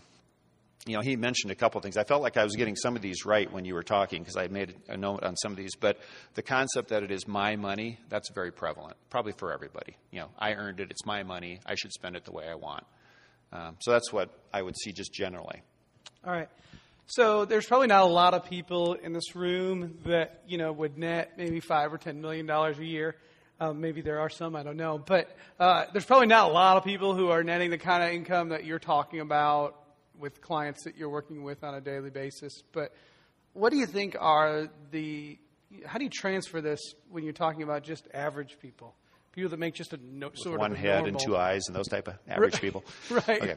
you 0.86 0.96
know, 0.96 1.02
he 1.02 1.16
mentioned 1.16 1.52
a 1.52 1.56
couple 1.56 1.80
of 1.80 1.84
things. 1.84 1.96
I 1.96 2.04
felt 2.04 2.22
like 2.22 2.36
I 2.36 2.44
was 2.44 2.56
getting 2.56 2.76
some 2.76 2.96
of 2.96 3.02
these 3.02 3.26
right 3.26 3.50
when 3.52 3.64
you 3.64 3.74
were 3.74 3.84
talking 3.84 4.22
because 4.22 4.36
I 4.36 4.48
made 4.48 4.76
a 4.90 4.98
note 4.98 5.24
on 5.24 5.38
some 5.38 5.52
of 5.52 5.58
these. 5.58 5.76
But 5.80 5.98
the 6.34 6.42
concept 6.42 6.90
that 6.90 7.04
it 7.04 7.12
is 7.12 7.28
my 7.28 7.56
money, 7.56 8.00
that's 8.10 8.30
very 8.32 8.52
prevalent, 8.52 8.98
probably 9.10 9.32
for 9.32 9.54
everybody. 9.54 9.96
You 10.12 10.22
know, 10.22 10.30
I 10.38 10.54
earned 10.54 10.82
it, 10.82 10.92
it's 10.92 11.06
my 11.06 11.24
money, 11.24 11.60
I 11.66 11.76
should 11.76 11.94
spend 11.94 12.16
it 12.16 12.26
the 12.26 12.34
way 12.34 12.50
I 12.50 12.56
want. 12.56 12.84
Um, 13.54 13.78
so 13.80 13.92
that's 13.92 14.12
what 14.12 14.30
I 14.52 14.62
would 14.62 14.76
see 14.76 14.92
just 14.92 15.14
generally. 15.14 15.62
All 16.26 16.34
right. 16.34 16.50
So 17.06 17.46
there's 17.46 17.66
probably 17.66 17.88
not 17.88 18.04
a 18.04 18.08
lot 18.08 18.34
of 18.34 18.46
people 18.46 18.94
in 18.94 19.14
this 19.14 19.36
room 19.36 20.00
that, 20.06 20.42
you 20.48 20.58
know, 20.58 20.72
would 20.72 20.98
net 20.98 21.34
maybe 21.38 21.60
five 21.60 21.94
or 21.94 21.98
ten 21.98 22.22
million 22.22 22.46
dollars 22.46 22.80
a 22.80 22.86
year. 22.86 23.16
Um, 23.60 23.80
maybe 23.80 24.02
there 24.02 24.20
are 24.20 24.30
some, 24.30 24.56
I 24.56 24.64
don't 24.64 24.78
know. 24.78 24.98
But 24.98 25.36
uh, 25.60 25.86
there's 25.92 26.06
probably 26.06 26.28
not 26.28 26.50
a 26.50 26.54
lot 26.54 26.78
of 26.78 26.84
people 26.84 27.14
who 27.14 27.30
are 27.30 27.44
netting 27.44 27.70
the 27.70 27.78
kind 27.78 28.04
of 28.04 28.10
income 28.10 28.50
that 28.50 28.66
you're 28.66 28.80
talking 28.80 29.20
about 29.20 29.83
with 30.18 30.42
clients 30.42 30.84
that 30.84 30.96
you're 30.98 31.10
working 31.10 31.44
with 31.44 31.64
on 31.64 31.76
a 31.76 31.82
daily 31.82 32.10
basis. 32.10 32.62
But 32.72 32.94
what 33.54 33.72
do 33.72 33.78
you 33.78 33.86
think 33.86 34.16
are 34.20 34.70
the 34.92 35.38
how 35.86 35.98
do 35.98 36.04
you 36.04 36.10
transfer 36.10 36.62
this 36.62 36.80
when 37.10 37.24
you're 37.24 37.34
talking 37.34 37.64
about 37.64 37.84
just 37.84 38.08
average 38.14 38.58
people? 38.62 38.96
People 39.32 39.50
that 39.50 39.60
make 39.60 39.74
just 39.74 39.94
a 39.94 40.00
no, 40.04 40.30
sort 40.36 40.56
of 40.56 40.60
one 40.62 40.72
of 40.72 40.78
head 40.78 41.04
normal. 41.04 41.08
and 41.08 41.20
two 41.20 41.36
eyes 41.36 41.64
and 41.68 41.76
those 41.76 41.88
type 41.88 42.08
of 42.08 42.16
average 42.28 42.62
people. 42.62 42.84
Right. 43.10 43.30
Okay. 43.30 43.56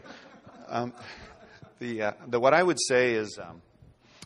Um, 0.69 0.95
the, 1.79 2.03
uh, 2.03 2.13
the 2.27 2.41
what 2.41 2.55
I 2.55 2.63
would 2.63 2.81
say 2.81 3.13
is, 3.13 3.39
um, 3.39 3.61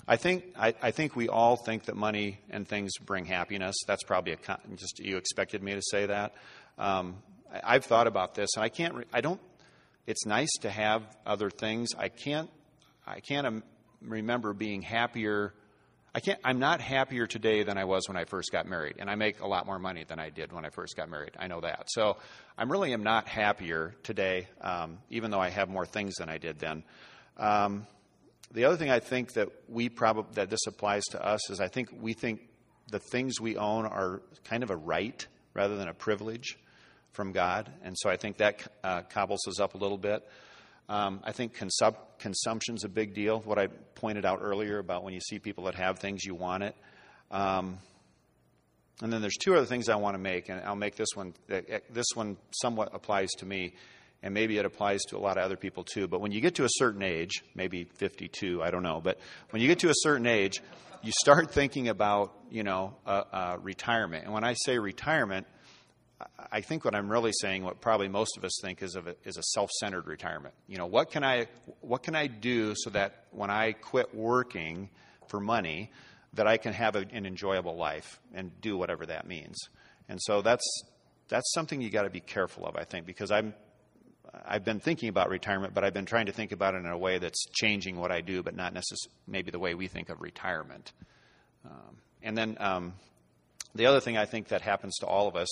I 0.07 0.17
think 0.17 0.45
I, 0.57 0.75
I 0.81 0.91
think 0.93 1.17
we 1.17 1.29
all 1.29 1.57
think 1.57 1.87
that 1.87 1.97
money 1.97 2.39
and 2.51 2.67
things 2.67 2.97
bring 2.99 3.25
happiness. 3.25 3.75
That's 3.87 4.05
probably 4.05 4.33
a 4.33 4.37
con- 4.37 4.61
just 4.77 5.01
you 5.01 5.17
expected 5.17 5.63
me 5.63 5.75
to 5.75 5.83
say 5.83 6.07
that. 6.07 6.35
Um, 6.79 7.17
I, 7.53 7.75
I've 7.75 7.85
thought 7.85 8.07
about 8.07 8.35
this, 8.35 8.51
and 8.55 8.65
I 8.65 8.69
can't. 8.69 8.95
Re- 8.95 9.05
I 9.13 9.21
don't. 9.21 9.41
It's 10.11 10.27
nice 10.27 10.51
to 10.63 10.71
have 10.71 11.05
other 11.25 11.51
things. 11.51 11.91
I 11.97 12.09
can't. 12.09 12.51
I 13.07 13.21
can't 13.21 13.47
um, 13.47 13.63
remember 14.03 14.53
being 14.53 14.83
happier. 14.83 15.55
I 16.13 16.19
can't. 16.19 16.41
I'm 16.43 16.59
not 16.59 16.81
happier 16.81 17.29
today 17.29 17.63
than 17.63 17.79
I 17.79 17.85
was 17.85 18.09
when 18.09 18.17
I 18.17 18.25
first 18.25 18.51
got 18.51 18.67
married, 18.67 18.97
and 18.99 19.09
I 19.09 19.15
make 19.15 19.39
a 19.39 19.47
lot 19.47 19.67
more 19.67 19.79
money 19.79 20.03
than 20.03 20.19
I 20.19 20.31
did 20.31 20.53
when 20.53 20.65
I 20.65 20.71
first 20.71 20.97
got 20.97 21.09
married. 21.09 21.35
I 21.39 21.47
know 21.47 21.61
that. 21.61 21.85
So 21.91 22.17
I 22.59 22.65
really 22.65 22.93
am 22.93 23.05
not 23.05 23.29
happier 23.29 23.95
today, 24.03 24.49
um, 24.61 24.99
even 25.11 25.31
though 25.31 25.39
I 25.39 25.49
have 25.49 25.69
more 25.69 25.87
things 25.87 26.17
than 26.17 26.29
I 26.29 26.39
did 26.39 26.59
then. 26.59 26.83
Um, 27.37 27.87
the 28.51 28.65
other 28.65 28.77
thing 28.77 28.91
I 28.91 28.99
think 28.99 29.35
that 29.35 29.49
we 29.69 29.89
probably 29.89 30.35
that 30.35 30.51
this 30.51 30.67
applies 30.67 31.05
to 31.13 31.25
us 31.25 31.51
is 31.51 31.61
I 31.61 31.69
think 31.69 31.91
we 32.01 32.15
think 32.15 32.41
the 32.91 32.99
things 32.99 33.41
we 33.41 33.57
own 33.57 33.87
are 33.87 34.23
kind 34.43 34.65
of 34.65 34.71
a 34.71 34.77
right 34.77 35.25
rather 35.55 35.77
than 35.77 35.87
a 35.87 35.95
privilege 35.95 36.59
from 37.13 37.33
God, 37.33 37.71
and 37.83 37.97
so 37.99 38.09
I 38.09 38.17
think 38.17 38.39
that 38.39 38.67
uh, 38.85 39.03
cobbles 39.03 39.47
us 39.49 39.61
up 39.61 39.75
a 39.75 39.79
little 39.79 39.99
bit. 39.99 40.27
Um, 40.89 41.21
I 41.23 41.33
think 41.33 41.57
consum- 41.57 41.97
consumption's 42.19 42.85
a 42.85 42.89
big 42.89 43.15
deal. 43.15 43.41
What 43.41 43.59
I 43.59 43.69
pointed 43.95 44.25
out 44.25 44.41
earlier 44.43 44.79
about 44.79 45.05
when 45.05 45.15
you 45.15 45.21
see 45.21 45.39
people 45.39 45.65
that 45.65 45.77
have 45.77 46.01
things, 46.01 46.25
you 46.25 46.35
want 46.35 46.65
it. 46.65 46.75
Um, 47.31 47.79
and 49.03 49.13
then 49.13 49.23
there's 49.23 49.37
two 49.37 49.55
other 49.55 49.67
things 49.67 49.89
I 49.89 49.97
want 49.97 50.15
to 50.15 50.19
make, 50.19 50.49
and 50.49 50.61
I'll 50.63 50.77
make 50.77 50.97
this 50.97 51.11
one. 51.15 51.33
This 51.49 52.07
one 52.15 52.37
somewhat 52.51 52.91
applies 52.93 53.31
to 53.39 53.47
me, 53.47 53.75
and 54.23 54.35
maybe 54.35 54.59
it 54.59 54.65
applies 54.65 55.01
to 55.09 55.17
a 55.17 55.21
lot 55.21 55.39
of 55.39 55.45
other 55.45 55.57
people 55.57 55.85
too. 55.85 56.09
But 56.09 56.21
when 56.21 56.33
you 56.33 56.41
get 56.41 56.57
to 56.57 56.65
a 56.65 56.71
certain 56.71 57.03
age, 57.03 57.43
maybe 57.55 57.85
52, 57.85 58.63
I 58.63 58.71
don't 58.71 58.83
know, 58.83 59.01
but 59.01 59.19
when 59.51 59.63
you 59.63 59.69
get 59.69 59.79
to 59.81 59.91
a 59.91 59.95
certain 59.95 60.27
age, 60.27 60.61
you 61.03 61.13
start 61.19 61.51
thinking 61.51 61.89
about, 61.89 62.35
you 62.51 62.63
know, 62.63 62.95
uh, 63.07 63.23
uh, 63.33 63.57
retirement. 63.63 64.25
And 64.25 64.35
when 64.35 64.45
I 64.45 64.55
say 64.55 64.79
retirement, 64.79 65.47
I 66.53 66.61
think 66.61 66.85
what 66.85 66.95
I'm 66.95 67.11
really 67.11 67.33
saying, 67.33 67.65
what 67.65 67.81
probably 67.81 68.09
most 68.09 68.37
of 68.37 68.45
us 68.45 68.53
think, 68.63 68.83
is 68.83 68.97
a, 68.97 69.17
is 69.25 69.37
a 69.37 69.43
self-centered 69.43 70.07
retirement. 70.07 70.55
You 70.67 70.79
know, 70.79 70.87
what 70.87 71.11
can 71.11 71.25
I 71.25 71.47
what 71.81 72.03
can 72.03 72.15
I 72.15 72.27
do 72.27 72.75
so 72.77 72.91
that 72.91 73.25
when 73.31 73.51
I 73.51 73.73
quit 73.73 74.15
working 74.15 74.91
for 75.29 75.41
money, 75.41 75.91
that 76.35 76.47
I 76.47 76.57
can 76.57 76.73
have 76.73 76.97
a, 76.97 77.07
an 77.13 77.27
enjoyable 77.27 77.77
life 77.77 78.21
and 78.35 78.51
do 78.61 78.77
whatever 78.77 79.07
that 79.07 79.27
means. 79.27 79.57
And 80.09 80.21
so 80.21 80.43
that's 80.43 80.65
that's 81.29 81.53
something 81.55 81.81
you 81.81 81.91
got 81.91 82.03
to 82.03 82.11
be 82.11 82.21
careful 82.21 82.67
of, 82.67 82.77
I 82.77 82.85
think, 82.85 83.07
because 83.07 83.31
I'm 83.31 83.55
I've 84.47 84.65
been 84.65 84.81
thinking 84.81 85.09
about 85.09 85.29
retirement, 85.29 85.75
but 85.75 85.85
I've 85.85 85.95
been 85.95 86.07
trying 86.07 86.27
to 86.27 86.33
think 86.33 86.53
about 86.53 86.75
it 86.75 86.79
in 86.79 86.87
a 86.87 86.99
way 86.99 87.19
that's 87.19 87.47
changing 87.53 87.99
what 87.99 88.13
I 88.13 88.21
do, 88.21 88.43
but 88.43 88.55
not 88.55 88.73
necessarily 88.73 89.15
maybe 89.27 89.51
the 89.51 89.59
way 89.59 89.75
we 89.75 89.89
think 89.89 90.09
of 90.09 90.21
retirement. 90.21 90.93
Um, 91.65 91.97
and 92.23 92.37
then 92.37 92.57
um, 92.61 92.95
the 93.75 93.87
other 93.87 94.01
thing 94.01 94.17
I 94.17 94.27
think 94.27 94.49
that 94.49 94.63
happens 94.63 94.99
to 94.99 95.07
all 95.07 95.29
of 95.29 95.37
us 95.37 95.49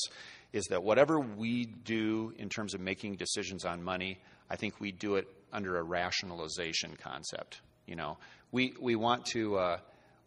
is 0.53 0.65
that 0.67 0.83
whatever 0.83 1.21
we 1.21 1.65
do 1.65 2.33
in 2.39 2.49
terms 2.49 2.75
of 2.75 2.81
making 2.81 3.17
decisions 3.17 3.65
on 3.65 3.83
money, 3.83 4.19
I 4.51 4.57
think 4.57 4.81
we 4.81 4.93
do 4.93 5.17
it 5.17 5.29
under 5.53 5.79
a 5.79 5.83
rationalization 5.83 6.97
concept. 6.97 7.61
You 7.87 7.97
know, 7.97 8.19
we 8.53 8.75
we 8.81 8.97
want 8.97 9.27
to 9.27 9.57
uh, 9.57 9.79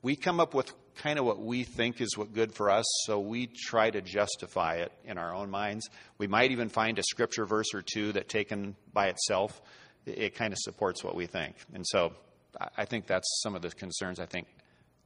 we 0.01 0.15
come 0.15 0.39
up 0.39 0.53
with 0.53 0.71
kind 0.95 1.17
of 1.19 1.25
what 1.25 1.39
we 1.39 1.63
think 1.63 2.01
is 2.01 2.17
what 2.17 2.33
good 2.33 2.53
for 2.53 2.69
us, 2.69 2.85
so 3.05 3.19
we 3.19 3.47
try 3.47 3.89
to 3.89 4.01
justify 4.01 4.75
it 4.75 4.91
in 5.05 5.17
our 5.17 5.33
own 5.33 5.49
minds. 5.49 5.89
We 6.17 6.27
might 6.27 6.51
even 6.51 6.69
find 6.69 6.99
a 6.99 7.03
scripture 7.03 7.45
verse 7.45 7.73
or 7.73 7.81
two 7.81 8.11
that, 8.13 8.27
taken 8.29 8.75
by 8.93 9.07
itself, 9.07 9.61
it, 10.05 10.17
it 10.17 10.35
kind 10.35 10.53
of 10.53 10.59
supports 10.59 11.03
what 11.03 11.15
we 11.15 11.27
think. 11.27 11.55
And 11.73 11.85
so, 11.87 12.13
I, 12.59 12.67
I 12.79 12.85
think 12.85 13.07
that's 13.07 13.27
some 13.41 13.55
of 13.55 13.61
the 13.61 13.69
concerns 13.69 14.19
I 14.19 14.25
think 14.25 14.47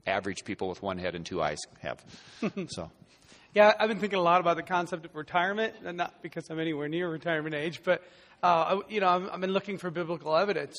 average 0.08 0.44
people 0.44 0.70
with 0.70 0.82
one 0.82 0.98
head 0.98 1.16
and 1.16 1.26
two 1.26 1.42
eyes 1.42 1.60
have. 1.82 2.04
so. 2.68 2.92
Yeah, 3.56 3.72
I've 3.80 3.88
been 3.88 4.00
thinking 4.00 4.20
a 4.20 4.22
lot 4.22 4.42
about 4.42 4.58
the 4.58 4.64
concept 4.64 5.06
of 5.06 5.16
retirement, 5.16 5.76
and 5.86 5.96
not 5.98 6.22
because 6.22 6.50
I'm 6.50 6.60
anywhere 6.60 6.90
near 6.90 7.10
retirement 7.10 7.56
age, 7.56 7.80
but 7.86 8.04
uh, 8.44 8.80
I- 8.86 8.92
you 8.92 9.00
know, 9.00 9.08
I've, 9.08 9.30
I've 9.32 9.40
been 9.40 9.54
looking 9.54 9.78
for 9.78 9.90
biblical 9.90 10.36
evidence 10.36 10.76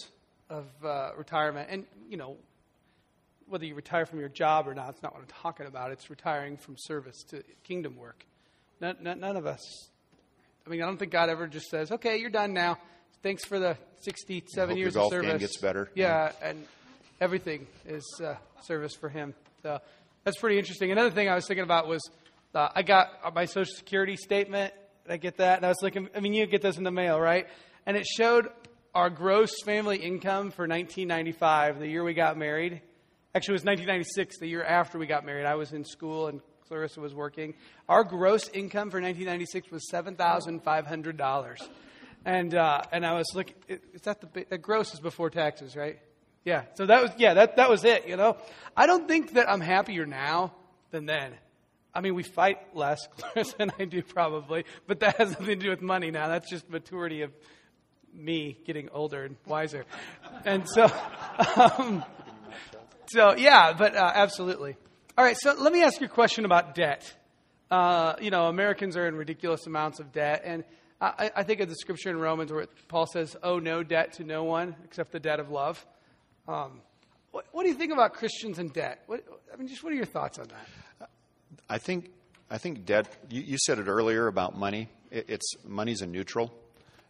of 0.50 0.66
uh, 0.84 1.12
retirement, 1.16 1.68
and 1.70 1.86
you 2.10 2.18
know, 2.18 2.36
whether 3.48 3.64
you 3.64 3.74
retire 3.74 4.04
from 4.04 4.20
your 4.20 4.28
job 4.28 4.68
or 4.68 4.74
not, 4.74 4.90
it's 4.90 5.02
not 5.02 5.14
what 5.14 5.22
I'm 5.22 5.28
talking 5.42 5.66
about. 5.66 5.90
It's 5.90 6.10
retiring 6.10 6.58
from 6.58 6.74
service 6.78 7.22
to 7.30 7.42
kingdom 7.64 7.96
work. 7.96 8.26
None, 8.80 8.96
none, 9.00 9.20
none 9.20 9.36
of 9.38 9.46
us. 9.46 9.88
I 10.66 10.70
mean, 10.70 10.82
I 10.82 10.86
don't 10.86 10.98
think 10.98 11.12
God 11.12 11.30
ever 11.30 11.46
just 11.46 11.70
says, 11.70 11.90
"Okay, 11.90 12.18
you're 12.18 12.28
done 12.28 12.52
now. 12.52 12.76
Thanks 13.22 13.42
for 13.46 13.58
the 13.58 13.78
67 14.02 14.68
Hope 14.68 14.76
your 14.76 14.84
years 14.84 14.96
of 14.96 15.08
service." 15.10 15.40
gets 15.40 15.58
better. 15.62 15.90
Yeah, 15.94 16.30
and 16.42 16.62
everything 17.22 17.66
is 17.86 18.04
uh, 18.22 18.34
service 18.64 18.92
for 18.94 19.08
Him. 19.08 19.32
So 19.62 19.80
that's 20.24 20.38
pretty 20.38 20.58
interesting. 20.58 20.92
Another 20.92 21.10
thing 21.10 21.30
I 21.30 21.34
was 21.34 21.46
thinking 21.46 21.64
about 21.64 21.88
was 21.88 22.02
uh, 22.57 22.71
I 22.75 22.83
got 22.83 23.35
my 23.35 23.45
Social 23.45 23.75
Security 23.75 24.16
statement. 24.16 24.73
Did 25.05 25.12
I 25.12 25.16
get 25.19 25.37
that? 25.37 25.59
And 25.59 25.66
I 25.66 25.69
was 25.69 25.83
looking. 25.83 26.09
I 26.16 26.21
mean, 26.21 26.33
you 26.33 26.47
get 26.47 26.62
this 26.62 26.79
in 26.79 26.85
the 26.85 26.90
mail, 26.90 27.21
right? 27.21 27.47
And 27.87 27.97
it 27.97 28.07
showed 28.07 28.49
our 28.94 29.11
gross 29.11 29.52
family 29.63 29.98
income 29.98 30.50
for 30.50 30.63
1995, 30.63 31.79
the 31.79 31.87
year 31.87 32.02
we 32.02 32.15
got 32.15 32.38
married. 32.38 32.81
Actually, 33.35 33.52
it 33.52 33.61
was 33.61 33.65
1996, 33.65 34.38
the 34.38 34.46
year 34.46 34.65
after 34.65 34.98
we 34.98 35.07
got 35.07 35.27
married. 35.27 35.44
I 35.44 35.57
was 35.57 35.73
in 35.73 35.85
school 35.85 36.29
and 36.29 36.40
Clarissa 36.67 37.00
was 37.00 37.15
working. 37.15 37.52
Our 37.90 38.02
gross 38.04 38.48
income 38.48 38.90
for 38.90 39.00
1996 39.00 39.71
was 39.71 39.83
$7,500. 39.92 41.69
And, 42.25 42.54
uh, 42.54 42.83
and 42.90 43.04
I 43.04 43.13
was 43.13 43.27
looking, 43.35 43.54
is 43.69 44.00
that 44.02 44.23
the, 44.23 44.46
the 44.48 44.57
gross 44.57 44.94
is 44.94 45.00
before 45.00 45.29
taxes, 45.29 45.77
right? 45.77 45.98
Yeah. 46.44 46.63
So 46.77 46.87
that 46.87 47.02
was, 47.02 47.11
yeah, 47.19 47.35
that, 47.35 47.57
that 47.57 47.69
was 47.69 47.85
it, 47.85 48.09
you 48.09 48.17
know? 48.17 48.38
I 48.75 48.87
don't 48.87 49.07
think 49.07 49.35
that 49.35 49.48
I'm 49.48 49.61
happier 49.61 50.07
now 50.07 50.54
than 50.90 51.04
then. 51.04 51.35
I 51.97 52.01
mean, 52.03 52.15
we 52.15 52.25
fight 52.25 52.59
less, 52.77 53.09
and 53.59 53.73
I 53.79 53.87
do 53.87 54.03
probably, 54.03 54.67
but 54.87 55.01
that 55.01 55.17
has 55.17 55.31
nothing 55.31 55.47
to 55.47 55.57
do 55.57 55.71
with 55.71 55.81
money 55.81 56.11
now. 56.11 56.29
That's 56.29 56.51
just 56.51 56.69
maturity 56.69 57.23
of 57.23 57.33
me 58.13 58.59
getting 58.67 58.90
older 58.90 59.25
and 59.25 59.37
wiser. 59.47 59.87
And 60.44 60.69
so, 60.69 60.85
um, 61.57 62.05
so 63.07 63.35
yeah, 63.35 63.73
but 63.73 63.97
uh, 63.97 64.13
absolutely. 64.15 64.77
All 65.17 65.25
right, 65.25 65.37
so 65.38 65.55
let 65.55 65.73
me 65.73 65.83
ask 65.83 65.99
you 65.99 66.07
a 66.07 66.11
question 66.11 66.44
about 66.44 66.75
debt. 66.75 67.11
Uh, 67.71 68.15
you 68.21 68.31
know, 68.31 68.44
Americans 68.49 68.94
are 68.99 69.09
in 69.09 69.17
ridiculous 69.17 69.67
amounts 69.67 69.99
of 69.99 70.13
debt, 70.13 70.42
and 70.44 70.65
I, 71.01 71.31
I 71.35 71.42
think 71.44 71.61
of 71.61 71.71
the 71.71 71.77
scripture 71.77 72.11
in 72.11 72.19
Romans 72.19 72.53
where 72.53 72.67
Paul 72.88 73.07
says, 73.07 73.37
"Owe 73.42 73.59
no 73.59 73.83
debt 73.83 74.13
to 74.15 74.25
no 74.25 74.44
one 74.44 74.77
except 74.85 75.13
the 75.13 75.21
debt 75.21 75.40
of 75.40 75.51
love." 75.51 75.85
Um, 76.47 76.83
what, 77.31 77.47
what, 77.53 77.63
do 77.63 77.71
you 77.71 77.75
think 77.75 77.92
about 77.92 78.13
Christians 78.13 78.59
and 78.59 78.71
debt? 78.73 79.03
What, 79.07 79.25
I 79.53 79.57
mean, 79.57 79.69
just 79.69 79.83
what 79.83 79.92
are 79.92 79.97
your 79.97 80.05
thoughts 80.05 80.38
on 80.38 80.49
that? 80.49 80.69
I 81.69 81.79
think 81.79 82.11
I 82.50 82.59
think 82.59 82.85
debt. 82.87 83.09
You, 83.29 83.42
you 83.42 83.59
said 83.59 83.79
it 83.79 83.88
earlier 83.88 84.27
about 84.27 84.57
money. 84.57 84.88
It, 85.11 85.27
it's 85.29 85.52
money's 85.65 86.02
a 86.02 86.07
neutral. 86.07 86.52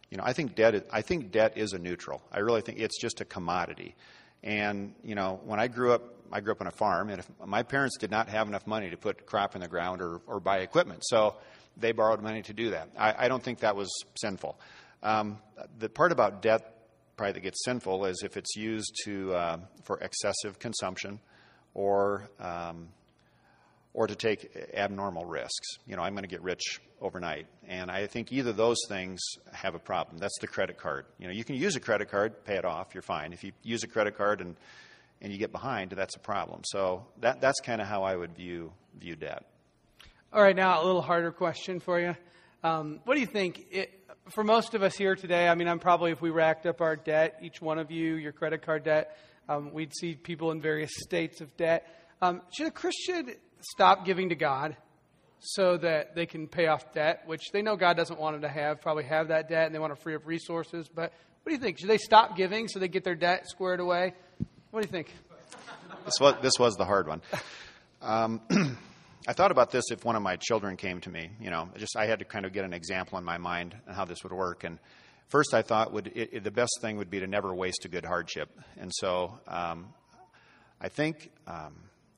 You 0.09 0.17
know, 0.17 0.23
I 0.25 0.33
think 0.33 0.55
debt. 0.55 0.87
I 0.91 1.01
think 1.01 1.31
debt 1.31 1.57
is 1.57 1.73
a 1.73 1.79
neutral. 1.79 2.21
I 2.31 2.39
really 2.39 2.61
think 2.61 2.79
it's 2.79 2.99
just 2.99 3.21
a 3.21 3.25
commodity. 3.25 3.95
And 4.43 4.93
you 5.03 5.15
know, 5.15 5.39
when 5.43 5.59
I 5.59 5.67
grew 5.67 5.93
up, 5.93 6.03
I 6.31 6.41
grew 6.41 6.53
up 6.53 6.61
on 6.61 6.67
a 6.67 6.71
farm, 6.71 7.09
and 7.09 7.19
if 7.19 7.29
my 7.45 7.63
parents 7.63 7.97
did 7.97 8.11
not 8.11 8.29
have 8.29 8.47
enough 8.47 8.67
money 8.67 8.89
to 8.89 8.97
put 8.97 9.25
crop 9.25 9.55
in 9.55 9.61
the 9.61 9.67
ground 9.67 10.01
or, 10.01 10.21
or 10.27 10.39
buy 10.39 10.59
equipment, 10.59 11.03
so 11.05 11.35
they 11.75 11.91
borrowed 11.91 12.21
money 12.21 12.41
to 12.43 12.53
do 12.53 12.71
that. 12.71 12.89
I, 12.97 13.25
I 13.25 13.27
don't 13.27 13.43
think 13.43 13.59
that 13.59 13.75
was 13.75 13.89
sinful. 14.19 14.59
Um, 15.03 15.39
the 15.77 15.89
part 15.89 16.11
about 16.11 16.41
debt 16.41 16.73
probably 17.15 17.33
that 17.33 17.39
gets 17.41 17.63
sinful 17.65 18.05
is 18.05 18.21
if 18.23 18.37
it's 18.37 18.55
used 18.55 18.95
to 19.05 19.33
uh, 19.33 19.57
for 19.83 19.97
excessive 19.99 20.59
consumption 20.59 21.19
or 21.73 22.29
um, 22.39 22.89
or 23.97 24.05
to 24.05 24.13
take 24.13 24.55
abnormal 24.75 25.25
risks. 25.25 25.79
You 25.87 25.95
know, 25.95 26.03
I'm 26.03 26.13
going 26.13 26.23
to 26.23 26.29
get 26.29 26.43
rich 26.43 26.79
overnight, 27.01 27.47
and 27.67 27.89
I 27.89 28.05
think 28.05 28.31
either 28.31 28.53
those 28.53 28.77
things 28.87 29.19
have 29.51 29.73
a 29.73 29.79
problem. 29.79 30.19
That's 30.19 30.37
the 30.39 30.45
credit 30.45 30.77
card. 30.77 31.07
You 31.17 31.25
know, 31.25 31.33
you 31.33 31.43
can 31.43 31.55
use 31.55 31.75
a 31.75 31.79
credit 31.79 32.11
card, 32.11 32.45
pay 32.45 32.57
it 32.57 32.63
off, 32.63 32.93
you're 32.93 33.01
fine. 33.01 33.33
If 33.33 33.43
you 33.43 33.53
use 33.63 33.83
a 33.83 33.87
credit 33.87 34.15
card 34.15 34.39
and 34.39 34.55
and 35.19 35.33
you 35.33 35.39
get 35.39 35.51
behind, 35.51 35.89
that's 35.89 36.15
a 36.15 36.19
problem. 36.19 36.61
So 36.63 37.07
that 37.21 37.41
that's 37.41 37.59
kind 37.59 37.81
of 37.81 37.87
how 37.87 38.03
I 38.03 38.15
would 38.15 38.35
view 38.35 38.71
view 38.99 39.15
debt. 39.15 39.43
All 40.31 40.43
right, 40.43 40.55
now 40.55 40.79
a 40.79 40.85
little 40.85 41.01
harder 41.01 41.31
question 41.31 41.79
for 41.79 41.99
you. 41.99 42.15
Um, 42.63 42.99
what 43.05 43.15
do 43.15 43.19
you 43.19 43.25
think? 43.25 43.65
It, 43.71 43.99
for 44.29 44.43
most 44.43 44.75
of 44.75 44.83
us 44.83 44.95
here 44.95 45.15
today, 45.15 45.47
I 45.47 45.55
mean, 45.55 45.67
I'm 45.67 45.79
probably, 45.79 46.11
if 46.11 46.21
we 46.21 46.29
racked 46.29 46.67
up 46.67 46.81
our 46.81 46.95
debt, 46.95 47.39
each 47.41 47.61
one 47.61 47.79
of 47.79 47.89
you, 47.89 48.13
your 48.13 48.31
credit 48.31 48.61
card 48.61 48.83
debt, 48.83 49.17
um, 49.49 49.73
we'd 49.73 49.95
see 49.95 50.13
people 50.13 50.51
in 50.51 50.61
various 50.61 50.91
states 50.99 51.41
of 51.41 51.55
debt. 51.57 51.87
Um, 52.21 52.41
should 52.55 52.67
a 52.67 52.71
Christian 52.71 53.31
stop 53.61 54.05
giving 54.05 54.29
to 54.29 54.35
God 54.35 54.75
so 55.39 55.77
that 55.77 56.15
they 56.15 56.25
can 56.25 56.47
pay 56.47 56.67
off 56.67 56.93
debt, 56.93 57.23
which 57.25 57.51
they 57.51 57.61
know 57.61 57.75
God 57.75 57.95
doesn't 57.95 58.19
want 58.19 58.35
them 58.35 58.41
to 58.41 58.49
have, 58.49 58.81
probably 58.81 59.03
have 59.03 59.27
that 59.27 59.49
debt, 59.49 59.67
and 59.67 59.75
they 59.75 59.79
want 59.79 59.95
to 59.95 60.01
free 60.01 60.15
up 60.15 60.25
resources? 60.25 60.87
But 60.87 61.13
what 61.43 61.49
do 61.49 61.53
you 61.53 61.59
think? 61.59 61.79
Should 61.79 61.89
they 61.89 61.97
stop 61.97 62.35
giving 62.35 62.67
so 62.67 62.79
they 62.79 62.87
get 62.87 63.03
their 63.03 63.15
debt 63.15 63.47
squared 63.47 63.79
away? 63.79 64.13
What 64.71 64.81
do 64.81 64.87
you 64.87 64.91
think? 64.91 65.13
This 66.05 66.19
was, 66.19 66.35
this 66.41 66.53
was 66.59 66.75
the 66.75 66.85
hard 66.85 67.07
one. 67.07 67.21
Um, 68.01 68.41
I 69.27 69.33
thought 69.33 69.51
about 69.51 69.71
this 69.71 69.85
if 69.91 70.05
one 70.05 70.15
of 70.15 70.21
my 70.21 70.37
children 70.37 70.77
came 70.77 71.01
to 71.01 71.09
me. 71.09 71.29
You 71.41 71.49
know, 71.49 71.69
just 71.77 71.97
I 71.97 72.05
had 72.05 72.19
to 72.19 72.25
kind 72.25 72.45
of 72.45 72.53
get 72.53 72.63
an 72.63 72.73
example 72.73 73.17
in 73.17 73.25
my 73.25 73.37
mind 73.37 73.75
on 73.87 73.93
how 73.93 74.05
this 74.05 74.23
would 74.23 74.31
work. 74.31 74.63
And 74.63 74.79
first, 75.27 75.53
I 75.53 75.61
thought 75.61 75.91
would 75.91 76.07
it, 76.07 76.29
it, 76.31 76.43
the 76.43 76.51
best 76.51 76.79
thing 76.81 76.97
would 76.97 77.09
be 77.09 77.19
to 77.19 77.27
never 77.27 77.53
waste 77.53 77.83
a 77.85 77.89
good 77.89 78.05
hardship. 78.05 78.49
And 78.77 78.91
so, 78.93 79.39
um, 79.47 79.87
I 80.79 80.89
think 80.89 81.31
um, 81.45 81.75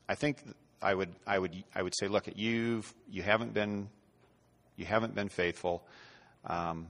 I 0.07 0.15
think 0.15 0.43
I 0.81 0.93
would 0.93 1.13
I 1.27 1.39
would 1.39 1.63
I 1.75 1.81
would 1.81 1.93
say, 1.97 2.07
look, 2.07 2.25
you've 2.35 2.93
you 3.09 3.21
haven't 3.21 3.53
been 3.53 3.89
you 4.75 4.85
haven't 4.85 5.15
been 5.15 5.29
faithful. 5.29 5.83
Um, 6.45 6.87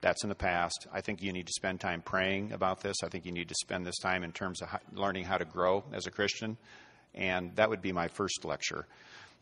that's 0.00 0.22
in 0.22 0.28
the 0.28 0.34
past. 0.34 0.86
I 0.92 1.00
think 1.00 1.22
you 1.22 1.32
need 1.32 1.46
to 1.46 1.52
spend 1.52 1.80
time 1.80 2.00
praying 2.00 2.52
about 2.52 2.80
this. 2.80 2.96
I 3.02 3.08
think 3.08 3.26
you 3.26 3.32
need 3.32 3.48
to 3.48 3.54
spend 3.60 3.86
this 3.86 3.98
time 3.98 4.22
in 4.22 4.32
terms 4.32 4.62
of 4.62 4.68
learning 4.92 5.24
how 5.24 5.38
to 5.38 5.44
grow 5.44 5.84
as 5.92 6.06
a 6.06 6.10
Christian. 6.10 6.56
And 7.14 7.56
that 7.56 7.70
would 7.70 7.82
be 7.82 7.92
my 7.92 8.08
first 8.08 8.44
lecture. 8.44 8.86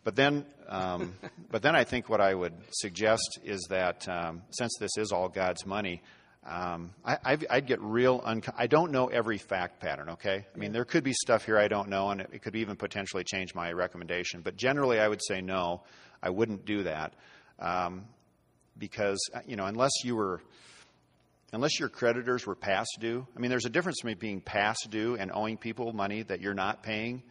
But 0.05 0.17
then, 0.17 0.47
um, 0.69 1.15
but 1.51 1.63
then 1.63 1.75
I 1.75 1.85
think 1.85 2.09
what 2.09 2.21
I 2.21 2.35
would 2.35 2.55
suggest 2.71 3.41
is 3.45 3.67
that 3.69 4.09
um, 4.09 4.43
since 4.51 4.73
this 4.79 4.97
is 4.97 5.13
all 5.13 5.29
God's 5.29 5.67
money, 5.67 6.03
um, 6.47 6.91
I, 7.05 7.39
would 7.51 7.67
get 7.67 7.81
real. 7.81 8.23
I 8.57 8.67
don't 8.67 8.93
know 8.93 9.07
every 9.07 9.39
fact 9.39 9.81
pattern. 9.81 10.11
Okay, 10.11 10.45
I 10.55 10.59
mean 10.59 10.73
there 10.73 10.85
could 10.85 11.03
be 11.03 11.15
stuff 11.15 11.45
here 11.45 11.59
I 11.59 11.69
don't 11.69 11.89
know, 11.89 12.11
and 12.11 12.21
it, 12.21 12.31
it 12.35 12.43
could 12.43 12.55
even 12.57 12.77
potentially 12.77 13.25
change 13.25 13.55
my 13.55 13.73
recommendation. 13.73 14.43
But 14.43 14.57
generally, 14.57 15.01
I 15.01 15.09
would 15.09 15.23
say 15.27 15.41
no. 15.41 15.83
I 16.23 16.31
wouldn't 16.31 16.65
do 16.67 16.83
that 16.83 17.15
um, 17.59 18.05
because 18.77 19.19
uh, 19.35 19.41
you 19.47 19.57
know 19.57 19.65
unless 19.67 19.93
you 20.05 20.17
were 20.17 20.43
unless 21.53 21.81
your 21.81 21.89
creditors 21.89 22.47
were 22.47 22.57
past 22.57 22.99
due. 23.01 23.27
I 23.35 23.41
mean, 23.41 23.51
there's 23.51 23.65
a 23.65 23.71
difference 23.71 24.01
between 24.01 24.19
being 24.19 24.41
past 24.41 24.89
due 24.91 25.17
and 25.17 25.31
owing 25.33 25.57
people 25.57 25.93
money 25.93 26.25
that 26.25 26.41
you're 26.41 26.53
not 26.53 26.83
paying 26.83 27.23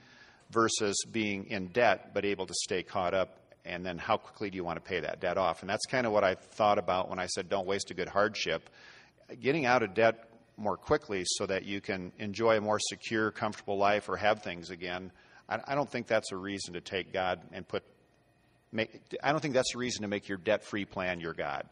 versus 0.49 0.95
being 1.11 1.47
in 1.47 1.68
debt 1.68 2.11
but 2.14 2.26
able 2.26 2.45
to 2.45 2.53
stay 2.53 2.84
caught 2.84 3.14
up 3.14 3.39
and 3.66 3.86
then 3.86 3.97
how 3.97 4.18
quickly 4.18 4.49
do 4.49 4.55
you 4.55 4.64
want 4.64 4.78
to 4.78 4.88
pay 4.88 4.99
that 4.99 5.20
debt 5.20 5.38
off 5.38 5.61
and 5.61 5.70
that's 5.70 5.86
kind 5.88 6.05
of 6.05 6.14
what 6.14 6.24
i 6.24 6.36
thought 6.36 6.78
about 6.78 7.09
when 7.09 7.18
i 7.18 7.26
said 7.26 7.49
don't 7.49 7.66
waste 7.66 7.89
a 7.91 7.93
good 7.93 8.07
hardship 8.07 8.70
getting 9.41 9.65
out 9.65 9.84
of 9.84 9.93
debt 9.93 10.29
more 10.57 10.77
quickly 10.77 11.23
so 11.25 11.45
that 11.45 11.65
you 11.65 11.81
can 11.81 12.11
enjoy 12.19 12.57
a 12.57 12.61
more 12.61 12.79
secure 12.79 13.31
comfortable 13.31 13.77
life 13.77 14.07
or 14.07 14.17
have 14.17 14.43
things 14.43 14.69
again 14.69 15.11
i, 15.49 15.59
I 15.67 15.75
don't 15.75 15.89
think 15.89 16.07
that's 16.07 16.31
a 16.31 16.38
reason 16.38 16.73
to 16.75 16.81
take 16.81 17.11
god 17.11 17.41
and 17.51 17.67
put 17.67 17.84
make, 18.71 19.01
i 19.23 19.31
don't 19.31 19.41
think 19.41 19.53
that's 19.53 19.73
a 19.73 19.77
reason 19.77 20.03
to 20.03 20.07
make 20.07 20.27
your 20.27 20.38
debt 20.38 20.63
free 20.63 20.86
plan 20.86 21.19
your 21.19 21.34
god 21.34 21.67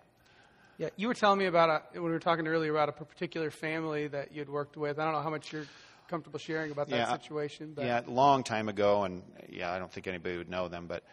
yeah, 0.81 0.89
you 0.95 1.07
were 1.07 1.13
telling 1.13 1.37
me 1.37 1.45
about 1.45 1.69
a, 1.69 1.81
when 1.93 2.05
we 2.05 2.11
were 2.11 2.17
talking 2.17 2.47
earlier 2.47 2.71
about 2.71 2.89
a 2.89 2.91
particular 2.91 3.51
family 3.51 4.07
that 4.07 4.33
you'd 4.33 4.49
worked 4.49 4.77
with. 4.77 4.97
I 4.97 5.03
don't 5.03 5.13
know 5.13 5.21
how 5.21 5.29
much 5.29 5.53
you're 5.53 5.67
comfortable 6.07 6.39
sharing 6.39 6.71
about 6.71 6.89
that 6.89 6.95
yeah, 6.95 7.11
situation? 7.11 7.73
But. 7.75 7.85
Yeah, 7.85 8.01
a 8.05 8.09
long 8.09 8.43
time 8.43 8.67
ago, 8.67 9.03
and 9.03 9.21
yeah, 9.47 9.71
I 9.71 9.77
don't 9.77 9.91
think 9.91 10.07
anybody 10.07 10.37
would 10.37 10.49
know 10.49 10.69
them, 10.69 10.87
but 10.87 11.03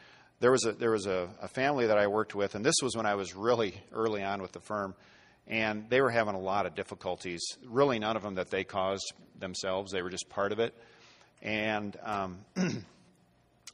there 0.41 0.51
was 0.51 0.65
a 0.65 0.73
there 0.73 0.91
was 0.91 1.07
a, 1.07 1.29
a 1.43 1.49
family 1.49 1.87
that 1.87 1.99
I 1.99 2.07
worked 2.07 2.35
with, 2.35 2.55
and 2.55 2.65
this 2.65 2.77
was 2.83 2.97
when 2.97 3.05
I 3.05 3.15
was 3.15 3.35
really 3.35 3.75
early 3.93 4.23
on 4.23 4.41
with 4.41 4.53
the 4.53 4.61
firm, 4.61 4.95
and 5.49 5.89
they 5.89 6.01
were 6.01 6.11
having 6.11 6.35
a 6.35 6.41
lot 6.41 6.67
of 6.67 6.75
difficulties. 6.75 7.43
Really, 7.67 7.99
none 7.99 8.17
of 8.17 8.23
them 8.23 8.35
that 8.35 8.51
they 8.51 8.65
caused 8.65 9.13
themselves; 9.39 9.93
they 9.93 10.03
were 10.03 10.11
just 10.11 10.29
part 10.29 10.53
of 10.53 10.61
it, 10.61 10.75
and 11.43 11.97
um, 12.03 12.39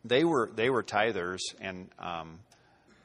they 0.05 0.25
were 0.25 0.51
they 0.55 0.71
were 0.71 0.83
tithers, 0.83 1.41
and 1.61 1.89
um, 1.99 2.39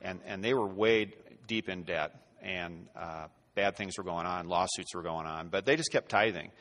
and 0.02 0.20
and 0.26 0.44
they 0.44 0.54
were 0.54 0.68
way 0.68 1.12
deep 1.48 1.68
in 1.68 1.84
debt, 1.84 2.16
and 2.42 2.88
uh, 2.96 3.28
bad 3.56 3.76
things 3.76 3.98
were 3.98 4.04
going 4.04 4.26
on, 4.26 4.48
lawsuits 4.48 4.94
were 4.96 5.04
going 5.04 5.26
on, 5.26 5.50
but 5.50 5.66
they 5.66 5.76
just 5.76 5.92
kept 5.92 6.10
tithing. 6.10 6.52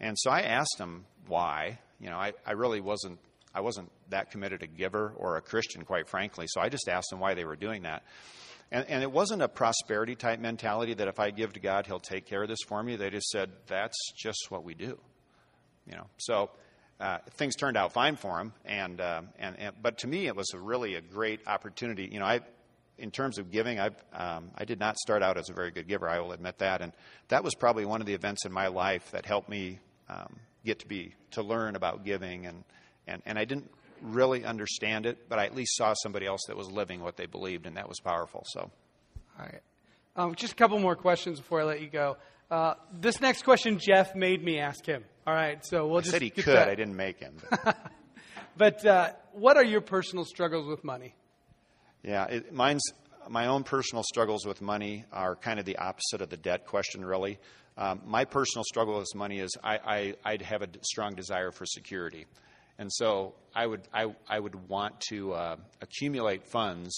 And 0.00 0.18
so 0.18 0.30
I 0.30 0.40
asked 0.40 0.76
them 0.78 1.06
why. 1.28 1.78
You 2.00 2.10
know, 2.10 2.16
I, 2.16 2.32
I 2.44 2.52
really 2.52 2.80
wasn't 2.80 3.20
I 3.54 3.60
wasn't 3.60 3.90
that 4.10 4.30
committed 4.30 4.62
a 4.62 4.66
giver 4.66 5.12
or 5.16 5.36
a 5.36 5.40
Christian, 5.40 5.84
quite 5.84 6.08
frankly. 6.08 6.46
So 6.48 6.60
I 6.60 6.68
just 6.68 6.88
asked 6.88 7.10
them 7.10 7.20
why 7.20 7.34
they 7.34 7.44
were 7.44 7.56
doing 7.56 7.82
that. 7.82 8.02
And, 8.72 8.88
and, 8.88 9.02
it 9.02 9.12
wasn't 9.12 9.42
a 9.42 9.48
prosperity 9.48 10.14
type 10.14 10.40
mentality 10.40 10.94
that 10.94 11.06
if 11.06 11.20
I 11.20 11.30
give 11.30 11.52
to 11.52 11.60
God, 11.60 11.86
He'll 11.86 12.00
take 12.00 12.24
care 12.26 12.42
of 12.42 12.48
this 12.48 12.62
for 12.66 12.82
me. 12.82 12.96
They 12.96 13.10
just 13.10 13.28
said, 13.28 13.50
that's 13.66 13.96
just 14.16 14.50
what 14.50 14.64
we 14.64 14.74
do. 14.74 14.98
You 15.86 15.96
know, 15.96 16.06
so 16.16 16.50
uh, 16.98 17.18
things 17.32 17.54
turned 17.54 17.76
out 17.76 17.92
fine 17.92 18.16
for 18.16 18.40
him. 18.40 18.52
And, 18.64 19.00
uh, 19.00 19.22
and, 19.38 19.58
and, 19.58 19.74
but 19.82 19.98
to 19.98 20.06
me, 20.06 20.26
it 20.26 20.34
was 20.34 20.52
a 20.54 20.58
really 20.58 20.94
a 20.94 21.00
great 21.00 21.40
opportunity. 21.46 22.08
You 22.10 22.20
know, 22.20 22.24
I, 22.24 22.40
in 22.96 23.10
terms 23.10 23.38
of 23.38 23.50
giving, 23.50 23.78
I, 23.78 23.90
um, 24.14 24.50
I 24.56 24.64
did 24.64 24.80
not 24.80 24.96
start 24.96 25.22
out 25.22 25.36
as 25.36 25.50
a 25.50 25.52
very 25.52 25.70
good 25.70 25.86
giver. 25.86 26.08
I 26.08 26.20
will 26.20 26.32
admit 26.32 26.58
that. 26.58 26.80
And 26.80 26.92
that 27.28 27.44
was 27.44 27.54
probably 27.54 27.84
one 27.84 28.00
of 28.00 28.06
the 28.06 28.14
events 28.14 28.46
in 28.46 28.52
my 28.52 28.68
life 28.68 29.10
that 29.10 29.26
helped 29.26 29.48
me 29.48 29.80
um, 30.08 30.36
get 30.64 30.78
to 30.80 30.86
be 30.86 31.14
to 31.32 31.42
learn 31.42 31.76
about 31.76 32.04
giving 32.04 32.46
and, 32.46 32.64
and 33.06 33.22
and 33.26 33.38
I 33.38 33.44
didn't 33.44 33.70
really 34.02 34.44
understand 34.44 35.06
it, 35.06 35.28
but 35.28 35.38
I 35.38 35.46
at 35.46 35.54
least 35.54 35.76
saw 35.76 35.94
somebody 35.94 36.26
else 36.26 36.42
that 36.48 36.56
was 36.56 36.70
living 36.70 37.02
what 37.02 37.16
they 37.16 37.26
believed, 37.26 37.66
and 37.66 37.76
that 37.76 37.88
was 37.88 38.00
powerful. 38.00 38.44
So, 38.46 38.60
all 38.60 39.46
right, 39.46 39.62
um, 40.16 40.34
just 40.34 40.52
a 40.52 40.56
couple 40.56 40.78
more 40.78 40.96
questions 40.96 41.40
before 41.40 41.62
I 41.62 41.64
let 41.64 41.80
you 41.80 41.88
go. 41.88 42.16
Uh, 42.50 42.74
this 42.92 43.20
next 43.20 43.44
question, 43.44 43.78
Jeff 43.78 44.14
made 44.14 44.44
me 44.44 44.58
ask 44.58 44.84
him. 44.84 45.04
All 45.26 45.34
right, 45.34 45.64
so 45.64 45.86
we'll 45.86 45.98
I 45.98 46.00
just 46.00 46.12
said 46.12 46.22
he 46.22 46.30
could. 46.30 46.44
That. 46.44 46.68
I 46.68 46.74
didn't 46.74 46.96
make 46.96 47.18
him. 47.18 47.36
But, 47.50 47.92
but 48.56 48.86
uh, 48.86 49.12
what 49.32 49.56
are 49.56 49.64
your 49.64 49.80
personal 49.80 50.24
struggles 50.24 50.66
with 50.66 50.84
money? 50.84 51.14
Yeah, 52.02 52.24
it, 52.26 52.52
mine's 52.52 52.82
my 53.28 53.46
own 53.46 53.62
personal 53.62 54.02
struggles 54.02 54.44
with 54.44 54.60
money 54.60 55.04
are 55.12 55.36
kind 55.36 55.58
of 55.58 55.64
the 55.64 55.76
opposite 55.76 56.20
of 56.20 56.28
the 56.28 56.36
debt 56.36 56.66
question, 56.66 57.04
really. 57.04 57.38
Um, 57.76 58.02
my 58.04 58.24
personal 58.24 58.64
struggle 58.64 58.98
with 58.98 59.14
money 59.14 59.38
is 59.38 59.56
I, 59.62 60.14
I, 60.24 60.32
would 60.32 60.42
have 60.42 60.62
a 60.62 60.68
strong 60.82 61.14
desire 61.14 61.50
for 61.50 61.64
security. 61.64 62.26
And 62.82 62.92
so 62.92 63.34
I 63.54 63.64
would, 63.64 63.82
I, 63.94 64.12
I 64.28 64.40
would 64.40 64.68
want 64.68 65.00
to 65.02 65.34
uh, 65.34 65.56
accumulate 65.80 66.48
funds 66.48 66.92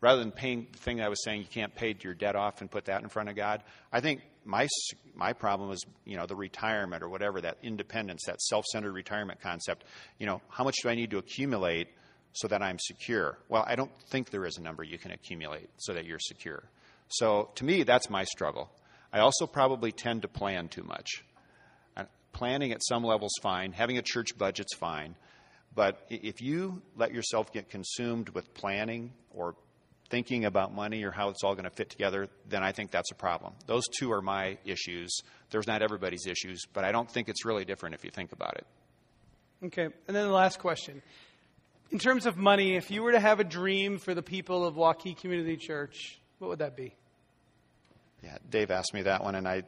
rather 0.00 0.20
than 0.20 0.30
paying 0.30 0.68
the 0.70 0.78
thing 0.78 1.00
I 1.00 1.08
was 1.08 1.24
saying 1.24 1.40
you 1.40 1.48
can't 1.48 1.74
pay 1.74 1.92
your 2.00 2.14
debt 2.14 2.36
off 2.36 2.60
and 2.60 2.70
put 2.70 2.84
that 2.84 3.02
in 3.02 3.08
front 3.08 3.28
of 3.28 3.34
God. 3.34 3.64
I 3.92 4.00
think 4.00 4.20
my, 4.44 4.68
my 5.12 5.32
problem 5.32 5.72
is, 5.72 5.84
you 6.04 6.16
know, 6.16 6.26
the 6.26 6.36
retirement 6.36 7.02
or 7.02 7.08
whatever, 7.08 7.40
that 7.40 7.58
independence, 7.64 8.22
that 8.26 8.40
self 8.42 8.64
centered 8.66 8.92
retirement 8.92 9.40
concept. 9.40 9.82
You 10.20 10.26
know, 10.26 10.40
how 10.50 10.62
much 10.62 10.76
do 10.84 10.88
I 10.88 10.94
need 10.94 11.10
to 11.10 11.18
accumulate 11.18 11.88
so 12.34 12.46
that 12.46 12.62
I'm 12.62 12.78
secure? 12.78 13.36
Well, 13.48 13.64
I 13.66 13.74
don't 13.74 13.90
think 14.10 14.30
there 14.30 14.46
is 14.46 14.56
a 14.56 14.62
number 14.62 14.84
you 14.84 14.98
can 14.98 15.10
accumulate 15.10 15.68
so 15.78 15.94
that 15.94 16.04
you're 16.04 16.20
secure. 16.20 16.62
So 17.08 17.50
to 17.56 17.64
me, 17.64 17.82
that's 17.82 18.08
my 18.08 18.22
struggle. 18.22 18.70
I 19.12 19.18
also 19.18 19.48
probably 19.48 19.90
tend 19.90 20.22
to 20.22 20.28
plan 20.28 20.68
too 20.68 20.84
much. 20.84 21.24
Planning 22.34 22.72
at 22.72 22.84
some 22.84 23.02
level 23.02 23.26
is 23.26 23.38
fine, 23.40 23.72
having 23.72 23.96
a 23.96 24.02
church 24.02 24.36
budget's 24.36 24.74
fine, 24.74 25.14
but 25.74 26.04
if 26.10 26.42
you 26.42 26.82
let 26.96 27.12
yourself 27.12 27.52
get 27.52 27.70
consumed 27.70 28.28
with 28.28 28.52
planning 28.54 29.12
or 29.30 29.54
thinking 30.10 30.44
about 30.44 30.74
money 30.74 31.02
or 31.02 31.10
how 31.10 31.30
it's 31.30 31.42
all 31.42 31.54
going 31.54 31.64
to 31.64 31.70
fit 31.70 31.90
together, 31.90 32.28
then 32.48 32.62
I 32.62 32.72
think 32.72 32.90
that's 32.90 33.10
a 33.10 33.14
problem. 33.14 33.54
Those 33.66 33.84
two 33.98 34.12
are 34.12 34.20
my 34.20 34.58
issues. 34.64 35.16
There's 35.50 35.66
not 35.66 35.80
everybody's 35.80 36.26
issues, 36.26 36.62
but 36.72 36.84
I 36.84 36.92
don't 36.92 37.10
think 37.10 37.28
it's 37.28 37.44
really 37.44 37.64
different 37.64 37.94
if 37.94 38.04
you 38.04 38.10
think 38.10 38.32
about 38.32 38.56
it. 38.56 38.66
Okay, 39.64 39.84
and 39.84 40.16
then 40.16 40.26
the 40.26 40.32
last 40.32 40.58
question. 40.58 41.02
In 41.90 41.98
terms 41.98 42.26
of 42.26 42.36
money, 42.36 42.76
if 42.76 42.90
you 42.90 43.02
were 43.02 43.12
to 43.12 43.20
have 43.20 43.40
a 43.40 43.44
dream 43.44 43.98
for 43.98 44.14
the 44.14 44.22
people 44.22 44.66
of 44.66 44.74
Waukee 44.74 45.16
Community 45.16 45.56
Church, 45.56 46.20
what 46.38 46.50
would 46.50 46.58
that 46.58 46.76
be? 46.76 46.94
Yeah, 48.22 48.36
Dave 48.50 48.70
asked 48.70 48.92
me 48.92 49.02
that 49.02 49.22
one, 49.22 49.34
and 49.34 49.46
I, 49.46 49.62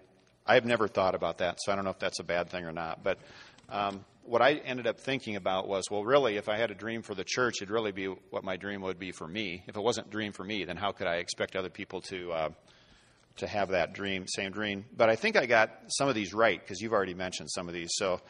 I've 0.47 0.65
never 0.65 0.89
thought 0.89 1.15
about 1.15 1.39
that, 1.39 1.59
so 1.61 1.73
I 1.73 1.75
don't 1.75 1.85
know 1.85 1.91
if 1.91 1.99
that's 1.99 2.21
a 2.21 2.25
bad 2.25 2.51
thing 2.51 2.65
or 2.65 2.73
not. 2.73 3.03
But 3.03 3.19
um, 3.69 4.05
what 4.25 4.43
I 4.43 4.55
ended 4.55 4.87
up 4.87 5.01
thinking 5.01 5.37
about 5.37 5.69
was, 5.69 5.91
well, 5.91 6.05
really, 6.05 6.37
if 6.37 6.49
I 6.49 6.57
had 6.57 6.71
a 6.71 6.75
dream 6.75 7.03
for 7.03 7.15
the 7.15 7.25
church, 7.25 7.57
it'd 7.61 7.71
really 7.71 7.93
be 7.93 8.07
what 8.07 8.45
my 8.45 8.57
dream 8.57 8.81
would 8.83 8.99
be 8.99 9.13
for 9.13 9.27
me. 9.27 9.63
If 9.67 9.77
it 9.77 9.83
wasn't 9.83 10.09
a 10.09 10.11
dream 10.11 10.33
for 10.33 10.45
me, 10.45 10.65
then 10.65 10.77
how 10.77 10.93
could 10.93 11.07
I 11.07 11.17
expect 11.17 11.57
other 11.57 11.71
people 11.71 12.01
to 12.03 12.33
uh, 12.33 12.49
to 13.39 13.47
have 13.47 13.71
that 13.71 13.93
dream, 13.93 14.27
same 14.27 14.53
dream? 14.53 14.85
But 14.97 15.11
I 15.11 15.17
think 15.17 15.37
I 15.37 15.47
got 15.47 15.71
some 15.89 16.09
of 16.09 16.15
these 16.15 16.33
right 16.33 16.61
because 16.61 16.81
you've 16.81 16.93
already 16.93 17.15
mentioned 17.15 17.51
some 17.51 17.69
of 17.69 17.75
these. 17.75 17.91
So 17.95 18.21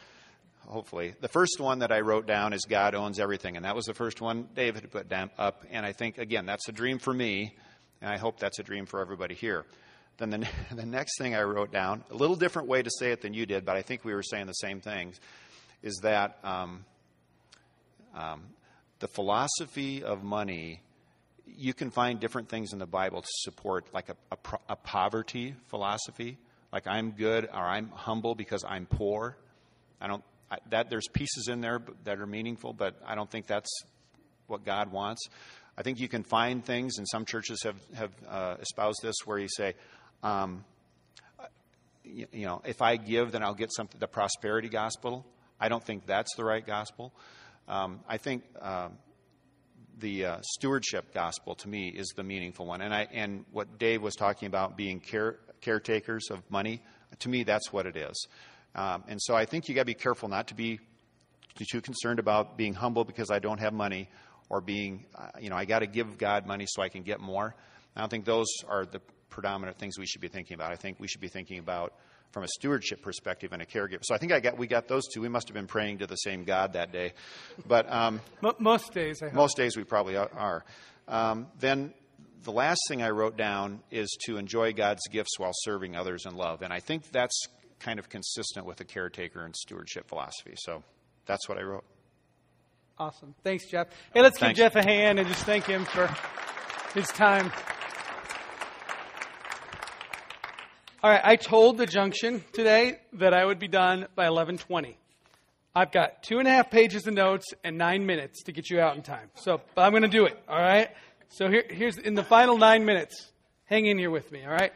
hopefully, 0.67 1.13
the 1.21 1.29
first 1.29 1.59
one 1.59 1.79
that 1.79 1.91
I 1.91 2.01
wrote 2.01 2.27
down 2.27 2.53
is 2.53 2.65
God 2.65 2.95
owns 2.95 3.19
everything, 3.19 3.55
and 3.55 3.65
that 3.65 3.75
was 3.75 3.85
the 3.85 3.93
first 3.93 4.21
one 4.21 4.49
David 4.55 4.89
put 4.91 5.09
down 5.09 5.29
up. 5.37 5.63
And 5.71 5.85
I 5.85 5.93
think 5.93 6.17
again, 6.17 6.45
that's 6.45 6.67
a 6.67 6.71
dream 6.71 6.99
for 6.99 7.13
me, 7.13 7.55
and 8.01 8.09
I 8.11 8.17
hope 8.17 8.39
that's 8.39 8.59
a 8.59 8.63
dream 8.63 8.85
for 8.85 9.01
everybody 9.01 9.35
here. 9.35 9.65
Then 10.17 10.29
the, 10.31 10.47
the 10.75 10.85
next 10.85 11.17
thing 11.17 11.35
I 11.35 11.43
wrote 11.43 11.71
down, 11.71 12.03
a 12.11 12.15
little 12.15 12.35
different 12.35 12.67
way 12.67 12.81
to 12.81 12.89
say 12.89 13.11
it 13.11 13.21
than 13.21 13.33
you 13.33 13.45
did, 13.45 13.65
but 13.65 13.75
I 13.75 13.81
think 13.81 14.03
we 14.03 14.13
were 14.13 14.23
saying 14.23 14.47
the 14.47 14.53
same 14.53 14.81
things, 14.81 15.19
is 15.83 15.99
that 16.03 16.39
um, 16.43 16.85
um, 18.15 18.43
the 18.99 19.07
philosophy 19.07 20.03
of 20.03 20.23
money, 20.23 20.81
you 21.45 21.73
can 21.73 21.91
find 21.91 22.19
different 22.19 22.49
things 22.49 22.73
in 22.73 22.79
the 22.79 22.87
Bible 22.87 23.21
to 23.21 23.27
support, 23.29 23.85
like 23.93 24.09
a, 24.09 24.15
a, 24.31 24.37
a 24.69 24.75
poverty 24.75 25.55
philosophy, 25.67 26.37
like 26.73 26.87
I'm 26.87 27.11
good 27.11 27.45
or 27.45 27.61
I'm 27.61 27.89
humble 27.89 28.35
because 28.35 28.63
I'm 28.67 28.85
poor. 28.85 29.37
I 30.01 30.07
don't 30.07 30.23
I, 30.49 30.57
that 30.69 30.89
there's 30.89 31.07
pieces 31.11 31.47
in 31.49 31.61
there 31.61 31.81
that 32.05 32.19
are 32.19 32.25
meaningful, 32.25 32.73
but 32.73 32.95
I 33.05 33.15
don't 33.15 33.29
think 33.29 33.47
that's 33.47 33.69
what 34.47 34.65
God 34.65 34.91
wants. 34.91 35.27
I 35.77 35.83
think 35.83 35.99
you 35.99 36.07
can 36.07 36.23
find 36.23 36.63
things, 36.65 36.97
and 36.97 37.07
some 37.07 37.25
churches 37.25 37.63
have 37.63 37.75
have 37.95 38.11
uh, 38.27 38.55
espoused 38.61 38.99
this, 39.03 39.15
where 39.25 39.37
you 39.37 39.49
say, 39.49 39.75
um, 40.23 40.63
you, 42.03 42.27
you, 42.31 42.45
know, 42.45 42.61
if 42.65 42.81
I 42.81 42.97
give, 42.97 43.31
then 43.31 43.43
I'll 43.43 43.53
get 43.53 43.71
something. 43.73 43.99
The 43.99 44.07
prosperity 44.07 44.69
gospel. 44.69 45.25
I 45.59 45.69
don't 45.69 45.83
think 45.83 46.05
that's 46.05 46.35
the 46.35 46.45
right 46.45 46.65
gospel. 46.65 47.13
Um, 47.67 47.99
I 48.07 48.17
think 48.17 48.43
uh, 48.61 48.89
the 49.99 50.25
uh, 50.25 50.37
stewardship 50.41 51.13
gospel 51.13 51.55
to 51.55 51.67
me 51.67 51.89
is 51.89 52.13
the 52.15 52.23
meaningful 52.23 52.65
one. 52.65 52.81
And 52.81 52.93
I 52.93 53.07
and 53.11 53.45
what 53.51 53.77
Dave 53.77 54.01
was 54.01 54.15
talking 54.15 54.47
about 54.47 54.77
being 54.77 54.99
care, 54.99 55.39
caretakers 55.61 56.29
of 56.31 56.39
money. 56.49 56.81
To 57.19 57.29
me, 57.29 57.43
that's 57.43 57.73
what 57.73 57.85
it 57.85 57.97
is. 57.97 58.27
Um, 58.75 59.03
and 59.07 59.21
so 59.21 59.35
I 59.35 59.45
think 59.45 59.67
you 59.67 59.75
got 59.75 59.81
to 59.81 59.85
be 59.85 59.93
careful 59.93 60.29
not 60.29 60.47
to 60.49 60.55
be 60.55 60.79
too 61.71 61.81
concerned 61.81 62.19
about 62.19 62.57
being 62.57 62.73
humble 62.73 63.03
because 63.03 63.31
I 63.31 63.39
don't 63.39 63.59
have 63.59 63.73
money, 63.73 64.09
or 64.49 64.61
being, 64.61 65.05
uh, 65.15 65.29
you 65.39 65.49
know, 65.49 65.55
I 65.55 65.65
got 65.65 65.79
to 65.79 65.87
give 65.87 66.17
God 66.17 66.45
money 66.45 66.65
so 66.67 66.81
I 66.81 66.89
can 66.89 67.03
get 67.03 67.19
more. 67.19 67.55
I 67.95 67.99
don't 67.99 68.09
think 68.09 68.25
those 68.25 68.47
are 68.67 68.85
the 68.85 69.01
predominant 69.29 69.77
things 69.77 69.97
we 69.97 70.05
should 70.05 70.21
be 70.21 70.27
thinking 70.27 70.55
about. 70.55 70.71
I 70.71 70.75
think 70.75 70.99
we 70.99 71.07
should 71.07 71.21
be 71.21 71.27
thinking 71.27 71.59
about 71.59 71.93
from 72.31 72.43
a 72.43 72.47
stewardship 72.47 73.01
perspective 73.01 73.53
and 73.53 73.61
a 73.61 73.65
caregiver. 73.65 74.03
So 74.03 74.13
I 74.13 74.17
think 74.17 74.31
I 74.31 74.39
got 74.39 74.57
we 74.57 74.67
got 74.67 74.87
those 74.87 75.07
two. 75.07 75.21
We 75.21 75.29
must 75.29 75.47
have 75.47 75.55
been 75.55 75.67
praying 75.67 75.99
to 75.99 76.07
the 76.07 76.15
same 76.15 76.43
God 76.43 76.73
that 76.73 76.91
day, 76.91 77.13
but 77.65 77.91
um, 77.91 78.21
most 78.59 78.93
days, 78.93 79.21
most 79.33 79.57
days 79.57 79.77
we 79.77 79.83
probably 79.83 80.17
are. 80.17 80.63
Um, 81.07 81.47
then 81.59 81.93
the 82.43 82.51
last 82.51 82.79
thing 82.87 83.01
I 83.01 83.09
wrote 83.09 83.37
down 83.37 83.81
is 83.91 84.15
to 84.25 84.37
enjoy 84.37 84.73
God's 84.73 85.01
gifts 85.11 85.39
while 85.39 85.51
serving 85.53 85.95
others 85.95 86.25
in 86.25 86.35
love, 86.35 86.61
and 86.61 86.73
I 86.73 86.79
think 86.79 87.11
that's 87.11 87.47
kind 87.79 87.99
of 87.99 88.09
consistent 88.09 88.65
with 88.65 88.79
a 88.81 88.85
caretaker 88.85 89.43
and 89.43 89.55
stewardship 89.55 90.07
philosophy. 90.07 90.55
So 90.57 90.83
that's 91.25 91.47
what 91.47 91.57
I 91.57 91.61
wrote. 91.61 91.85
Awesome. 92.99 93.35
Thanks, 93.43 93.67
Jeff. 93.67 93.87
Hey, 94.13 94.21
let's 94.21 94.39
Thanks. 94.39 94.57
give 94.57 94.73
Jeff 94.73 94.75
a 94.75 94.83
hand 94.83 95.19
and 95.19 95.27
just 95.27 95.43
thank 95.43 95.65
him 95.65 95.85
for 95.85 96.07
his 96.93 97.07
time. 97.09 97.51
All 101.07 101.13
right, 101.13 101.21
I 101.23 101.37
told 101.37 101.77
the 101.77 101.85
junction 101.85 102.43
today 102.51 102.99
that 103.13 103.33
I 103.33 103.45
would 103.45 103.59
be 103.59 103.69
done 103.69 104.07
by 104.13 104.25
11:20. 104.25 104.97
I've 105.73 105.89
got 105.89 106.21
two 106.21 106.39
and 106.39 106.45
a 106.49 106.51
half 106.51 106.69
pages 106.69 107.07
of 107.07 107.13
notes 107.13 107.45
and 107.63 107.77
nine 107.77 108.05
minutes 108.05 108.43
to 108.43 108.51
get 108.51 108.69
you 108.69 108.81
out 108.81 108.97
in 108.97 109.03
time. 109.03 109.29
So, 109.35 109.61
but 109.73 109.83
I'm 109.83 109.93
going 109.93 110.01
to 110.01 110.09
do 110.09 110.25
it. 110.25 110.37
All 110.49 110.59
right. 110.59 110.89
So 111.29 111.47
here, 111.47 111.63
here's 111.69 111.97
in 111.97 112.15
the 112.15 112.25
final 112.25 112.57
nine 112.57 112.83
minutes. 112.83 113.31
Hang 113.67 113.85
in 113.85 113.97
here 113.97 114.11
with 114.11 114.29
me. 114.33 114.43
All 114.43 114.51
right. 114.51 114.73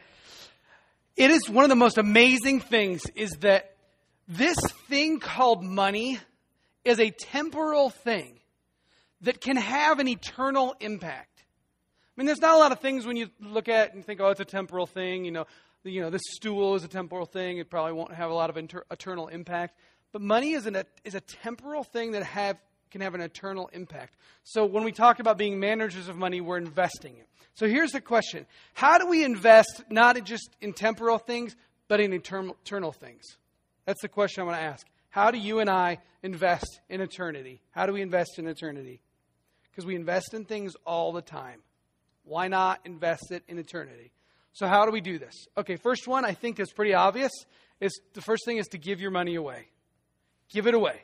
It 1.18 1.30
is 1.30 1.50
one 1.50 1.66
of 1.66 1.68
the 1.68 1.76
most 1.76 1.98
amazing 1.98 2.60
things 2.60 3.02
is 3.14 3.32
that 3.40 3.76
this 4.26 4.56
thing 4.88 5.20
called 5.20 5.62
money 5.62 6.18
is 6.82 6.98
a 6.98 7.10
temporal 7.10 7.90
thing 7.90 8.40
that 9.20 9.42
can 9.42 9.58
have 9.58 9.98
an 9.98 10.08
eternal 10.08 10.76
impact. 10.80 11.44
I 12.16 12.20
mean, 12.20 12.24
there's 12.24 12.40
not 12.40 12.54
a 12.54 12.58
lot 12.58 12.72
of 12.72 12.80
things 12.80 13.04
when 13.04 13.16
you 13.16 13.28
look 13.38 13.68
at 13.68 13.92
and 13.92 14.02
think, 14.02 14.22
oh, 14.22 14.28
it's 14.28 14.40
a 14.40 14.46
temporal 14.46 14.86
thing. 14.86 15.26
You 15.26 15.30
know, 15.30 15.46
you 15.84 16.00
know, 16.00 16.10
this 16.10 16.22
stool 16.32 16.74
is 16.74 16.84
a 16.84 16.88
temporal 16.88 17.26
thing. 17.26 17.58
It 17.58 17.70
probably 17.70 17.92
won't 17.92 18.14
have 18.14 18.30
a 18.30 18.34
lot 18.34 18.50
of 18.50 18.56
inter- 18.56 18.84
eternal 18.90 19.28
impact. 19.28 19.76
But 20.12 20.22
money 20.22 20.52
is, 20.52 20.66
an, 20.66 20.76
a, 20.76 20.84
is 21.04 21.14
a 21.14 21.20
temporal 21.20 21.84
thing 21.84 22.12
that 22.12 22.22
have, 22.22 22.56
can 22.90 23.00
have 23.00 23.14
an 23.14 23.20
eternal 23.20 23.70
impact. 23.72 24.14
So 24.44 24.64
when 24.64 24.84
we 24.84 24.92
talk 24.92 25.18
about 25.18 25.38
being 25.38 25.58
managers 25.58 26.08
of 26.08 26.16
money, 26.16 26.40
we're 26.40 26.58
investing 26.58 27.16
it. 27.16 27.26
So 27.54 27.66
here's 27.66 27.92
the 27.92 28.00
question 28.00 28.46
How 28.74 28.98
do 28.98 29.06
we 29.06 29.24
invest 29.24 29.84
not 29.90 30.22
just 30.24 30.50
in 30.60 30.72
temporal 30.72 31.18
things, 31.18 31.56
but 31.88 32.00
in 32.00 32.12
eternal, 32.12 32.56
eternal 32.64 32.92
things? 32.92 33.22
That's 33.84 34.00
the 34.00 34.08
question 34.08 34.42
I 34.42 34.46
want 34.46 34.58
to 34.58 34.62
ask. 34.62 34.86
How 35.10 35.30
do 35.30 35.38
you 35.38 35.58
and 35.58 35.68
I 35.68 35.98
invest 36.22 36.80
in 36.88 37.00
eternity? 37.00 37.60
How 37.72 37.86
do 37.86 37.92
we 37.92 38.00
invest 38.00 38.38
in 38.38 38.46
eternity? 38.46 39.00
Because 39.70 39.84
we 39.84 39.94
invest 39.94 40.32
in 40.34 40.44
things 40.44 40.74
all 40.86 41.12
the 41.12 41.22
time. 41.22 41.60
Why 42.24 42.48
not 42.48 42.80
invest 42.84 43.30
it 43.30 43.42
in 43.48 43.58
eternity? 43.58 44.12
So, 44.52 44.66
how 44.66 44.84
do 44.84 44.92
we 44.92 45.00
do 45.00 45.18
this? 45.18 45.34
Okay, 45.56 45.76
first 45.76 46.06
one 46.06 46.24
I 46.24 46.34
think 46.34 46.60
is 46.60 46.72
pretty 46.72 46.94
obvious. 46.94 47.32
Is 47.80 48.00
the 48.14 48.20
first 48.20 48.44
thing 48.44 48.58
is 48.58 48.66
to 48.68 48.78
give 48.78 49.00
your 49.00 49.10
money 49.10 49.34
away. 49.34 49.68
Give 50.50 50.66
it 50.66 50.74
away. 50.74 51.00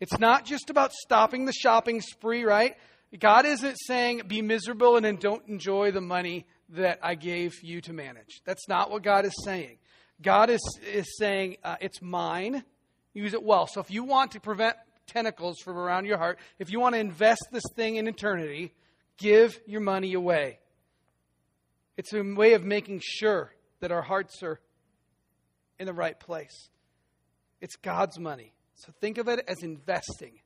It's 0.00 0.18
not 0.18 0.44
just 0.44 0.68
about 0.70 0.92
stopping 0.92 1.44
the 1.44 1.52
shopping 1.52 2.00
spree, 2.00 2.44
right? 2.44 2.76
God 3.18 3.46
isn't 3.46 3.76
saying 3.86 4.22
be 4.26 4.42
miserable 4.42 4.96
and 4.96 5.04
then 5.04 5.16
don't 5.16 5.46
enjoy 5.48 5.92
the 5.92 6.00
money 6.00 6.46
that 6.70 6.98
I 7.02 7.14
gave 7.14 7.62
you 7.62 7.80
to 7.82 7.92
manage. 7.92 8.42
That's 8.44 8.68
not 8.68 8.90
what 8.90 9.02
God 9.02 9.24
is 9.24 9.34
saying. 9.44 9.78
God 10.20 10.50
is, 10.50 10.60
is 10.92 11.16
saying 11.16 11.58
uh, 11.62 11.76
it's 11.80 12.02
mine. 12.02 12.64
Use 13.12 13.34
it 13.34 13.42
well. 13.42 13.66
So 13.66 13.80
if 13.80 13.90
you 13.90 14.02
want 14.02 14.32
to 14.32 14.40
prevent 14.40 14.76
tentacles 15.06 15.58
from 15.60 15.76
around 15.76 16.06
your 16.06 16.18
heart, 16.18 16.38
if 16.58 16.70
you 16.70 16.80
want 16.80 16.94
to 16.94 17.00
invest 17.00 17.46
this 17.52 17.62
thing 17.76 17.96
in 17.96 18.08
eternity, 18.08 18.72
give 19.18 19.58
your 19.66 19.80
money 19.80 20.14
away. 20.14 20.58
It's 21.96 22.12
a 22.12 22.22
way 22.22 22.54
of 22.54 22.64
making 22.64 23.00
sure 23.02 23.52
that 23.80 23.92
our 23.92 24.02
hearts 24.02 24.42
are 24.42 24.60
in 25.78 25.86
the 25.86 25.92
right 25.92 26.18
place. 26.18 26.70
It's 27.60 27.76
God's 27.76 28.18
money. 28.18 28.52
So 28.74 28.92
think 29.00 29.18
of 29.18 29.28
it 29.28 29.44
as 29.46 29.62
investing. 29.62 30.40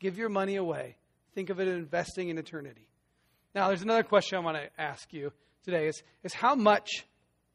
Give 0.00 0.16
your 0.16 0.28
money 0.28 0.56
away. 0.56 0.96
Think 1.34 1.50
of 1.50 1.60
it 1.60 1.68
as 1.68 1.76
investing 1.76 2.30
in 2.30 2.38
eternity. 2.38 2.88
Now, 3.54 3.68
there's 3.68 3.82
another 3.82 4.02
question 4.02 4.38
I 4.38 4.40
want 4.40 4.56
to 4.56 4.80
ask 4.80 5.12
you 5.12 5.32
today 5.64 5.88
is, 5.88 6.02
is 6.24 6.32
how 6.32 6.54
much 6.54 7.04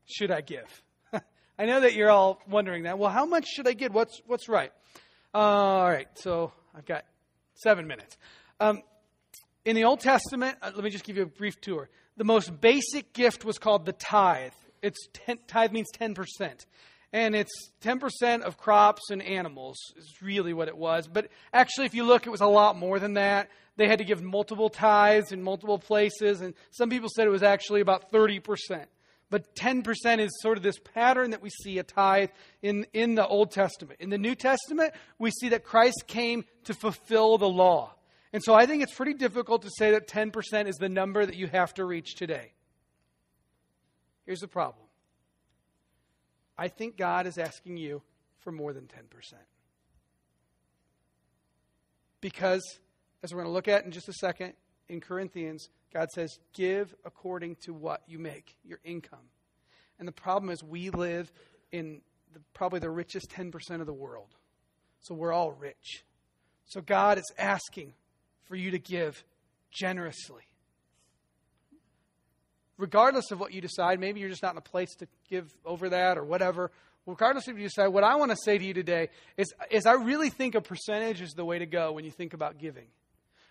should 0.06 0.32
I 0.32 0.42
give? 0.42 0.84
I 1.58 1.66
know 1.66 1.82
that 1.82 1.94
you're 1.94 2.12
all 2.12 2.40
wondering 2.48 2.84
that. 2.84 3.00
Well, 3.00 3.10
how 3.10 3.26
much 3.26 3.48
should 3.48 3.68
I 3.68 3.74
give? 3.74 3.94
What's, 3.94 4.22
what's 4.28 4.48
right? 4.48 4.72
Uh, 5.34 5.38
all 5.38 5.90
right, 5.90 6.08
so 6.16 6.52
I've 6.76 6.86
got 6.86 7.06
seven 7.56 7.88
minutes. 7.88 8.18
Um, 8.60 8.82
in 9.66 9.76
the 9.76 9.86
Old 9.86 10.02
Testament, 10.02 10.58
uh, 10.62 10.72
let 10.76 10.84
me 10.84 10.90
just 10.90 11.06
give 11.06 11.18
you 11.18 11.24
a 11.24 11.28
brief 11.28 11.60
tour 11.62 11.90
the 12.18 12.24
most 12.24 12.59
basic 12.61 13.14
gift 13.14 13.45
was 13.45 13.57
called 13.57 13.86
the 13.86 13.93
tithe. 13.93 14.51
It's 14.82 15.07
ten, 15.14 15.39
tithe 15.47 15.72
means 15.72 15.88
10%. 15.97 16.66
And 17.11 17.36
it's 17.36 17.72
10% 17.84 18.41
of 18.41 18.57
crops 18.57 19.11
and 19.11 19.22
animals, 19.22 19.78
is 19.95 20.22
really 20.22 20.51
what 20.51 20.68
it 20.68 20.76
was. 20.76 21.07
But 21.07 21.30
actually, 21.53 21.86
if 21.86 21.93
you 21.93 22.05
look, 22.05 22.26
it 22.26 22.32
was 22.32 22.41
a 22.41 22.47
lot 22.47 22.76
more 22.76 22.99
than 22.99 23.14
that. 23.14 23.49
They 23.76 23.88
had 23.88 23.99
to 23.99 24.05
give 24.05 24.22
multiple 24.22 24.70
tithes 24.70 25.32
in 25.32 25.41
multiple 25.41 25.78
places. 25.78 26.41
And 26.41 26.55
some 26.72 26.89
people 26.89 27.09
said 27.16 27.28
it 27.28 27.32
was 27.32 27.43
actually 27.43 27.82
about 27.82 28.11
30%. 28.11 28.86
But 29.30 29.55
10% 29.55 30.20
is 30.20 30.30
sort 30.41 30.57
of 30.57 30.64
this 30.64 30.80
pattern 30.80 31.32
that 31.32 31.41
we 31.41 31.49
see 31.49 31.80
a 31.80 31.84
tithe 31.84 32.30
in, 32.61 32.86
in 32.93 33.16
the 33.16 33.26
Old 33.26 33.51
Testament. 33.51 33.99
In 33.99 34.09
the 34.09 34.18
New 34.18 34.36
Testament, 34.36 34.93
we 35.18 35.32
see 35.32 35.49
that 35.49 35.64
Christ 35.64 36.03
came 36.07 36.45
to 36.66 36.74
fulfill 36.74 37.38
the 37.38 37.49
law. 37.49 37.95
And 38.34 38.44
so 38.44 38.56
I 38.56 38.66
think 38.66 38.82
it's 38.82 38.94
pretty 38.94 39.14
difficult 39.14 39.62
to 39.62 39.70
say 39.78 39.92
that 39.92 40.08
10% 40.08 40.68
is 40.68 40.76
the 40.78 40.90
number 40.90 41.24
that 41.24 41.36
you 41.36 41.48
have 41.48 41.74
to 41.76 41.86
reach 41.86 42.16
today. 42.16 42.52
Here's 44.26 44.40
the 44.40 44.48
problem 44.48 44.86
I 46.58 46.68
think 46.68 46.98
God 46.98 47.28
is 47.28 47.38
asking 47.38 47.78
you 47.78 48.02
for 48.40 48.52
more 48.52 48.74
than 48.74 48.84
10%. 48.84 49.34
Because, 52.22 52.62
as 53.22 53.34
we're 53.34 53.42
going 53.42 53.50
to 53.50 53.54
look 53.54 53.68
at 53.68 53.86
in 53.86 53.92
just 53.92 54.10
a 54.10 54.14
second, 54.14 54.54
in 54.88 55.00
Corinthians, 55.02 55.70
God 55.94 56.10
says, 56.10 56.40
give 56.54 56.96
according 57.06 57.58
to 57.66 57.74
what 57.74 58.02
you 58.08 58.18
make, 58.18 58.56
your 58.64 58.80
income. 58.84 59.30
And 60.00 60.08
the 60.08 60.14
problem 60.14 60.50
is, 60.50 60.64
we 60.64 60.90
live 60.90 61.32
in 61.72 62.02
the, 62.34 62.40
probably 62.54 62.80
the 62.80 62.90
richest 62.90 63.30
10% 63.30 63.80
of 63.80 63.86
the 63.86 63.94
world. 63.94 64.36
So 65.02 65.14
we're 65.14 65.34
all 65.34 65.52
rich. 65.52 66.04
So 66.66 66.82
God 66.82 67.18
is 67.18 67.32
asking 67.38 67.94
for 68.46 68.56
you 68.56 68.72
to 68.72 68.80
give 68.80 69.24
generously. 69.72 70.44
Regardless 72.78 73.32
of 73.32 73.39
what 73.39 73.54
you 73.54 73.62
decide, 73.62 74.00
maybe 74.00 74.20
you're 74.20 74.30
just 74.30 74.44
not 74.44 74.54
in 74.54 74.58
a 74.58 74.62
place 74.62 74.96
to 74.96 75.08
give 75.30 75.54
over 75.66 75.89
that 75.89 76.18
or 76.18 76.24
whatever. 76.24 76.72
Regardless 77.06 77.48
of 77.48 77.54
what 77.54 77.62
you 77.62 77.68
decide, 77.68 77.88
what 77.88 78.04
I 78.04 78.16
want 78.16 78.32
to 78.32 78.38
say 78.38 78.58
to 78.58 78.66
you 78.66 78.74
today 78.74 79.10
is, 79.38 79.54
is 79.70 79.86
I 79.86 79.94
really 79.94 80.30
think 80.30 80.56
a 80.56 80.62
percentage 80.62 81.22
is 81.22 81.32
the 81.32 81.46
way 81.46 81.60
to 81.60 81.66
go 81.66 81.91
when 81.91 82.06
you 82.06 82.12
think 82.12 82.34
about 82.34 82.58
giving. 82.58 82.88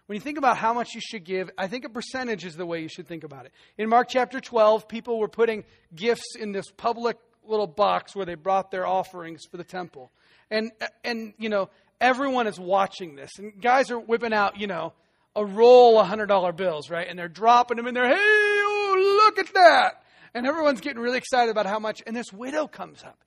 When 0.07 0.17
you 0.17 0.21
think 0.21 0.39
about 0.39 0.57
how 0.57 0.73
much 0.73 0.95
you 0.95 1.01
should 1.01 1.25
give, 1.25 1.51
I 1.57 1.69
think 1.69 1.85
a 1.85 1.89
percentage 1.89 2.45
is 2.45 2.57
the 2.57 2.67
way 2.67 2.81
you 2.81 2.89
should 2.89 3.07
think 3.07 3.23
about 3.25 3.47
it. 3.47 3.53
In 3.79 3.89
Mark 3.89 4.09
chapter 4.09 4.41
12, 4.41 4.89
people 4.89 5.19
were 5.19 5.29
putting 5.29 5.65
gifts 5.95 6.35
in 6.39 6.53
this 6.53 6.67
public 6.77 7.17
little 7.45 7.67
box 7.67 8.15
where 8.15 8.27
they 8.27 8.35
brought 8.35 8.71
their 8.71 8.87
offerings 8.87 9.43
for 9.51 9.57
the 9.57 9.65
temple. 9.65 10.11
And, 10.51 10.73
and 11.05 11.35
you 11.39 11.49
know, 11.49 11.71
everyone 12.03 12.47
is 12.47 12.61
watching 12.61 13.17
this. 13.17 13.31
And 13.39 13.59
guys 13.61 13.91
are 13.91 13.99
whipping 13.99 14.35
out, 14.35 14.61
you 14.61 14.67
know, 14.67 14.93
a 15.35 15.47
roll 15.47 15.99
of 15.99 16.07
$100 16.07 16.57
bills, 16.57 16.91
right? 16.91 17.07
And 17.09 17.19
they're 17.19 17.29
dropping 17.29 17.79
them 17.79 17.87
in 17.87 17.95
there. 17.95 18.07
Hey, 18.07 18.15
oh, 18.17 19.23
look 19.25 19.39
at 19.39 19.55
that. 19.55 20.03
And 20.35 20.47
everyone's 20.47 20.81
getting 20.81 21.01
really 21.01 21.19
excited 21.19 21.51
about 21.51 21.67
how 21.67 21.79
much. 21.79 22.03
And 22.07 22.15
this 22.15 22.33
widow 22.33 22.67
comes 22.67 23.03
up 23.03 23.19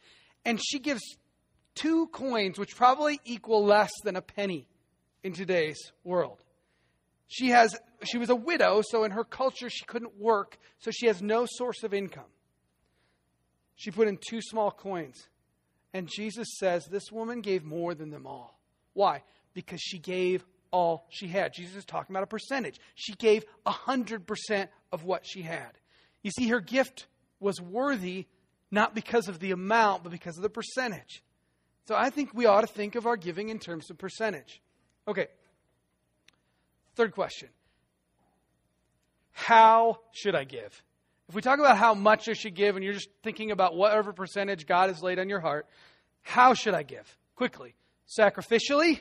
and 0.43 0.59
she 0.63 0.79
gives 0.79 1.01
two 1.73 2.07
coins, 2.07 2.59
which 2.59 2.75
probably 2.75 3.19
equal 3.25 3.65
less 3.65 3.91
than 4.03 4.15
a 4.15 4.21
penny 4.21 4.67
in 5.23 5.33
today's 5.33 5.91
world. 6.03 6.43
She 7.27 7.49
has 7.49 7.75
she 8.03 8.19
was 8.19 8.29
a 8.29 8.35
widow, 8.35 8.83
so 8.87 9.03
in 9.03 9.11
her 9.11 9.23
culture 9.23 9.69
she 9.69 9.85
couldn't 9.85 10.19
work, 10.19 10.59
so 10.77 10.91
she 10.91 11.07
has 11.07 11.23
no 11.23 11.47
source 11.49 11.83
of 11.83 11.93
income. 11.93 12.29
She 13.75 13.89
put 13.89 14.07
in 14.07 14.17
two 14.17 14.41
small 14.41 14.69
coins. 14.69 15.27
And 15.93 16.09
Jesus 16.13 16.57
says 16.59 16.85
this 16.85 17.09
woman 17.09 17.39
gave 17.39 17.63
more 17.63 17.95
than 17.95 18.09
them 18.09 18.27
all. 18.27 18.54
Why? 18.95 19.21
Because 19.53 19.79
she 19.79 19.99
gave 19.99 20.43
all 20.71 21.05
she 21.09 21.27
had. 21.27 21.53
Jesus 21.53 21.75
is 21.75 21.85
talking 21.85 22.15
about 22.15 22.23
a 22.23 22.27
percentage. 22.27 22.79
She 22.95 23.13
gave 23.13 23.45
100% 23.67 24.67
of 24.91 25.03
what 25.03 25.23
she 25.23 25.43
had. 25.43 25.71
You 26.23 26.31
see, 26.31 26.47
her 26.47 26.59
gift 26.59 27.05
was 27.39 27.61
worthy 27.61 28.25
not 28.71 28.95
because 28.95 29.27
of 29.27 29.39
the 29.39 29.51
amount, 29.51 30.01
but 30.01 30.11
because 30.11 30.37
of 30.37 30.41
the 30.41 30.49
percentage. 30.49 31.21
So 31.87 31.95
I 31.95 32.09
think 32.09 32.31
we 32.33 32.47
ought 32.47 32.61
to 32.61 32.67
think 32.67 32.95
of 32.95 33.05
our 33.05 33.15
giving 33.15 33.49
in 33.49 33.59
terms 33.59 33.91
of 33.91 33.99
percentage. 33.99 34.59
Okay, 35.07 35.27
Third 36.95 37.11
question 37.13 37.49
How 39.31 39.99
should 40.11 40.35
I 40.35 40.43
give? 40.43 40.81
If 41.27 41.35
we 41.35 41.41
talk 41.41 41.59
about 41.59 41.77
how 41.77 41.93
much 41.93 42.29
I 42.29 42.33
should 42.33 42.53
give 42.53 42.75
and 42.75 42.85
you're 42.85 42.93
just 42.93 43.09
thinking 43.23 43.51
about 43.51 43.75
whatever 43.75 44.13
percentage 44.13 44.67
God 44.67 44.89
has 44.89 45.01
laid 45.01 45.17
on 45.17 45.27
your 45.27 45.39
heart, 45.39 45.67
how 46.21 46.53
should 46.53 46.75
I 46.75 46.83
give? 46.83 47.17
Quickly. 47.35 47.73
Sacrificially, 48.07 48.99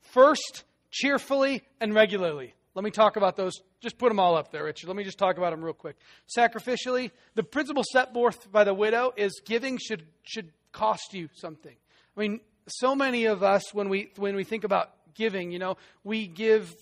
first, 0.00 0.64
cheerfully, 0.90 1.62
and 1.80 1.94
regularly. 1.94 2.54
Let 2.74 2.84
me 2.84 2.90
talk 2.90 3.16
about 3.16 3.36
those. 3.36 3.52
Just 3.80 3.98
put 3.98 4.08
them 4.08 4.18
all 4.18 4.36
up 4.36 4.50
there, 4.50 4.64
Richard. 4.64 4.86
Let 4.86 4.96
me 4.96 5.04
just 5.04 5.18
talk 5.18 5.36
about 5.36 5.50
them 5.50 5.62
real 5.62 5.74
quick. 5.74 5.96
Sacrificially, 6.36 7.10
the 7.34 7.42
principle 7.42 7.84
set 7.92 8.14
forth 8.14 8.50
by 8.50 8.64
the 8.64 8.72
widow 8.72 9.12
is 9.16 9.42
giving 9.44 9.78
should, 9.78 10.06
should 10.22 10.52
cost 10.72 11.12
you 11.12 11.28
something. 11.34 11.74
I 12.16 12.20
mean, 12.20 12.40
so 12.66 12.94
many 12.94 13.26
of 13.26 13.42
us, 13.42 13.74
when 13.74 13.88
we, 13.88 14.10
when 14.16 14.36
we 14.36 14.44
think 14.44 14.64
about 14.64 14.90
giving, 15.14 15.50
you 15.50 15.58
know, 15.58 15.76
we 16.04 16.26
give 16.26 16.74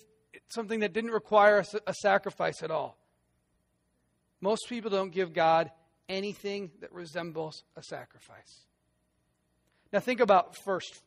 something 0.48 0.80
that 0.80 0.92
didn't 0.92 1.10
require 1.10 1.64
a, 1.86 1.94
sacrifice 1.94 2.62
at 2.62 2.70
all. 2.70 2.96
Most 4.40 4.68
people 4.68 4.90
don't 4.90 5.12
give 5.12 5.32
God 5.32 5.70
anything 6.08 6.70
that 6.80 6.92
resembles 6.92 7.62
a 7.76 7.82
sacrifice. 7.82 8.64
Now, 9.92 10.00
think 10.00 10.20
about 10.20 10.56
first. 10.64 11.02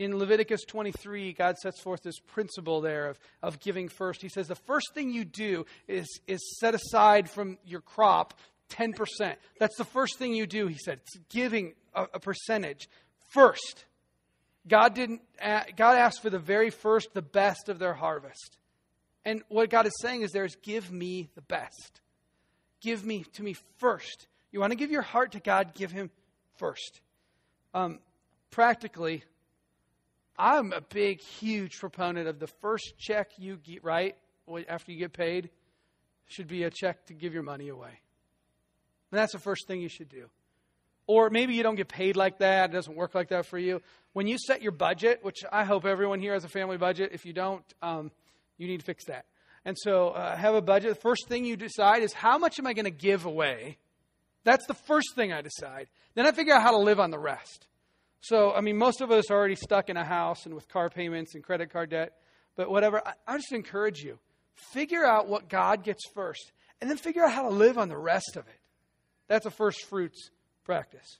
In 0.00 0.18
Leviticus 0.18 0.62
23, 0.62 1.34
God 1.34 1.58
sets 1.58 1.78
forth 1.78 2.02
this 2.02 2.18
principle 2.20 2.80
there 2.80 3.08
of, 3.08 3.18
of 3.42 3.60
giving 3.60 3.90
first. 3.90 4.22
He 4.22 4.30
says 4.30 4.48
the 4.48 4.54
first 4.54 4.94
thing 4.94 5.10
you 5.10 5.26
do 5.26 5.66
is, 5.86 6.06
is 6.26 6.40
set 6.58 6.74
aside 6.74 7.28
from 7.28 7.58
your 7.66 7.82
crop 7.82 8.32
10%. 8.70 8.94
That's 9.58 9.76
the 9.76 9.84
first 9.84 10.18
thing 10.18 10.32
you 10.32 10.46
do, 10.46 10.68
he 10.68 10.78
said. 10.82 11.00
It's 11.02 11.22
giving 11.28 11.74
a, 11.94 12.04
a 12.14 12.18
percentage 12.18 12.88
first. 13.28 13.84
God 14.66 14.94
didn't 14.94 15.20
God 15.38 15.98
asked 15.98 16.22
for 16.22 16.30
the 16.30 16.38
very 16.38 16.70
first, 16.70 17.12
the 17.12 17.20
best 17.20 17.68
of 17.68 17.78
their 17.78 17.94
harvest. 17.94 18.56
And 19.26 19.42
what 19.48 19.68
God 19.68 19.86
is 19.86 19.92
saying 20.00 20.22
is 20.22 20.30
there's 20.30 20.56
give 20.56 20.90
me 20.90 21.28
the 21.34 21.42
best. 21.42 22.00
Give 22.80 23.04
me 23.04 23.24
to 23.34 23.42
me 23.42 23.54
first. 23.76 24.28
You 24.50 24.60
want 24.60 24.70
to 24.70 24.76
give 24.76 24.90
your 24.90 25.02
heart 25.02 25.32
to 25.32 25.40
God, 25.40 25.74
give 25.74 25.92
him 25.92 26.10
first. 26.56 27.02
Um, 27.74 27.98
practically, 28.50 29.24
I'm 30.40 30.72
a 30.72 30.80
big, 30.80 31.20
huge 31.20 31.78
proponent 31.78 32.26
of 32.26 32.38
the 32.38 32.46
first 32.46 32.94
check 32.98 33.32
you 33.36 33.58
get 33.58 33.84
right 33.84 34.16
after 34.68 34.90
you 34.90 34.98
get 34.98 35.12
paid 35.12 35.50
should 36.28 36.48
be 36.48 36.62
a 36.62 36.70
check 36.70 37.04
to 37.06 37.12
give 37.12 37.34
your 37.34 37.42
money 37.42 37.68
away. 37.68 38.00
And 39.12 39.18
that's 39.18 39.32
the 39.32 39.38
first 39.38 39.66
thing 39.66 39.82
you 39.82 39.90
should 39.90 40.08
do. 40.08 40.30
Or 41.06 41.28
maybe 41.28 41.54
you 41.54 41.62
don't 41.62 41.74
get 41.74 41.88
paid 41.88 42.16
like 42.16 42.38
that, 42.38 42.70
it 42.70 42.72
doesn't 42.72 42.96
work 42.96 43.14
like 43.14 43.28
that 43.28 43.44
for 43.44 43.58
you. 43.58 43.82
When 44.14 44.26
you 44.26 44.38
set 44.38 44.62
your 44.62 44.72
budget, 44.72 45.18
which 45.22 45.44
I 45.52 45.64
hope 45.64 45.84
everyone 45.84 46.20
here 46.20 46.32
has 46.32 46.44
a 46.44 46.48
family 46.48 46.78
budget, 46.78 47.10
if 47.12 47.26
you 47.26 47.34
don't, 47.34 47.64
um, 47.82 48.10
you 48.56 48.66
need 48.66 48.80
to 48.80 48.86
fix 48.86 49.04
that. 49.06 49.26
And 49.66 49.76
so 49.78 50.08
uh, 50.08 50.36
have 50.36 50.54
a 50.54 50.62
budget. 50.62 50.94
The 50.94 51.00
first 51.02 51.28
thing 51.28 51.44
you 51.44 51.58
decide 51.58 52.02
is 52.02 52.14
how 52.14 52.38
much 52.38 52.58
am 52.58 52.66
I 52.66 52.72
going 52.72 52.86
to 52.86 52.90
give 52.90 53.26
away? 53.26 53.76
That's 54.44 54.66
the 54.66 54.74
first 54.74 55.14
thing 55.14 55.34
I 55.34 55.42
decide. 55.42 55.88
Then 56.14 56.26
I 56.26 56.32
figure 56.32 56.54
out 56.54 56.62
how 56.62 56.70
to 56.70 56.78
live 56.78 56.98
on 56.98 57.10
the 57.10 57.18
rest. 57.18 57.66
So, 58.20 58.52
I 58.52 58.60
mean, 58.60 58.76
most 58.76 59.00
of 59.00 59.10
us 59.10 59.30
are 59.30 59.36
already 59.36 59.56
stuck 59.56 59.88
in 59.88 59.96
a 59.96 60.04
house 60.04 60.44
and 60.44 60.54
with 60.54 60.68
car 60.68 60.90
payments 60.90 61.34
and 61.34 61.42
credit 61.42 61.72
card 61.72 61.90
debt. 61.90 62.12
But 62.56 62.70
whatever, 62.70 63.00
I, 63.06 63.14
I 63.26 63.36
just 63.36 63.52
encourage 63.52 64.00
you 64.00 64.18
figure 64.72 65.04
out 65.04 65.26
what 65.26 65.48
God 65.48 65.84
gets 65.84 66.02
first 66.14 66.52
and 66.80 66.90
then 66.90 66.98
figure 66.98 67.24
out 67.24 67.32
how 67.32 67.44
to 67.44 67.54
live 67.54 67.78
on 67.78 67.88
the 67.88 67.96
rest 67.96 68.36
of 68.36 68.46
it. 68.46 68.60
That's 69.26 69.46
a 69.46 69.50
first 69.50 69.86
fruits 69.86 70.30
practice. 70.64 71.18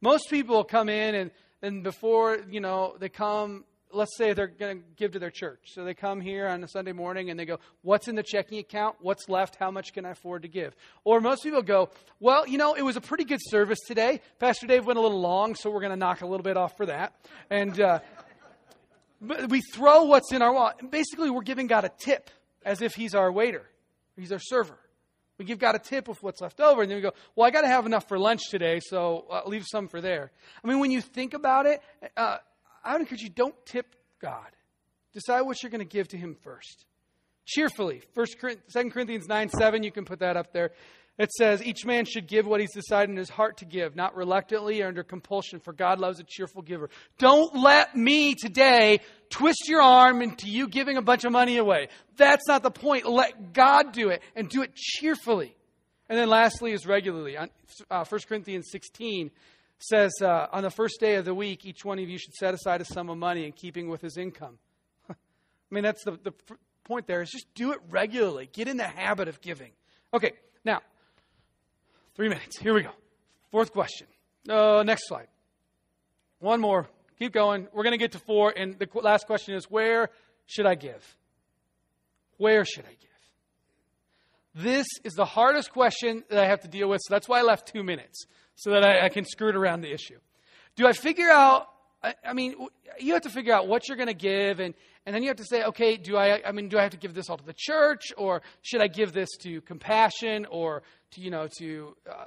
Most 0.00 0.30
people 0.30 0.62
come 0.62 0.88
in 0.88 1.14
and, 1.14 1.30
and 1.62 1.82
before, 1.82 2.38
you 2.48 2.60
know, 2.60 2.94
they 2.98 3.08
come, 3.08 3.64
let's 3.96 4.16
say 4.16 4.32
they're 4.32 4.46
going 4.46 4.78
to 4.78 4.84
give 4.96 5.12
to 5.12 5.18
their 5.18 5.30
church. 5.30 5.70
So 5.72 5.84
they 5.84 5.94
come 5.94 6.20
here 6.20 6.46
on 6.46 6.62
a 6.62 6.68
Sunday 6.68 6.92
morning 6.92 7.30
and 7.30 7.40
they 7.40 7.46
go, 7.46 7.58
What's 7.82 8.08
in 8.08 8.14
the 8.14 8.22
checking 8.22 8.58
account? 8.58 8.96
What's 9.00 9.28
left? 9.28 9.56
How 9.56 9.70
much 9.70 9.92
can 9.92 10.04
I 10.04 10.10
afford 10.10 10.42
to 10.42 10.48
give? 10.48 10.76
Or 11.04 11.20
most 11.20 11.42
people 11.42 11.62
go, 11.62 11.88
Well, 12.20 12.46
you 12.46 12.58
know, 12.58 12.74
it 12.74 12.82
was 12.82 12.96
a 12.96 13.00
pretty 13.00 13.24
good 13.24 13.40
service 13.42 13.78
today. 13.86 14.20
Pastor 14.38 14.66
Dave 14.66 14.86
went 14.86 14.98
a 14.98 15.02
little 15.02 15.20
long, 15.20 15.54
so 15.54 15.70
we're 15.70 15.80
going 15.80 15.90
to 15.90 15.96
knock 15.96 16.20
a 16.20 16.26
little 16.26 16.44
bit 16.44 16.56
off 16.56 16.76
for 16.76 16.86
that. 16.86 17.14
And 17.50 17.80
uh, 17.80 18.00
we 19.48 19.62
throw 19.72 20.04
what's 20.04 20.32
in 20.32 20.42
our 20.42 20.52
wallet. 20.52 20.90
Basically, 20.90 21.30
we're 21.30 21.42
giving 21.42 21.66
God 21.66 21.84
a 21.84 21.90
tip 21.98 22.30
as 22.64 22.82
if 22.82 22.94
He's 22.94 23.14
our 23.14 23.32
waiter, 23.32 23.64
He's 24.16 24.32
our 24.32 24.40
server. 24.40 24.78
We 25.38 25.44
give 25.44 25.58
God 25.58 25.74
a 25.74 25.78
tip 25.78 26.08
of 26.08 26.22
what's 26.22 26.40
left 26.40 26.60
over, 26.60 26.80
and 26.80 26.90
then 26.90 26.96
we 26.96 27.02
go, 27.02 27.12
Well, 27.34 27.46
I 27.46 27.50
got 27.50 27.62
to 27.62 27.68
have 27.68 27.86
enough 27.86 28.08
for 28.08 28.18
lunch 28.18 28.42
today, 28.50 28.80
so 28.80 29.26
uh, 29.30 29.42
leave 29.46 29.64
some 29.66 29.88
for 29.88 30.00
there. 30.00 30.30
I 30.62 30.68
mean, 30.68 30.80
when 30.80 30.90
you 30.90 31.00
think 31.00 31.34
about 31.34 31.66
it, 31.66 31.80
uh, 32.16 32.38
I 32.86 32.92
would 32.92 33.02
encourage 33.02 33.22
you 33.22 33.28
don't 33.28 33.54
tip 33.66 33.94
God. 34.20 34.48
Decide 35.12 35.42
what 35.42 35.62
you're 35.62 35.70
going 35.70 35.80
to 35.80 35.84
give 35.84 36.08
to 36.08 36.16
Him 36.16 36.36
first. 36.42 36.86
Cheerfully. 37.44 38.02
First, 38.14 38.36
2 38.40 38.90
Corinthians 38.90 39.26
9 39.28 39.50
7, 39.50 39.82
you 39.82 39.92
can 39.92 40.04
put 40.04 40.20
that 40.20 40.36
up 40.36 40.52
there. 40.52 40.72
It 41.18 41.32
says, 41.32 41.64
Each 41.64 41.84
man 41.86 42.04
should 42.04 42.26
give 42.26 42.46
what 42.46 42.60
he's 42.60 42.74
decided 42.74 43.10
in 43.10 43.16
his 43.16 43.30
heart 43.30 43.58
to 43.58 43.64
give, 43.64 43.96
not 43.96 44.16
reluctantly 44.16 44.82
or 44.82 44.88
under 44.88 45.02
compulsion, 45.02 45.60
for 45.60 45.72
God 45.72 45.98
loves 45.98 46.20
a 46.20 46.24
cheerful 46.24 46.62
giver. 46.62 46.90
Don't 47.18 47.56
let 47.56 47.96
me 47.96 48.34
today 48.34 49.00
twist 49.30 49.68
your 49.68 49.80
arm 49.80 50.20
into 50.22 50.48
you 50.48 50.68
giving 50.68 50.96
a 50.96 51.02
bunch 51.02 51.24
of 51.24 51.32
money 51.32 51.56
away. 51.56 51.88
That's 52.16 52.46
not 52.46 52.62
the 52.62 52.70
point. 52.70 53.06
Let 53.06 53.52
God 53.52 53.92
do 53.92 54.10
it 54.10 54.22
and 54.34 54.48
do 54.48 54.62
it 54.62 54.74
cheerfully. 54.74 55.56
And 56.08 56.18
then 56.18 56.28
lastly 56.28 56.72
is 56.72 56.86
regularly. 56.86 57.36
Uh, 57.36 57.46
1 58.04 58.20
Corinthians 58.28 58.68
16 58.70 59.30
says, 59.78 60.12
uh, 60.22 60.46
On 60.52 60.62
the 60.62 60.70
first 60.70 61.00
day 61.00 61.16
of 61.16 61.24
the 61.24 61.34
week, 61.34 61.64
each 61.64 61.84
one 61.84 61.98
of 61.98 62.08
you 62.08 62.18
should 62.18 62.34
set 62.34 62.54
aside 62.54 62.80
a 62.80 62.84
sum 62.84 63.08
of 63.08 63.18
money 63.18 63.44
in 63.44 63.52
keeping 63.52 63.88
with 63.88 64.00
his 64.00 64.16
income. 64.16 64.58
I 65.10 65.14
mean, 65.70 65.84
that's 65.84 66.04
the, 66.04 66.12
the 66.22 66.32
point 66.84 67.06
there 67.06 67.22
is 67.22 67.30
just 67.30 67.46
do 67.54 67.72
it 67.72 67.78
regularly. 67.90 68.48
Get 68.52 68.68
in 68.68 68.76
the 68.76 68.84
habit 68.84 69.28
of 69.28 69.40
giving. 69.40 69.72
Okay, 70.14 70.32
now, 70.64 70.80
Three 72.16 72.30
minutes. 72.30 72.58
Here 72.58 72.72
we 72.72 72.82
go. 72.82 72.92
Fourth 73.50 73.72
question. 73.72 74.06
Uh, 74.48 74.82
next 74.84 75.06
slide. 75.06 75.28
One 76.38 76.62
more. 76.62 76.88
Keep 77.18 77.34
going. 77.34 77.68
We're 77.74 77.82
going 77.82 77.92
to 77.92 77.98
get 77.98 78.12
to 78.12 78.18
four. 78.18 78.54
And 78.56 78.78
the 78.78 78.88
last 78.94 79.26
question 79.26 79.54
is 79.54 79.66
where 79.70 80.08
should 80.46 80.64
I 80.64 80.76
give? 80.76 81.04
Where 82.38 82.64
should 82.64 82.86
I 82.86 82.90
give? 82.92 84.62
This 84.64 84.86
is 85.04 85.12
the 85.12 85.26
hardest 85.26 85.72
question 85.72 86.24
that 86.30 86.38
I 86.38 86.46
have 86.46 86.60
to 86.60 86.68
deal 86.68 86.88
with. 86.88 87.02
So 87.06 87.12
that's 87.12 87.28
why 87.28 87.40
I 87.40 87.42
left 87.42 87.70
two 87.70 87.82
minutes, 87.82 88.24
so 88.56 88.72
that 88.72 88.84
I, 88.84 89.06
I 89.06 89.08
can 89.08 89.24
skirt 89.24 89.56
around 89.56 89.82
the 89.82 89.92
issue. 89.92 90.18
Do 90.74 90.86
I 90.86 90.92
figure 90.92 91.30
out 91.30 91.68
I, 92.02 92.14
I 92.24 92.32
mean, 92.34 92.54
you 92.98 93.14
have 93.14 93.22
to 93.22 93.30
figure 93.30 93.52
out 93.52 93.66
what 93.66 93.88
you're 93.88 93.96
going 93.96 94.08
to 94.08 94.14
give, 94.14 94.60
and, 94.60 94.74
and 95.04 95.14
then 95.14 95.22
you 95.22 95.28
have 95.28 95.38
to 95.38 95.44
say, 95.44 95.64
okay, 95.64 95.96
do 95.96 96.16
I, 96.16 96.40
I 96.46 96.52
mean, 96.52 96.68
do 96.68 96.78
I 96.78 96.82
have 96.82 96.92
to 96.92 96.98
give 96.98 97.14
this 97.14 97.28
all 97.28 97.36
to 97.36 97.44
the 97.44 97.54
church, 97.56 98.12
or 98.16 98.42
should 98.62 98.80
I 98.80 98.86
give 98.86 99.12
this 99.12 99.28
to 99.42 99.60
compassion, 99.62 100.46
or 100.50 100.82
to, 101.12 101.20
you 101.20 101.30
know, 101.30 101.48
to, 101.58 101.96
uh, 102.08 102.26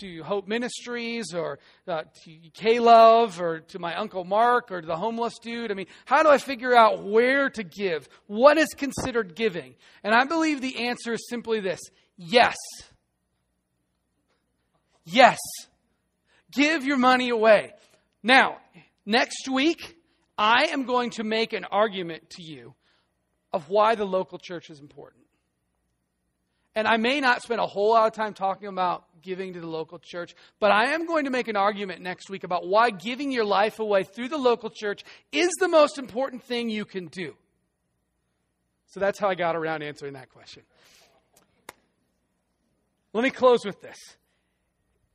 to 0.00 0.22
Hope 0.22 0.48
Ministries, 0.48 1.34
or 1.34 1.58
uh, 1.86 2.04
to 2.24 2.50
K-Love, 2.54 3.40
or 3.40 3.60
to 3.60 3.78
my 3.78 3.94
Uncle 3.94 4.24
Mark, 4.24 4.70
or 4.70 4.80
to 4.80 4.86
the 4.86 4.96
homeless 4.96 5.38
dude? 5.38 5.70
I 5.70 5.74
mean, 5.74 5.88
how 6.06 6.22
do 6.22 6.30
I 6.30 6.38
figure 6.38 6.74
out 6.74 7.04
where 7.04 7.50
to 7.50 7.62
give? 7.62 8.08
What 8.26 8.56
is 8.56 8.68
considered 8.68 9.34
giving? 9.34 9.74
And 10.02 10.14
I 10.14 10.24
believe 10.24 10.60
the 10.60 10.86
answer 10.86 11.12
is 11.12 11.28
simply 11.28 11.60
this 11.60 11.80
yes. 12.16 12.56
Yes. 15.04 15.38
Give 16.52 16.84
your 16.84 16.96
money 16.96 17.28
away. 17.30 17.72
Now, 18.22 18.58
next 19.06 19.48
week, 19.48 19.96
I 20.36 20.66
am 20.66 20.84
going 20.84 21.10
to 21.10 21.24
make 21.24 21.52
an 21.52 21.64
argument 21.64 22.30
to 22.30 22.42
you 22.42 22.74
of 23.52 23.68
why 23.68 23.94
the 23.94 24.04
local 24.04 24.38
church 24.38 24.70
is 24.70 24.80
important. 24.80 25.24
And 26.74 26.86
I 26.86 26.96
may 26.96 27.20
not 27.20 27.42
spend 27.42 27.60
a 27.60 27.66
whole 27.66 27.90
lot 27.90 28.06
of 28.06 28.12
time 28.12 28.32
talking 28.32 28.68
about 28.68 29.04
giving 29.22 29.54
to 29.54 29.60
the 29.60 29.66
local 29.66 29.98
church, 29.98 30.34
but 30.60 30.70
I 30.70 30.92
am 30.92 31.06
going 31.06 31.24
to 31.24 31.30
make 31.30 31.48
an 31.48 31.56
argument 31.56 32.00
next 32.00 32.30
week 32.30 32.44
about 32.44 32.66
why 32.66 32.90
giving 32.90 33.32
your 33.32 33.44
life 33.44 33.80
away 33.80 34.04
through 34.04 34.28
the 34.28 34.38
local 34.38 34.70
church 34.70 35.02
is 35.32 35.50
the 35.58 35.68
most 35.68 35.98
important 35.98 36.44
thing 36.44 36.70
you 36.70 36.84
can 36.84 37.08
do. 37.08 37.34
So 38.86 39.00
that's 39.00 39.18
how 39.18 39.28
I 39.28 39.34
got 39.34 39.56
around 39.56 39.82
answering 39.82 40.14
that 40.14 40.30
question. 40.30 40.62
Let 43.12 43.24
me 43.24 43.30
close 43.30 43.64
with 43.64 43.80
this. 43.80 43.98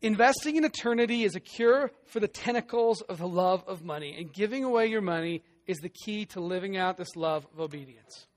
Investing 0.06 0.56
in 0.56 0.64
eternity 0.66 1.24
is 1.24 1.34
a 1.36 1.40
cure 1.40 1.90
for 2.06 2.20
the 2.20 2.28
tentacles 2.28 3.02
of 3.02 3.18
the 3.18 3.28
love 3.28 3.64
of 3.66 3.84
money, 3.84 4.16
and 4.16 4.32
giving 4.32 4.64
away 4.64 4.86
your 4.86 5.02
money 5.02 5.42
is 5.66 5.80
the 5.80 5.90
key 5.90 6.26
to 6.26 6.40
living 6.40 6.78
out 6.78 6.96
this 6.96 7.16
love 7.16 7.48
of 7.52 7.60
obedience. 7.60 8.28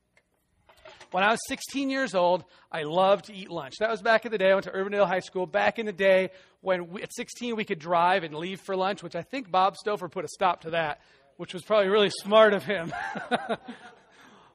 When 1.10 1.22
I 1.22 1.30
was 1.30 1.40
16 1.46 1.90
years 1.90 2.14
old, 2.14 2.44
I 2.72 2.84
loved 2.84 3.26
to 3.26 3.34
eat 3.34 3.50
lunch. 3.50 3.74
That 3.80 3.90
was 3.90 4.00
back 4.00 4.24
in 4.24 4.32
the 4.32 4.38
day. 4.38 4.50
I 4.50 4.54
went 4.54 4.64
to 4.64 4.70
Urbandale 4.70 5.06
High 5.06 5.18
School. 5.18 5.44
Back 5.44 5.78
in 5.78 5.84
the 5.84 5.92
day, 5.92 6.30
when 6.62 6.88
we, 6.88 7.02
at 7.02 7.12
16 7.12 7.54
we 7.54 7.66
could 7.66 7.78
drive 7.78 8.24
and 8.24 8.34
leave 8.34 8.62
for 8.62 8.74
lunch, 8.74 9.02
which 9.02 9.14
I 9.14 9.20
think 9.20 9.50
Bob 9.50 9.76
Stover 9.76 10.08
put 10.08 10.24
a 10.24 10.28
stop 10.28 10.62
to 10.62 10.70
that, 10.70 11.02
which 11.36 11.52
was 11.52 11.62
probably 11.64 11.90
really 11.90 12.10
smart 12.22 12.54
of 12.54 12.64
him. 12.64 12.94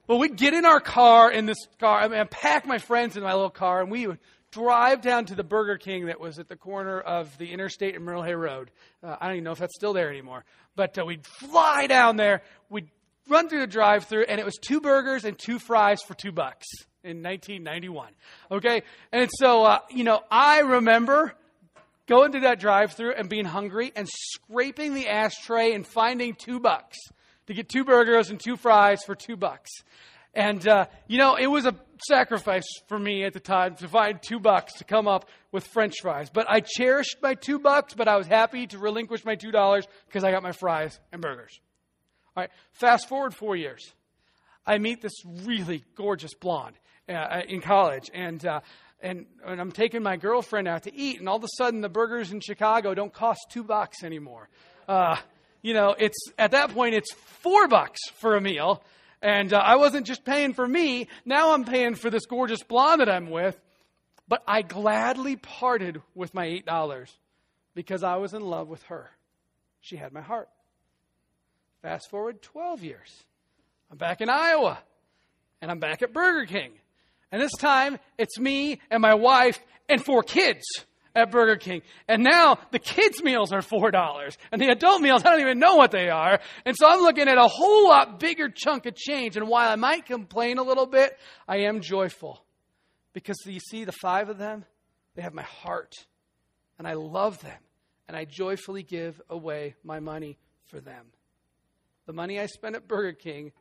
but 0.08 0.18
we'd 0.18 0.36
get 0.36 0.56
in 0.56 0.66
our 0.66 0.80
car 0.80 1.32
in 1.32 1.46
this 1.46 1.68
car. 1.80 2.00
I 2.00 2.08
mean, 2.08 2.20
I'd 2.20 2.32
pack 2.32 2.66
my 2.66 2.80
friends 2.80 3.16
in 3.16 3.22
my 3.22 3.34
little 3.34 3.52
car, 3.52 3.82
and 3.82 3.92
we 3.92 4.08
would 4.08 4.18
drive 4.54 5.02
down 5.02 5.26
to 5.26 5.36
the 5.36 5.44
Burger 5.44 5.78
King 5.78 6.06
that 6.06 6.20
was 6.20 6.38
at 6.38 6.48
the 6.48 6.56
corner 6.56 7.00
of 7.00 7.36
the 7.38 7.52
interstate 7.52 7.96
and 7.96 8.06
Merle 8.06 8.22
Hay 8.22 8.36
Road. 8.36 8.70
Uh, 9.04 9.16
I 9.20 9.26
don't 9.26 9.38
even 9.38 9.44
know 9.46 9.52
if 9.52 9.60
that's 9.60 9.76
still 9.76 9.94
there 9.94 10.10
anymore. 10.10 10.46
But 10.76 10.98
uh, 10.98 11.06
we'd 11.06 11.26
fly 11.26 11.88
down 11.88 12.18
there. 12.18 12.44
We'd 12.70 12.90
run 13.28 13.50
through 13.50 13.62
the 13.62 13.68
drive 13.68 14.06
through, 14.06 14.26
and 14.26 14.40
it 14.40 14.46
was 14.46 14.56
two 14.56 14.80
burgers 14.80 15.26
and 15.26 15.38
two 15.38 15.58
fries 15.58 16.02
for 16.04 16.14
two 16.14 16.32
bucks 16.32 16.68
in 17.04 17.24
1991. 17.24 18.10
Okay? 18.52 18.84
And 19.12 19.30
so, 19.40 19.66
uh, 19.66 19.80
you 19.90 20.04
know, 20.04 20.22
I 20.30 20.60
remember 20.60 21.34
going 22.08 22.34
to 22.34 22.42
that 22.42 22.60
drive 22.60 22.94
through 22.94 23.14
and 23.14 23.30
being 23.30 23.46
hungry 23.46 23.92
and 23.96 24.08
scraping 24.08 24.94
the 24.94 25.08
ashtray 25.08 25.74
and 25.74 25.86
finding 25.86 26.36
two 26.36 26.60
bucks 26.60 26.98
to 27.48 27.54
get 27.54 27.70
two 27.70 27.84
burgers 27.84 28.30
and 28.30 28.40
two 28.40 28.56
fries 28.56 29.04
for 29.04 29.16
two 29.16 29.36
bucks. 29.36 29.72
And, 30.34 30.68
uh, 30.68 30.88
you 31.08 31.18
know, 31.18 31.36
it 31.36 31.48
was 31.48 31.66
a 31.66 31.76
sacrifice 32.08 32.66
for 32.88 32.98
me 32.98 33.24
at 33.24 33.34
the 33.34 33.40
time 33.40 33.76
to 33.76 33.88
find 33.88 34.20
two 34.22 34.40
bucks 34.40 34.74
to 34.74 34.84
come 34.84 35.08
up 35.08 35.30
with 35.52 35.68
french 35.68 35.96
fries. 36.02 36.30
But 36.30 36.50
I 36.50 36.60
cherished 36.60 37.18
my 37.22 37.36
two 37.36 37.60
bucks, 37.60 37.94
but 37.94 38.08
I 38.08 38.18
was 38.18 38.28
happy 38.28 38.68
to 38.68 38.80
relinquish 38.80 39.24
my 39.26 39.36
two 39.36 39.52
dollars 39.52 39.88
because 40.08 40.24
I 40.24 40.32
got 40.32 40.44
my 40.44 40.52
fries 40.52 41.00
and 41.12 41.22
burgers. 41.22 41.60
All 42.36 42.42
right, 42.42 42.50
fast 42.72 43.08
forward 43.08 43.36
four 43.36 43.56
years. 43.56 43.94
I 44.66 44.80
meet 44.80 45.02
this 45.02 45.14
really 45.44 45.84
gorgeous 45.96 46.34
blonde 46.34 46.76
uh, 47.08 47.42
in 47.48 47.62
college, 47.62 48.10
and, 48.14 48.44
uh, 48.46 48.62
and, 49.02 49.26
and 49.46 49.62
I'm 49.62 49.72
taking 49.72 50.02
my 50.02 50.16
girlfriend 50.16 50.68
out 50.68 50.84
to 50.84 50.96
eat, 50.96 51.20
and 51.20 51.30
all 51.30 51.36
of 51.36 51.44
a 51.44 51.50
sudden 51.58 51.82
the 51.82 51.90
burgers 51.90 52.32
in 52.32 52.40
Chicago 52.40 52.96
don't 52.96 53.14
cost 53.14 53.42
two 53.52 53.64
bucks 53.64 54.04
anymore. 54.04 54.50
Uh, 54.88 55.18
you 55.62 55.74
know, 55.74 55.96
it's 55.98 56.18
at 56.40 56.52
that 56.52 56.72
point 56.72 56.96
it's 56.96 57.14
four 57.14 57.68
bucks 57.68 58.00
for 58.16 58.36
a 58.36 58.42
meal 58.42 58.82
and 59.24 59.54
uh, 59.54 59.58
I 59.58 59.78
wasn't 59.78 60.06
just 60.06 60.26
paying 60.26 60.54
for 60.54 60.68
me, 60.68 61.08
now 61.26 61.54
I'm 61.54 61.64
paying 61.64 61.96
for 61.96 62.10
this 62.10 62.26
gorgeous 62.26 62.62
blonde 62.62 63.00
that 63.00 63.10
I'm 63.10 63.32
with. 63.32 63.60
But 64.28 64.44
I 64.48 64.62
gladly 64.62 65.36
parted 65.36 66.02
with 66.14 66.34
my 66.34 66.46
$8 66.46 67.08
because 67.74 68.04
I 68.04 68.18
was 68.18 68.34
in 68.34 68.42
love 68.42 68.68
with 68.68 68.84
her. 68.84 69.10
She 69.82 69.96
had 69.96 70.14
my 70.14 70.22
heart. 70.22 70.50
Fast 71.82 72.10
forward 72.10 72.42
12 72.42 72.84
years. 72.84 73.24
I'm 73.92 73.98
back 73.98 74.22
in 74.22 74.30
Iowa, 74.30 74.80
and 75.62 75.70
I'm 75.70 75.80
back 75.80 76.02
at 76.02 76.14
Burger 76.14 76.46
King. 76.46 76.72
And 77.32 77.42
this 77.42 77.52
time, 77.54 78.00
it's 78.18 78.40
me 78.40 78.80
and 78.90 79.02
my 79.02 79.14
wife 79.14 79.60
and 79.90 80.04
four 80.04 80.24
kids 80.24 80.64
at 81.16 81.32
Burger 81.32 81.58
King. 81.58 81.82
And 82.08 82.24
now 82.24 82.58
the 82.72 82.80
kids' 82.80 83.24
meals 83.24 83.52
are 83.52 83.62
$4. 83.62 84.38
And 84.52 84.62
the 84.62 84.70
adult 84.70 85.02
meals, 85.02 85.24
I 85.24 85.32
don't 85.32 85.42
even 85.42 85.60
know 85.60 85.76
what 85.76 85.92
they 85.92 86.10
are. 86.10 86.40
And 86.66 86.76
so 86.76 86.88
I'm 86.88 87.02
looking 87.02 87.28
at 87.28 87.38
a 87.38 87.48
whole 87.48 87.88
lot 87.88 88.20
bigger 88.20 88.50
chunk 88.50 88.86
of 88.86 88.96
change. 88.96 89.38
And 89.38 89.48
while 89.48 89.72
I 89.72 89.76
might 89.76 90.06
complain 90.06 90.58
a 90.58 90.64
little 90.64 90.86
bit, 90.86 91.18
I 91.48 91.58
am 91.58 91.82
joyful. 91.82 92.44
Because 93.14 93.38
you 93.46 93.60
see, 93.60 93.84
the 93.86 93.92
five 93.92 94.30
of 94.30 94.38
them, 94.38 94.66
they 95.16 95.22
have 95.22 95.34
my 95.34 95.44
heart. 95.44 95.94
And 96.80 96.88
I 96.88 96.94
love 96.94 97.40
them. 97.42 97.60
And 98.08 98.18
I 98.18 98.26
joyfully 98.26 98.84
give 98.84 99.22
away 99.30 99.76
my 99.84 100.00
money 100.00 100.38
for 100.66 100.80
them. 100.80 101.06
The 102.06 102.14
money 102.14 102.40
I 102.40 102.48
spent 102.48 102.76
at 102.76 102.88
Burger 102.88 103.14
King 103.14 103.54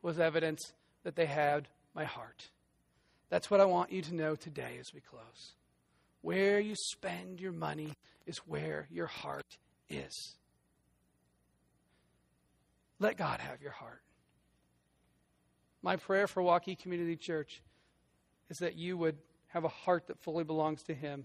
was 0.00 0.18
evidence 0.18 0.60
that 1.02 1.16
they 1.16 1.26
had 1.26 1.68
my 1.94 2.04
heart. 2.04 2.48
That's 3.28 3.50
what 3.50 3.60
I 3.60 3.64
want 3.64 3.92
you 3.92 4.02
to 4.02 4.14
know 4.14 4.34
today 4.36 4.76
as 4.80 4.94
we 4.94 5.00
close. 5.00 5.52
Where 6.22 6.60
you 6.60 6.74
spend 6.76 7.40
your 7.40 7.52
money 7.52 7.94
is 8.26 8.38
where 8.38 8.86
your 8.90 9.06
heart 9.06 9.56
is. 9.88 10.36
Let 12.98 13.16
God 13.16 13.40
have 13.40 13.62
your 13.62 13.72
heart. 13.72 14.02
My 15.82 15.96
prayer 15.96 16.26
for 16.26 16.42
Waukee 16.42 16.78
Community 16.78 17.16
Church 17.16 17.62
is 18.50 18.58
that 18.58 18.76
you 18.76 18.98
would 18.98 19.16
have 19.48 19.64
a 19.64 19.68
heart 19.68 20.06
that 20.08 20.22
fully 20.22 20.44
belongs 20.44 20.82
to 20.84 20.94
Him. 20.94 21.24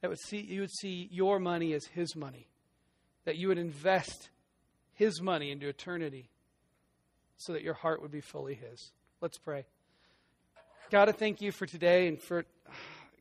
That 0.00 0.08
would 0.08 0.20
see, 0.20 0.40
you 0.40 0.62
would 0.62 0.70
see 0.70 1.08
your 1.12 1.38
money 1.38 1.74
as 1.74 1.84
His 1.84 2.16
money. 2.16 2.48
That 3.26 3.36
you 3.36 3.48
would 3.48 3.58
invest 3.58 4.30
His 4.94 5.20
money 5.20 5.50
into 5.50 5.68
eternity 5.68 6.30
so 7.36 7.52
that 7.52 7.62
your 7.62 7.74
heart 7.74 8.00
would 8.00 8.10
be 8.10 8.22
fully 8.22 8.54
His. 8.54 8.92
Let's 9.20 9.38
pray. 9.38 9.66
God, 10.90 11.10
I 11.10 11.12
thank 11.12 11.42
you 11.42 11.52
for 11.52 11.66
today 11.66 12.08
and 12.08 12.18
for, 12.20 12.46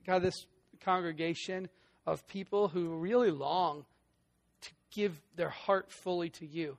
God, 0.06 0.22
this 0.22 0.46
congregation 0.78 1.70
of 2.06 2.26
people 2.28 2.70
who 2.70 2.96
really 2.96 3.32
long 3.32 3.86
to 4.62 4.70
give 4.92 5.20
their 5.36 5.50
heart 5.50 5.92
fully 5.92 6.30
to 6.30 6.46
you. 6.46 6.78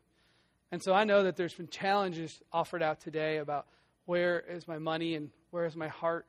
And 0.72 0.82
so 0.82 0.92
I 0.92 1.04
know 1.04 1.22
that 1.22 1.36
there's 1.36 1.54
been 1.54 1.68
challenges 1.68 2.40
offered 2.52 2.82
out 2.82 3.00
today 3.00 3.38
about 3.38 3.66
where 4.06 4.40
is 4.40 4.66
my 4.66 4.78
money 4.78 5.14
and 5.14 5.30
where 5.50 5.64
is 5.64 5.76
my 5.76 5.88
heart. 5.88 6.26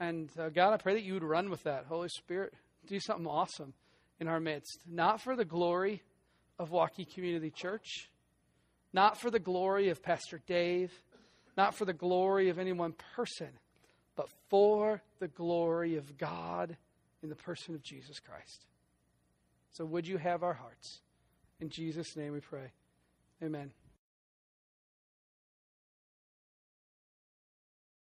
And 0.00 0.30
uh, 0.38 0.48
God, 0.48 0.72
I 0.72 0.76
pray 0.78 0.94
that 0.94 1.02
you 1.02 1.14
would 1.14 1.22
run 1.22 1.50
with 1.50 1.62
that. 1.64 1.86
Holy 1.88 2.08
Spirit, 2.08 2.54
do 2.86 2.98
something 3.00 3.26
awesome 3.26 3.72
in 4.18 4.28
our 4.28 4.40
midst. 4.40 4.80
Not 4.88 5.20
for 5.20 5.36
the 5.36 5.44
glory 5.44 6.02
of 6.58 6.70
Waukee 6.70 7.12
Community 7.12 7.50
Church, 7.50 8.10
not 8.92 9.20
for 9.20 9.30
the 9.30 9.38
glory 9.38 9.88
of 9.88 10.02
Pastor 10.02 10.40
Dave, 10.46 10.92
not 11.56 11.74
for 11.74 11.84
the 11.84 11.92
glory 11.92 12.48
of 12.48 12.58
any 12.58 12.72
one 12.72 12.94
person, 13.14 13.48
but 14.16 14.28
for 14.48 15.02
the 15.18 15.28
glory 15.28 15.96
of 15.96 16.18
God 16.18 16.76
in 17.22 17.28
the 17.28 17.36
person 17.36 17.74
of 17.74 17.82
Jesus 17.82 18.20
Christ. 18.20 18.66
So, 19.72 19.84
would 19.84 20.06
you 20.06 20.18
have 20.18 20.42
our 20.42 20.54
hearts? 20.54 21.00
In 21.60 21.68
Jesus' 21.68 22.16
name 22.16 22.32
we 22.32 22.40
pray. 22.40 22.72
Amen. 23.42 23.72